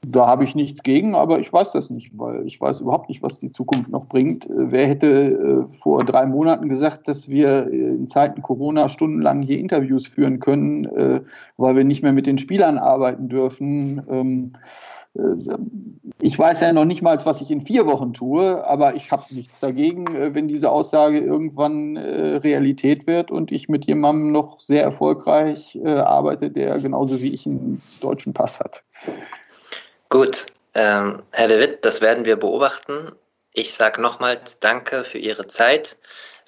[0.09, 3.25] Da habe ich nichts gegen, aber ich weiß das nicht, weil ich weiß überhaupt nicht,
[3.25, 4.47] was die Zukunft noch bringt.
[4.49, 10.07] Wer hätte äh, vor drei Monaten gesagt, dass wir in Zeiten Corona stundenlang hier Interviews
[10.07, 11.23] führen können, äh,
[11.57, 14.55] weil wir nicht mehr mit den Spielern arbeiten dürfen?
[15.19, 19.11] Ähm, ich weiß ja noch nicht mal, was ich in vier Wochen tue, aber ich
[19.11, 24.33] habe nichts dagegen, äh, wenn diese Aussage irgendwann äh, Realität wird und ich mit jemandem
[24.33, 28.83] noch sehr erfolgreich äh, arbeite, der genauso wie ich einen deutschen Pass hat.
[30.09, 33.13] Gut, ähm, Herr De Witt, das werden wir beobachten.
[33.53, 35.99] Ich sage nochmals Danke für Ihre Zeit.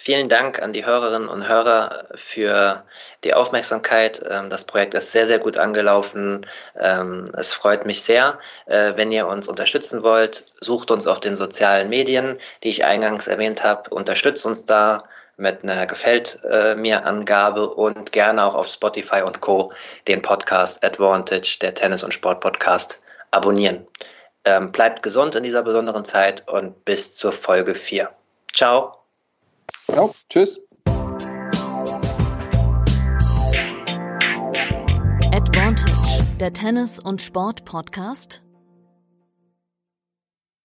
[0.00, 2.84] Vielen Dank an die Hörerinnen und Hörer für
[3.24, 4.22] die Aufmerksamkeit.
[4.30, 6.46] Ähm, das Projekt ist sehr, sehr gut angelaufen.
[6.78, 8.38] Ähm, es freut mich sehr.
[8.66, 13.26] Äh, wenn ihr uns unterstützen wollt, sucht uns auf den sozialen Medien, die ich eingangs
[13.26, 13.90] erwähnt habe.
[13.90, 15.02] Unterstützt uns da
[15.36, 19.72] mit einer Gefällt äh, mir Angabe und gerne auch auf Spotify und Co.
[20.06, 23.00] den Podcast Advantage, der Tennis- und Sport-Podcast,
[23.32, 23.84] abonnieren.
[24.44, 28.08] Ähm, bleibt gesund in dieser besonderen Zeit und bis zur Folge 4.
[28.54, 28.97] Ciao.
[29.94, 30.60] Ja, tschüss.
[35.32, 38.42] Advantage, der Tennis- und Sport-Podcast